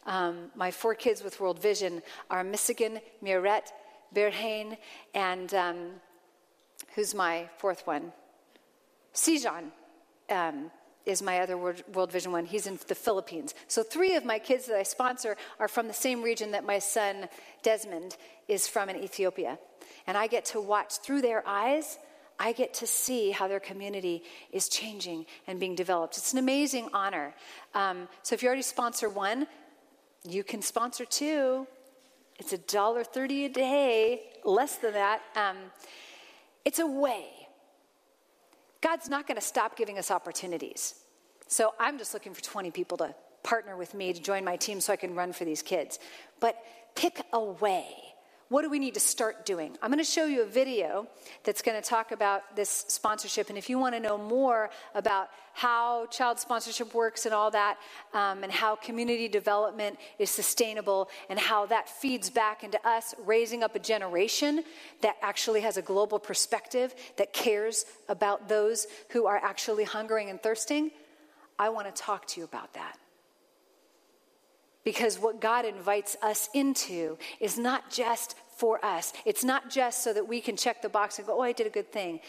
Um, 0.05 0.51
my 0.55 0.69
four 0.69 0.93
kids 0.93 1.23
with 1.23 1.39
World 1.39 1.59
Vision 1.59 2.03
are 2.29 2.43
Michigan, 2.43 2.99
Mirette, 3.23 3.73
Berhain, 4.13 4.77
and 5.15 5.51
um, 5.55 5.77
who's 6.93 7.15
my 7.15 7.49
fourth 7.57 7.87
one? 7.87 8.13
Sijan 9.15 9.71
um, 10.29 10.71
is 11.05 11.21
my 11.21 11.39
other 11.39 11.57
World, 11.57 12.11
Vision 12.11 12.31
one. 12.31 12.45
He's 12.45 12.67
in 12.67 12.79
the 12.87 12.95
Philippines. 12.95 13.53
So 13.67 13.83
three 13.83 14.15
of 14.15 14.25
my 14.25 14.39
kids 14.39 14.65
that 14.65 14.77
I 14.77 14.83
sponsor 14.83 15.37
are 15.59 15.67
from 15.67 15.87
the 15.87 15.93
same 15.93 16.23
region 16.23 16.51
that 16.51 16.65
my 16.65 16.79
son 16.79 17.29
Desmond 17.61 18.17
is 18.47 18.67
from 18.67 18.89
in 18.89 18.95
Ethiopia. 18.95 19.59
And 20.07 20.17
I 20.17 20.27
get 20.27 20.45
to 20.45 20.61
watch 20.61 20.97
through 20.97 21.21
their 21.21 21.47
eyes. 21.47 21.99
I 22.39 22.51
get 22.51 22.73
to 22.75 22.87
see 22.87 23.31
how 23.31 23.47
their 23.47 23.59
community 23.59 24.23
is 24.51 24.67
changing 24.67 25.25
and 25.47 25.59
being 25.59 25.75
developed. 25.75 26.17
It's 26.17 26.33
an 26.33 26.39
amazing 26.39 26.89
honor. 26.91 27.33
Um, 27.73 28.07
so 28.23 28.33
if 28.33 28.41
you 28.41 28.47
already 28.47 28.63
sponsor 28.63 29.07
one, 29.07 29.47
you 30.27 30.43
can 30.43 30.61
sponsor 30.61 31.05
two. 31.05 31.67
It's 32.37 32.51
a 32.51 32.57
dollar 32.57 33.03
thirty 33.03 33.45
a 33.45 33.49
day, 33.49 34.23
less 34.43 34.75
than 34.77 34.93
that. 34.93 35.21
Um, 35.35 35.57
it's 36.65 36.79
a 36.79 36.87
way 36.87 37.27
God's 38.81 39.09
not 39.09 39.27
going 39.27 39.35
to 39.35 39.45
stop 39.45 39.75
giving 39.77 39.97
us 39.97 40.11
opportunities. 40.11 40.95
So 41.47 41.73
I'm 41.79 41.97
just 41.97 42.13
looking 42.13 42.33
for 42.33 42.41
20 42.41 42.71
people 42.71 42.97
to 42.97 43.15
partner 43.43 43.77
with 43.77 43.93
me 43.93 44.11
to 44.13 44.21
join 44.21 44.43
my 44.43 44.55
team 44.55 44.81
so 44.81 44.91
I 44.91 44.95
can 44.95 45.15
run 45.15 45.31
for 45.31 45.45
these 45.45 45.61
kids. 45.61 45.99
But 46.39 46.57
pick 46.95 47.21
a 47.31 47.43
way. 47.43 47.87
What 48.49 48.61
do 48.61 48.69
we 48.69 48.77
need 48.77 48.93
to 48.93 48.99
start 48.99 49.43
doing? 49.43 49.75
I'm 49.81 49.89
going 49.89 49.97
to 49.97 50.03
show 50.03 50.25
you 50.25 50.43
a 50.43 50.45
video 50.45 51.07
that's 51.43 51.63
going 51.63 51.81
to 51.81 51.87
talk 51.87 52.11
about 52.11 52.55
this 52.55 52.69
sponsorship. 52.69 53.49
And 53.49 53.57
if 53.57 53.71
you 53.71 53.79
want 53.79 53.95
to 53.95 53.99
know 53.99 54.19
more 54.19 54.69
about 54.93 55.29
how 55.53 56.05
child 56.07 56.39
sponsorship 56.39 56.93
works 56.93 57.25
and 57.25 57.33
all 57.33 57.49
that, 57.51 57.77
um, 58.13 58.43
and 58.43 58.51
how 58.51 58.75
community 58.75 59.27
development 59.27 59.97
is 60.19 60.29
sustainable, 60.29 61.09
and 61.27 61.39
how 61.39 61.65
that 61.65 61.89
feeds 61.89 62.29
back 62.29 62.63
into 62.63 62.79
us 62.87 63.15
raising 63.25 63.63
up 63.63 63.73
a 63.75 63.79
generation 63.79 64.63
that 65.01 65.15
actually 65.23 65.61
has 65.61 65.77
a 65.77 65.81
global 65.81 66.19
perspective, 66.19 66.93
that 67.17 67.33
cares 67.33 67.85
about 68.09 68.47
those 68.47 68.85
who 69.09 69.25
are 69.25 69.37
actually 69.37 69.85
hungering 69.85 70.29
and 70.29 70.39
thirsting, 70.39 70.91
I 71.57 71.69
want 71.69 71.87
to 71.87 72.01
talk 72.01 72.27
to 72.27 72.41
you 72.41 72.45
about 72.45 72.73
that. 72.75 72.99
Because 74.85 75.19
what 75.19 75.41
God 75.41 75.65
invites 75.65 76.15
us 76.21 76.47
into 76.53 77.17
is 77.41 77.57
not 77.57 77.89
just 77.91 78.37
for 78.55 78.83
us, 78.85 79.11
it's 79.25 79.43
not 79.43 79.69
just 79.69 80.01
so 80.01 80.13
that 80.13 80.29
we 80.29 80.39
can 80.39 80.55
check 80.55 80.81
the 80.81 80.87
box 80.87 81.17
and 81.17 81.27
go, 81.27 81.39
oh, 81.39 81.41
I 81.41 81.51
did 81.51 81.67
a 81.67 81.71
good 81.71 81.91
thing. 81.91 82.21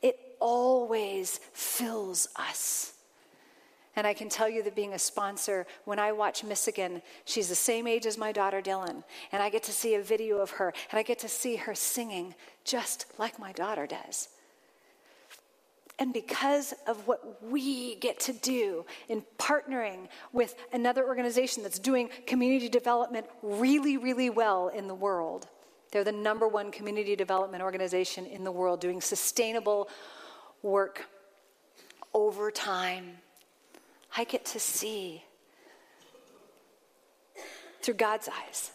It 0.00 0.18
always 0.40 1.40
fills 1.52 2.28
us. 2.36 2.92
And 3.96 4.06
I 4.06 4.14
can 4.14 4.28
tell 4.28 4.48
you 4.48 4.62
that 4.62 4.74
being 4.74 4.94
a 4.94 4.98
sponsor, 4.98 5.66
when 5.84 5.98
I 5.98 6.12
watch 6.12 6.42
Michigan, 6.42 7.02
she's 7.26 7.48
the 7.48 7.54
same 7.54 7.86
age 7.86 8.06
as 8.06 8.16
my 8.16 8.32
daughter 8.32 8.62
Dylan. 8.62 9.04
And 9.30 9.42
I 9.42 9.50
get 9.50 9.62
to 9.64 9.72
see 9.72 9.94
a 9.94 10.02
video 10.02 10.38
of 10.38 10.50
her, 10.52 10.72
and 10.90 10.98
I 10.98 11.02
get 11.02 11.18
to 11.20 11.28
see 11.28 11.56
her 11.56 11.74
singing 11.74 12.34
just 12.64 13.06
like 13.18 13.38
my 13.38 13.52
daughter 13.52 13.86
does. 13.86 14.28
And 15.98 16.12
because 16.12 16.74
of 16.88 17.06
what 17.06 17.42
we 17.42 17.94
get 17.96 18.18
to 18.20 18.32
do 18.32 18.84
in 19.08 19.22
partnering 19.38 20.08
with 20.32 20.56
another 20.72 21.06
organization 21.06 21.62
that's 21.62 21.78
doing 21.78 22.10
community 22.26 22.68
development 22.68 23.26
really, 23.42 23.96
really 23.96 24.28
well 24.28 24.68
in 24.68 24.88
the 24.88 24.94
world, 24.94 25.46
they're 25.92 26.02
the 26.02 26.10
number 26.10 26.48
one 26.48 26.72
community 26.72 27.14
development 27.14 27.62
organization 27.62 28.26
in 28.26 28.42
the 28.42 28.50
world 28.50 28.80
doing 28.80 29.00
sustainable 29.00 29.88
work 30.62 31.06
over 32.12 32.50
time. 32.50 33.18
I 34.16 34.24
get 34.24 34.44
to 34.46 34.58
see 34.58 35.22
through 37.82 37.94
God's 37.94 38.28
eyes. 38.28 38.72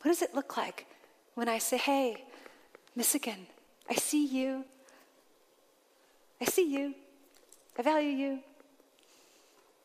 What 0.00 0.10
does 0.10 0.22
it 0.22 0.34
look 0.34 0.56
like 0.56 0.86
when 1.34 1.48
I 1.48 1.58
say, 1.58 1.76
hey, 1.76 2.24
Michigan, 2.96 3.46
I 3.90 3.96
see 3.96 4.24
you. 4.24 4.64
I 6.44 6.50
see 6.50 6.74
you. 6.74 6.94
I 7.78 7.82
value 7.82 8.10
you. 8.10 8.38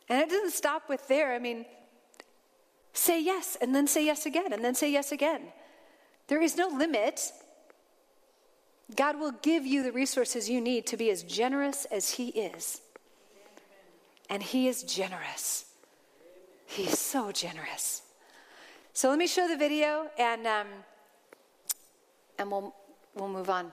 And 0.09 0.21
it 0.21 0.29
doesn't 0.29 0.51
stop 0.51 0.89
with 0.89 1.07
there. 1.07 1.33
I 1.33 1.39
mean, 1.39 1.65
say 2.91 3.23
yes, 3.23 3.55
and 3.61 3.73
then 3.73 3.87
say 3.87 4.05
yes 4.05 4.25
again, 4.25 4.51
and 4.51 4.63
then 4.63 4.75
say 4.75 4.91
yes 4.91 5.13
again. 5.13 5.41
There 6.27 6.41
is 6.41 6.57
no 6.57 6.67
limit. 6.67 7.31
God 8.93 9.17
will 9.19 9.31
give 9.41 9.65
you 9.65 9.83
the 9.83 9.93
resources 9.93 10.49
you 10.49 10.59
need 10.59 10.85
to 10.87 10.97
be 10.97 11.09
as 11.09 11.23
generous 11.23 11.85
as 11.85 12.11
He 12.11 12.27
is. 12.29 12.81
And 14.29 14.43
He 14.43 14.67
is 14.67 14.83
generous. 14.83 15.65
He's 16.65 16.99
so 16.99 17.31
generous. 17.31 18.01
So 18.91 19.09
let 19.09 19.17
me 19.17 19.27
show 19.27 19.47
the 19.47 19.55
video 19.55 20.09
and, 20.17 20.45
um, 20.45 20.67
and 22.37 22.51
we'll, 22.51 22.75
we'll 23.15 23.29
move 23.29 23.49
on. 23.49 23.71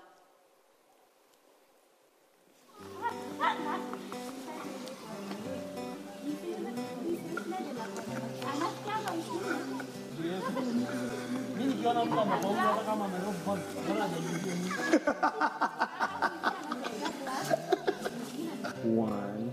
One, 18.82 19.52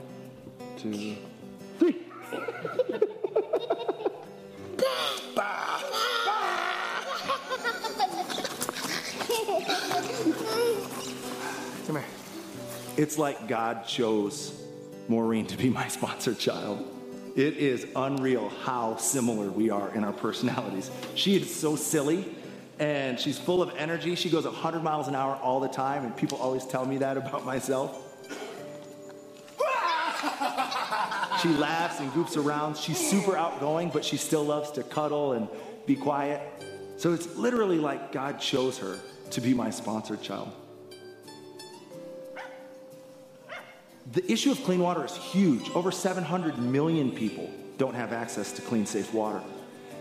two, 0.77 1.15
three. 1.79 1.95
Come 9.27 9.43
here. 10.53 10.69
It's 12.95 13.17
like 13.17 13.47
God 13.47 13.87
chose 13.87 14.53
Maureen 15.07 15.47
to 15.47 15.57
be 15.57 15.69
my 15.69 15.87
sponsored 15.87 16.37
child. 16.37 16.87
It 17.35 17.57
is 17.57 17.87
unreal 17.95 18.49
how 18.63 18.97
similar 18.97 19.49
we 19.49 19.71
are 19.71 19.91
in 19.95 20.03
our 20.03 20.13
personalities. 20.13 20.91
She 21.15 21.35
is 21.35 21.53
so 21.53 21.75
silly 21.75 22.35
and 22.77 23.19
she's 23.19 23.39
full 23.39 23.63
of 23.63 23.75
energy. 23.77 24.13
She 24.13 24.29
goes 24.29 24.45
100 24.45 24.83
miles 24.83 25.07
an 25.07 25.15
hour 25.15 25.35
all 25.37 25.59
the 25.59 25.67
time, 25.67 26.05
and 26.05 26.15
people 26.15 26.37
always 26.39 26.65
tell 26.65 26.85
me 26.85 26.97
that 26.97 27.17
about 27.17 27.45
myself. 27.45 27.99
she 31.41 31.49
laughs 31.49 31.99
and 31.99 32.11
goofs 32.11 32.37
around. 32.37 32.77
She's 32.77 32.99
super 32.99 33.35
outgoing, 33.37 33.89
but 33.89 34.03
she 34.05 34.17
still 34.17 34.43
loves 34.43 34.71
to 34.71 34.83
cuddle 34.83 35.33
and 35.33 35.47
be 35.85 35.95
quiet. 35.95 36.41
So 36.97 37.13
it's 37.13 37.35
literally 37.35 37.79
like 37.79 38.11
God 38.11 38.39
chose 38.39 38.77
her 38.79 38.99
to 39.31 39.41
be 39.41 39.53
my 39.53 39.69
sponsored 39.69 40.21
child. 40.21 40.51
The 44.11 44.31
issue 44.31 44.51
of 44.51 44.61
clean 44.63 44.81
water 44.81 45.05
is 45.05 45.15
huge. 45.15 45.69
Over 45.71 45.91
700 45.91 46.57
million 46.59 47.11
people 47.11 47.49
don't 47.77 47.95
have 47.95 48.11
access 48.11 48.51
to 48.53 48.61
clean, 48.61 48.85
safe 48.85 49.13
water. 49.13 49.41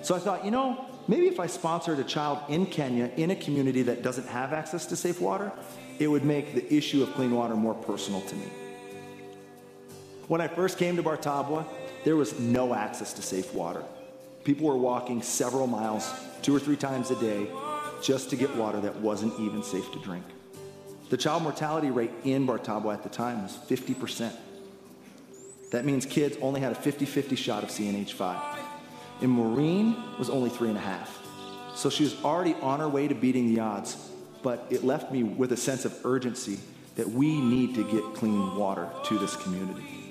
So 0.02 0.14
I 0.14 0.18
thought, 0.18 0.44
you 0.44 0.50
know, 0.50 0.84
maybe 1.06 1.26
if 1.28 1.38
I 1.38 1.46
sponsored 1.46 2.00
a 2.00 2.04
child 2.04 2.38
in 2.48 2.66
Kenya 2.66 3.10
in 3.16 3.30
a 3.30 3.36
community 3.36 3.82
that 3.82 4.02
doesn't 4.02 4.26
have 4.26 4.52
access 4.52 4.86
to 4.86 4.96
safe 4.96 5.20
water, 5.20 5.52
it 5.98 6.08
would 6.08 6.24
make 6.24 6.54
the 6.54 6.74
issue 6.74 7.02
of 7.02 7.12
clean 7.14 7.30
water 7.30 7.54
more 7.54 7.74
personal 7.74 8.20
to 8.22 8.34
me. 8.34 8.46
When 10.26 10.40
I 10.40 10.48
first 10.48 10.78
came 10.78 10.96
to 10.96 11.02
Bartabwa, 11.02 11.64
there 12.04 12.16
was 12.16 12.38
no 12.40 12.74
access 12.74 13.12
to 13.14 13.22
safe 13.22 13.54
water. 13.54 13.84
People 14.42 14.66
were 14.66 14.76
walking 14.76 15.22
several 15.22 15.68
miles, 15.68 16.12
two 16.42 16.54
or 16.54 16.58
three 16.58 16.76
times 16.76 17.12
a 17.12 17.16
day, 17.20 17.46
just 18.02 18.30
to 18.30 18.36
get 18.36 18.54
water 18.56 18.80
that 18.80 18.96
wasn't 18.96 19.38
even 19.38 19.62
safe 19.62 19.90
to 19.92 19.98
drink. 20.00 20.24
The 21.12 21.18
child 21.18 21.42
mortality 21.42 21.90
rate 21.90 22.10
in 22.24 22.46
Bartabwa 22.46 22.94
at 22.94 23.02
the 23.02 23.10
time 23.10 23.42
was 23.42 23.54
50%. 23.68 24.32
That 25.70 25.84
means 25.84 26.06
kids 26.06 26.38
only 26.40 26.62
had 26.62 26.72
a 26.72 26.74
50 26.74 27.04
50 27.04 27.36
shot 27.36 27.62
of 27.62 27.68
CNH5. 27.68 28.40
In 29.20 29.28
Maureen 29.28 29.94
was 30.18 30.30
only 30.30 30.48
three 30.48 30.70
and 30.70 30.78
a 30.78 30.80
half. 30.80 31.22
So 31.74 31.90
she 31.90 32.04
was 32.04 32.24
already 32.24 32.54
on 32.62 32.80
her 32.80 32.88
way 32.88 33.08
to 33.08 33.14
beating 33.14 33.54
the 33.54 33.60
odds, 33.60 33.94
but 34.42 34.66
it 34.70 34.84
left 34.84 35.12
me 35.12 35.22
with 35.22 35.52
a 35.52 35.56
sense 35.58 35.84
of 35.84 35.94
urgency 36.06 36.58
that 36.96 37.10
we 37.10 37.42
need 37.42 37.74
to 37.74 37.84
get 37.92 38.02
clean 38.14 38.56
water 38.56 38.88
to 39.04 39.18
this 39.18 39.36
community. 39.36 40.01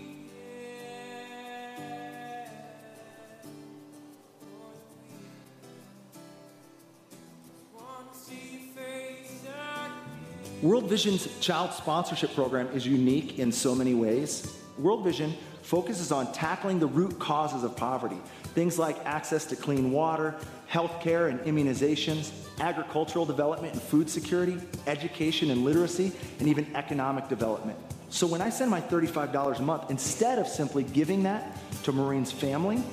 World 10.62 10.84
Vision's 10.84 11.28
child 11.40 11.74
sponsorship 11.74 12.36
program 12.36 12.68
is 12.68 12.86
unique 12.86 13.40
in 13.40 13.52
so 13.52 13.74
many 13.74 13.96
ways. 13.96 14.56
World 14.78 15.04
Vision 15.04 15.34
focuses 15.64 16.12
on 16.12 16.32
tackling 16.34 16.80
the 16.80 16.86
root 16.86 17.18
causes 17.18 17.64
of 17.64 17.76
poverty, 17.76 18.18
things 18.54 18.78
like 18.78 19.04
access 19.04 19.46
to 19.46 19.56
clean 19.56 19.92
water, 19.92 20.36
health 20.68 21.02
care 21.02 21.30
and 21.30 21.40
immunizations, 21.42 22.32
agricultural 22.60 23.26
development 23.26 23.74
and 23.74 23.82
food 23.82 24.08
security, 24.08 24.56
education 24.86 25.50
and 25.50 25.66
literacy, 25.66 26.12
and 26.38 26.48
even 26.48 26.68
economic 26.76 27.28
development. 27.28 27.80
So 28.12 28.28
when 28.28 28.42
I 28.42 28.50
send 28.50 28.70
my 28.70 28.82
$35 28.82 29.58
a 29.58 29.62
month, 29.64 29.90
instead 29.90 30.38
of 30.38 30.48
simply 30.48 30.84
giving 30.84 31.24
that 31.24 31.58
to 31.84 31.92
Maureen's 31.92 32.32
family, 32.32 32.84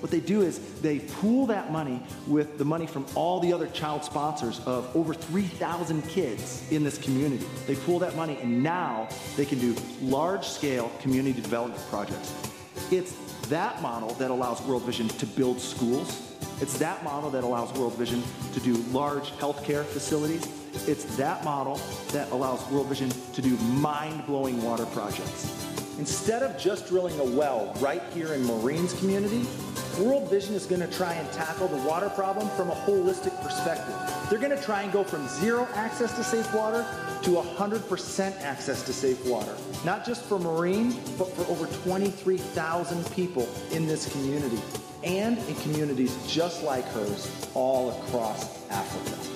what 0.00 0.10
they 0.10 0.20
do 0.20 0.42
is 0.42 0.58
they 0.80 0.98
pool 1.00 1.46
that 1.46 1.72
money 1.72 2.00
with 2.26 2.58
the 2.58 2.64
money 2.64 2.86
from 2.86 3.06
all 3.14 3.40
the 3.40 3.52
other 3.52 3.66
child 3.68 4.04
sponsors 4.04 4.60
of 4.66 4.94
over 4.94 5.14
3,000 5.14 6.02
kids 6.08 6.70
in 6.70 6.84
this 6.84 6.98
community. 6.98 7.46
They 7.66 7.76
pool 7.76 7.98
that 8.00 8.16
money 8.16 8.38
and 8.40 8.62
now 8.62 9.08
they 9.36 9.44
can 9.44 9.58
do 9.58 9.74
large 10.02 10.46
scale 10.46 10.90
community 11.00 11.40
development 11.40 11.82
projects. 11.88 12.34
It's 12.90 13.12
that 13.48 13.80
model 13.80 14.10
that 14.14 14.30
allows 14.30 14.60
World 14.62 14.82
Vision 14.82 15.08
to 15.08 15.26
build 15.26 15.60
schools. 15.60 16.22
It's 16.60 16.78
that 16.78 17.04
model 17.04 17.30
that 17.30 17.44
allows 17.44 17.72
World 17.78 17.94
Vision 17.94 18.22
to 18.54 18.60
do 18.60 18.74
large 18.92 19.30
healthcare 19.32 19.84
facilities. 19.84 20.46
It's 20.88 21.04
that 21.16 21.44
model 21.44 21.80
that 22.12 22.30
allows 22.32 22.68
World 22.70 22.86
Vision 22.88 23.10
to 23.32 23.42
do 23.42 23.56
mind 23.56 24.26
blowing 24.26 24.62
water 24.62 24.86
projects. 24.86 25.66
Instead 25.98 26.42
of 26.42 26.58
just 26.58 26.88
drilling 26.88 27.18
a 27.20 27.24
well 27.24 27.74
right 27.80 28.02
here 28.12 28.34
in 28.34 28.44
Maureen's 28.44 28.92
community, 28.98 29.46
World 29.98 30.28
Vision 30.28 30.54
is 30.54 30.66
going 30.66 30.82
to 30.82 30.86
try 30.88 31.14
and 31.14 31.30
tackle 31.32 31.68
the 31.68 31.82
water 31.88 32.10
problem 32.10 32.50
from 32.50 32.70
a 32.70 32.74
holistic 32.74 33.34
perspective. 33.42 33.94
They're 34.28 34.38
going 34.38 34.56
to 34.56 34.62
try 34.62 34.82
and 34.82 34.92
go 34.92 35.02
from 35.02 35.26
zero 35.28 35.66
access 35.74 36.14
to 36.16 36.24
safe 36.24 36.52
water 36.54 36.86
to 37.22 37.30
100% 37.30 38.42
access 38.42 38.82
to 38.84 38.92
safe 38.92 39.24
water. 39.26 39.56
Not 39.84 40.04
just 40.04 40.22
for 40.24 40.38
Maureen, 40.38 40.90
but 41.16 41.30
for 41.32 41.50
over 41.50 41.66
23,000 41.66 43.10
people 43.12 43.48
in 43.72 43.86
this 43.86 44.10
community 44.12 44.58
and 45.02 45.38
in 45.38 45.54
communities 45.56 46.16
just 46.26 46.62
like 46.62 46.84
hers 46.88 47.48
all 47.54 47.90
across 47.90 48.68
Africa. 48.70 49.35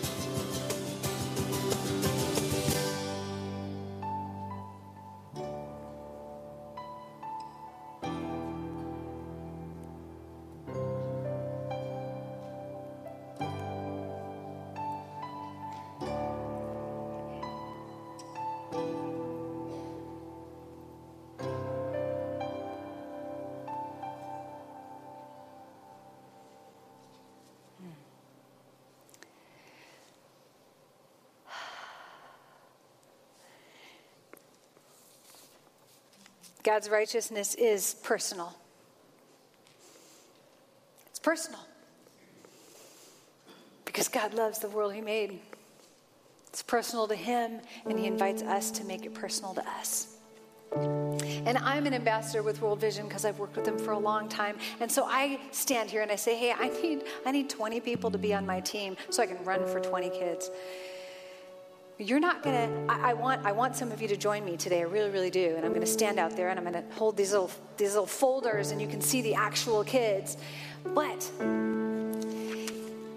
God's 36.71 36.89
righteousness 36.89 37.57
is 37.57 37.95
personal. 38.05 38.57
It's 41.09 41.19
personal. 41.19 41.59
Because 43.85 44.07
God 44.07 44.35
loves 44.35 44.61
the 44.61 44.69
world 44.69 44.95
He 44.95 45.01
made. 45.01 45.41
It's 46.47 46.63
personal 46.63 47.09
to 47.09 47.17
Him, 47.17 47.59
and 47.87 47.99
He 47.99 48.07
invites 48.07 48.45
us 48.45 48.71
to 48.71 48.85
make 48.85 49.05
it 49.05 49.15
personal 49.15 49.53
to 49.55 49.69
us. 49.69 50.15
And 50.77 51.59
I'm 51.59 51.87
an 51.87 51.93
ambassador 51.93 52.45
with 52.45 52.63
World 52.63 52.81
Vision 52.81 53.09
because 53.09 53.25
I've 53.25 53.41
worked 53.41 53.57
with 53.57 53.65
them 53.65 53.77
for 53.77 53.91
a 53.91 53.99
long 53.99 54.29
time. 54.29 54.57
And 54.79 54.93
so 54.93 55.07
I 55.07 55.41
stand 55.51 55.91
here 55.91 56.03
and 56.03 56.13
I 56.13 56.17
say, 56.17 56.37
hey, 56.39 56.53
I 56.57 56.69
need, 56.69 57.03
I 57.27 57.33
need 57.33 57.51
20 57.51 57.81
people 57.81 58.13
to 58.13 58.19
be 58.19 58.33
on 58.33 58.47
my 58.47 58.61
team 58.61 58.97
so 59.11 59.25
I 59.25 59.27
can 59.27 59.43
run 59.43 59.67
for 59.67 59.81
20 59.81 60.11
kids 60.11 60.53
you're 62.01 62.21
not 62.21 62.43
gonna 62.43 62.87
I, 62.89 63.11
I, 63.11 63.13
want 63.13 63.45
i 63.45 63.53
want 63.53 63.77
some 63.77 63.93
of 63.93 64.01
you 64.01 64.09
to 64.09 64.17
join 64.17 64.45
me 64.45 64.57
today. 64.57 64.81
I 64.81 64.85
really 64.85 65.11
really 65.11 65.31
do. 65.31 65.55
And 65.57 65.67
i'm 65.67 65.73
gonna 65.75 65.87
stand 65.87 66.19
out 66.19 66.35
there 66.37 66.49
and 66.49 66.59
i'm 66.59 66.65
gonna 66.65 66.85
hold 66.93 67.17
these 67.17 67.33
little 67.33 67.51
these 67.77 67.91
little 67.91 68.07
folders 68.07 68.71
and 68.71 68.81
you 68.81 68.89
can 68.89 69.01
see 69.01 69.21
the 69.21 69.35
actual 69.35 69.85
kids. 69.85 70.39
But 70.95 71.31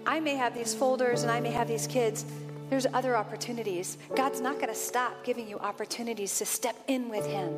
i 0.06 0.20
may 0.20 0.34
have 0.34 0.54
these 0.54 0.74
folders 0.74 1.22
and 1.22 1.30
i 1.30 1.40
may 1.40 1.50
have 1.50 1.66
these 1.66 1.86
kids. 1.86 2.26
There's 2.70 2.86
other 2.92 3.16
opportunities. 3.16 3.98
God's 4.14 4.40
not 4.40 4.60
gonna 4.60 4.74
stop 4.74 5.24
giving 5.24 5.48
you 5.48 5.58
opportunities 5.58 6.36
to 6.38 6.46
step 6.46 6.76
in 6.86 7.08
with 7.08 7.26
him. 7.26 7.54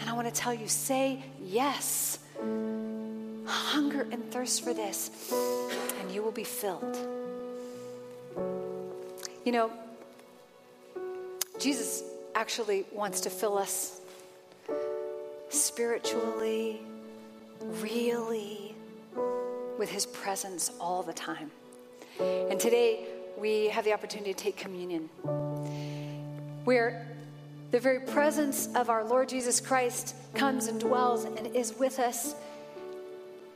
And 0.00 0.10
i 0.10 0.12
want 0.12 0.26
to 0.26 0.34
tell 0.34 0.52
you 0.52 0.66
say 0.66 1.22
yes. 1.40 2.18
Hunger 3.46 4.08
and 4.10 4.28
thirst 4.32 4.64
for 4.64 4.74
this 4.74 5.10
and 6.00 6.10
you 6.10 6.22
will 6.22 6.32
be 6.32 6.44
filled. 6.44 6.96
You 9.44 9.52
know 9.52 9.70
Jesus 11.58 12.04
actually 12.34 12.84
wants 12.92 13.22
to 13.22 13.30
fill 13.30 13.56
us 13.56 14.00
spiritually, 15.48 16.80
really, 17.80 18.74
with 19.78 19.88
his 19.88 20.04
presence 20.06 20.70
all 20.78 21.02
the 21.02 21.14
time. 21.14 21.50
And 22.20 22.60
today 22.60 23.06
we 23.38 23.68
have 23.68 23.84
the 23.84 23.92
opportunity 23.94 24.34
to 24.34 24.38
take 24.38 24.56
communion, 24.56 25.08
where 26.64 27.06
the 27.70 27.80
very 27.80 28.00
presence 28.00 28.68
of 28.74 28.90
our 28.90 29.04
Lord 29.04 29.28
Jesus 29.28 29.60
Christ 29.60 30.14
comes 30.34 30.66
and 30.66 30.78
dwells 30.78 31.24
and 31.24 31.46
is 31.54 31.74
with 31.78 31.98
us, 31.98 32.34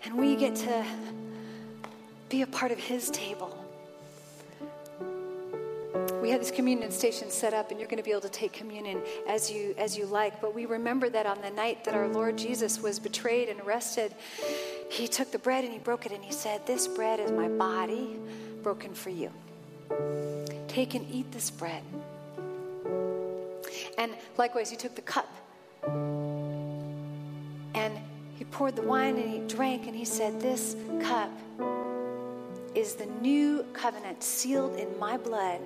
and 0.04 0.16
we 0.16 0.36
get 0.36 0.56
to 0.56 0.84
be 2.30 2.42
a 2.42 2.46
part 2.46 2.72
of 2.72 2.78
his 2.78 3.10
table 3.10 3.59
we 6.30 6.32
have 6.32 6.42
this 6.42 6.52
communion 6.52 6.92
station 6.92 7.28
set 7.28 7.52
up 7.52 7.72
and 7.72 7.80
you're 7.80 7.88
going 7.88 7.98
to 7.98 8.04
be 8.04 8.12
able 8.12 8.20
to 8.20 8.28
take 8.28 8.52
communion 8.52 9.02
as 9.26 9.50
you 9.50 9.74
as 9.76 9.98
you 9.98 10.06
like. 10.06 10.40
But 10.40 10.54
we 10.54 10.64
remember 10.64 11.08
that 11.10 11.26
on 11.26 11.42
the 11.42 11.50
night 11.50 11.82
that 11.82 11.92
our 11.92 12.06
lord 12.06 12.38
jesus 12.38 12.80
was 12.80 13.00
betrayed 13.00 13.48
and 13.48 13.60
arrested 13.62 14.14
he 14.88 15.08
took 15.08 15.32
the 15.32 15.40
bread 15.40 15.64
and 15.64 15.72
he 15.72 15.80
broke 15.80 16.06
it 16.06 16.12
and 16.12 16.22
he 16.22 16.30
said 16.30 16.64
this 16.68 16.86
bread 16.86 17.18
is 17.18 17.32
my 17.32 17.48
body 17.48 18.16
broken 18.62 18.94
for 18.94 19.10
you. 19.10 19.32
Take 20.68 20.94
and 20.94 21.04
eat 21.12 21.32
this 21.32 21.50
bread. 21.50 21.82
And 23.98 24.12
likewise 24.38 24.70
he 24.70 24.76
took 24.76 24.94
the 24.94 25.02
cup 25.02 25.28
and 27.74 27.98
he 28.38 28.44
poured 28.52 28.76
the 28.76 28.82
wine 28.82 29.16
and 29.16 29.28
he 29.28 29.40
drank 29.52 29.88
and 29.88 29.96
he 29.96 30.04
said 30.04 30.40
this 30.40 30.76
cup 31.02 31.32
is 32.76 32.94
the 32.94 33.06
new 33.20 33.66
covenant 33.72 34.22
sealed 34.22 34.78
in 34.78 34.96
my 34.96 35.16
blood 35.16 35.60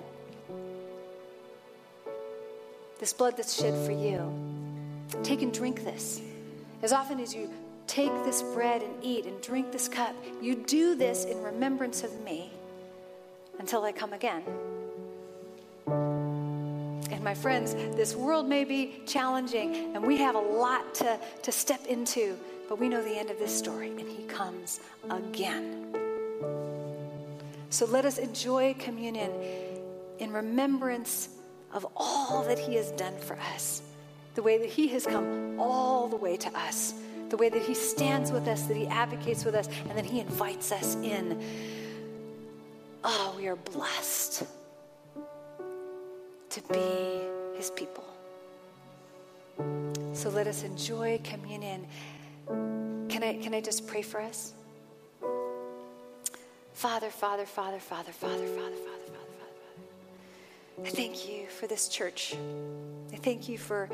this 2.99 3.13
blood 3.13 3.37
that's 3.37 3.61
shed 3.61 3.75
for 3.85 3.93
you. 3.93 4.33
Take 5.23 5.43
and 5.43 5.53
drink 5.53 5.85
this. 5.85 6.21
As 6.83 6.93
often 6.93 7.21
as 7.21 7.35
you 7.35 7.51
take 7.87 8.13
this 8.25 8.43
bread 8.43 8.83
and 8.83 8.93
eat 9.03 9.27
and 9.27 9.41
drink 9.43 9.73
this 9.73 9.89
cup, 9.89 10.15
you 10.41 10.55
do 10.55 10.95
this 10.95 11.25
in 11.25 11.43
remembrance 11.43 12.03
of 12.03 12.21
me 12.23 12.51
until 13.59 13.85
I 13.85 13.93
come 13.93 14.13
again. 14.13 14.43
And 15.87 17.23
my 17.23 17.35
friends, 17.35 17.75
this 17.75 18.15
world 18.15 18.49
may 18.49 18.65
be 18.65 19.03
challenging 19.07 19.95
and 19.95 20.07
we 20.07 20.17
have 20.19 20.35
a 20.35 20.41
lot 20.41 20.95
to, 20.97 21.19
to 21.43 21.53
step 21.53 21.87
into, 21.87 22.39
but 22.69 22.79
we 22.79 22.89
know 22.89 23.03
the 23.03 23.17
end 23.17 23.31
of 23.31 23.39
this 23.39 23.57
story 23.57 23.91
and 23.91 24.09
he 24.09 24.25
comes 24.25 24.81
again. 25.11 25.95
So 27.71 27.87
let 27.87 28.05
us 28.05 28.19
enjoy 28.19 28.75
communion 28.79 29.31
in 30.19 30.33
remembrance 30.33 31.29
of 31.75 31.87
all 31.97 32.43
that 32.45 32.59
He 32.59 32.77
has 32.77 32.93
done 32.93 33.19
for 33.19 33.37
us, 33.55 33.83
the 34.35 34.43
way 34.43 34.57
that 34.59 34.71
He 34.71 34.89
has 34.89 35.05
come 35.05 35.61
all 35.61 36.09
the 36.09 36.17
way 36.17 36.37
to 36.39 36.59
us, 36.59 36.95
the 37.29 37.37
way 37.37 37.49
that 37.49 37.63
He 37.63 37.75
stands 37.75 38.33
with 38.33 38.49
us, 38.49 38.63
that 38.63 38.77
He 38.77 38.87
advocates 38.87 39.45
with 39.45 39.55
us, 39.55 39.69
and 39.89 39.99
that 39.99 40.07
He 40.07 40.21
invites 40.21 40.73
us 40.73 40.95
in. 40.97 41.43
Oh, 43.03 43.35
we 43.37 43.49
are 43.49 43.57
blessed 43.57 44.45
to 46.51 46.63
be 46.73 47.21
His 47.57 47.71
people. 47.73 48.05
So 50.13 50.31
let 50.31 50.47
us 50.47 50.63
enjoy 50.63 51.21
communion. 51.25 51.87
Can 52.47 53.23
I, 53.23 53.37
can 53.43 53.53
I 53.53 53.61
just 53.61 53.87
pray 53.87 54.03
for 54.03 54.21
us? 54.21 54.53
Father, 56.73 57.11
Father, 57.11 57.47
Father, 57.47 57.79
Father, 57.79 58.13
Father, 58.13 58.47
Father, 58.47 58.77
Father. 58.77 58.94
I 60.83 60.89
thank 60.89 61.29
you 61.29 61.47
for 61.47 61.67
this 61.67 61.89
church. 61.89 62.35
I 63.13 63.17
thank 63.17 63.49
you 63.49 63.59
for 63.59 63.89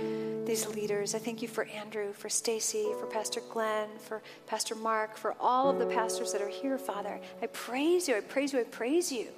these 0.46 0.66
leaders. 0.68 1.14
I 1.14 1.18
thank 1.18 1.42
you 1.42 1.48
for 1.48 1.64
Andrew, 1.64 2.12
for 2.12 2.28
Stacy, 2.28 2.86
for 2.98 3.06
Pastor 3.06 3.42
Glenn, 3.50 3.88
for 3.98 4.22
Pastor 4.46 4.74
Mark, 4.74 5.16
for 5.16 5.34
all 5.38 5.68
of 5.68 5.78
the 5.78 5.86
pastors 5.86 6.32
that 6.32 6.40
are 6.40 6.48
here, 6.48 6.78
Father. 6.78 7.20
I 7.42 7.46
praise 7.48 8.08
you. 8.08 8.16
I 8.16 8.20
praise 8.20 8.52
you. 8.52 8.60
I 8.60 8.64
praise 8.64 9.12
you. 9.12 9.28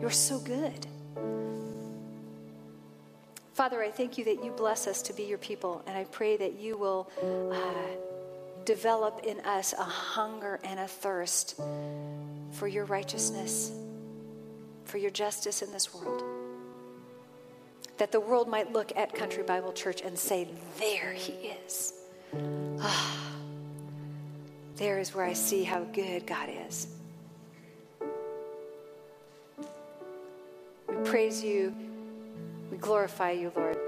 You're 0.00 0.10
so 0.10 0.38
good. 0.38 0.86
Father, 3.54 3.82
I 3.82 3.90
thank 3.90 4.16
you 4.16 4.24
that 4.24 4.42
you 4.42 4.52
bless 4.52 4.86
us 4.86 5.02
to 5.02 5.12
be 5.12 5.24
your 5.24 5.36
people, 5.36 5.82
and 5.86 5.98
I 5.98 6.04
pray 6.04 6.36
that 6.36 6.54
you 6.58 6.78
will 6.78 7.10
uh, 7.52 8.64
develop 8.64 9.22
in 9.24 9.40
us 9.40 9.72
a 9.72 9.82
hunger 9.82 10.60
and 10.64 10.80
a 10.80 10.86
thirst 10.86 11.60
for 12.52 12.68
your 12.68 12.84
righteousness, 12.84 13.70
for 14.90 14.98
your 14.98 15.10
justice 15.10 15.62
in 15.62 15.72
this 15.72 15.94
world. 15.94 16.24
That 17.98 18.10
the 18.10 18.20
world 18.20 18.48
might 18.48 18.72
look 18.72 18.92
at 18.96 19.14
Country 19.14 19.44
Bible 19.44 19.72
Church 19.72 20.00
and 20.02 20.18
say, 20.18 20.48
There 20.78 21.12
he 21.12 21.52
is. 21.66 21.94
Ah, 22.80 23.30
there 24.76 24.98
is 24.98 25.14
where 25.14 25.24
I 25.24 25.32
see 25.32 25.62
how 25.62 25.84
good 25.84 26.26
God 26.26 26.48
is. 26.68 26.88
We 30.88 30.96
praise 31.04 31.44
you. 31.44 31.74
We 32.70 32.76
glorify 32.76 33.32
you, 33.32 33.52
Lord. 33.54 33.78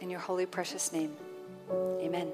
In 0.00 0.10
your 0.10 0.20
holy, 0.20 0.46
precious 0.46 0.92
name. 0.92 1.14
Amen. 1.70 2.32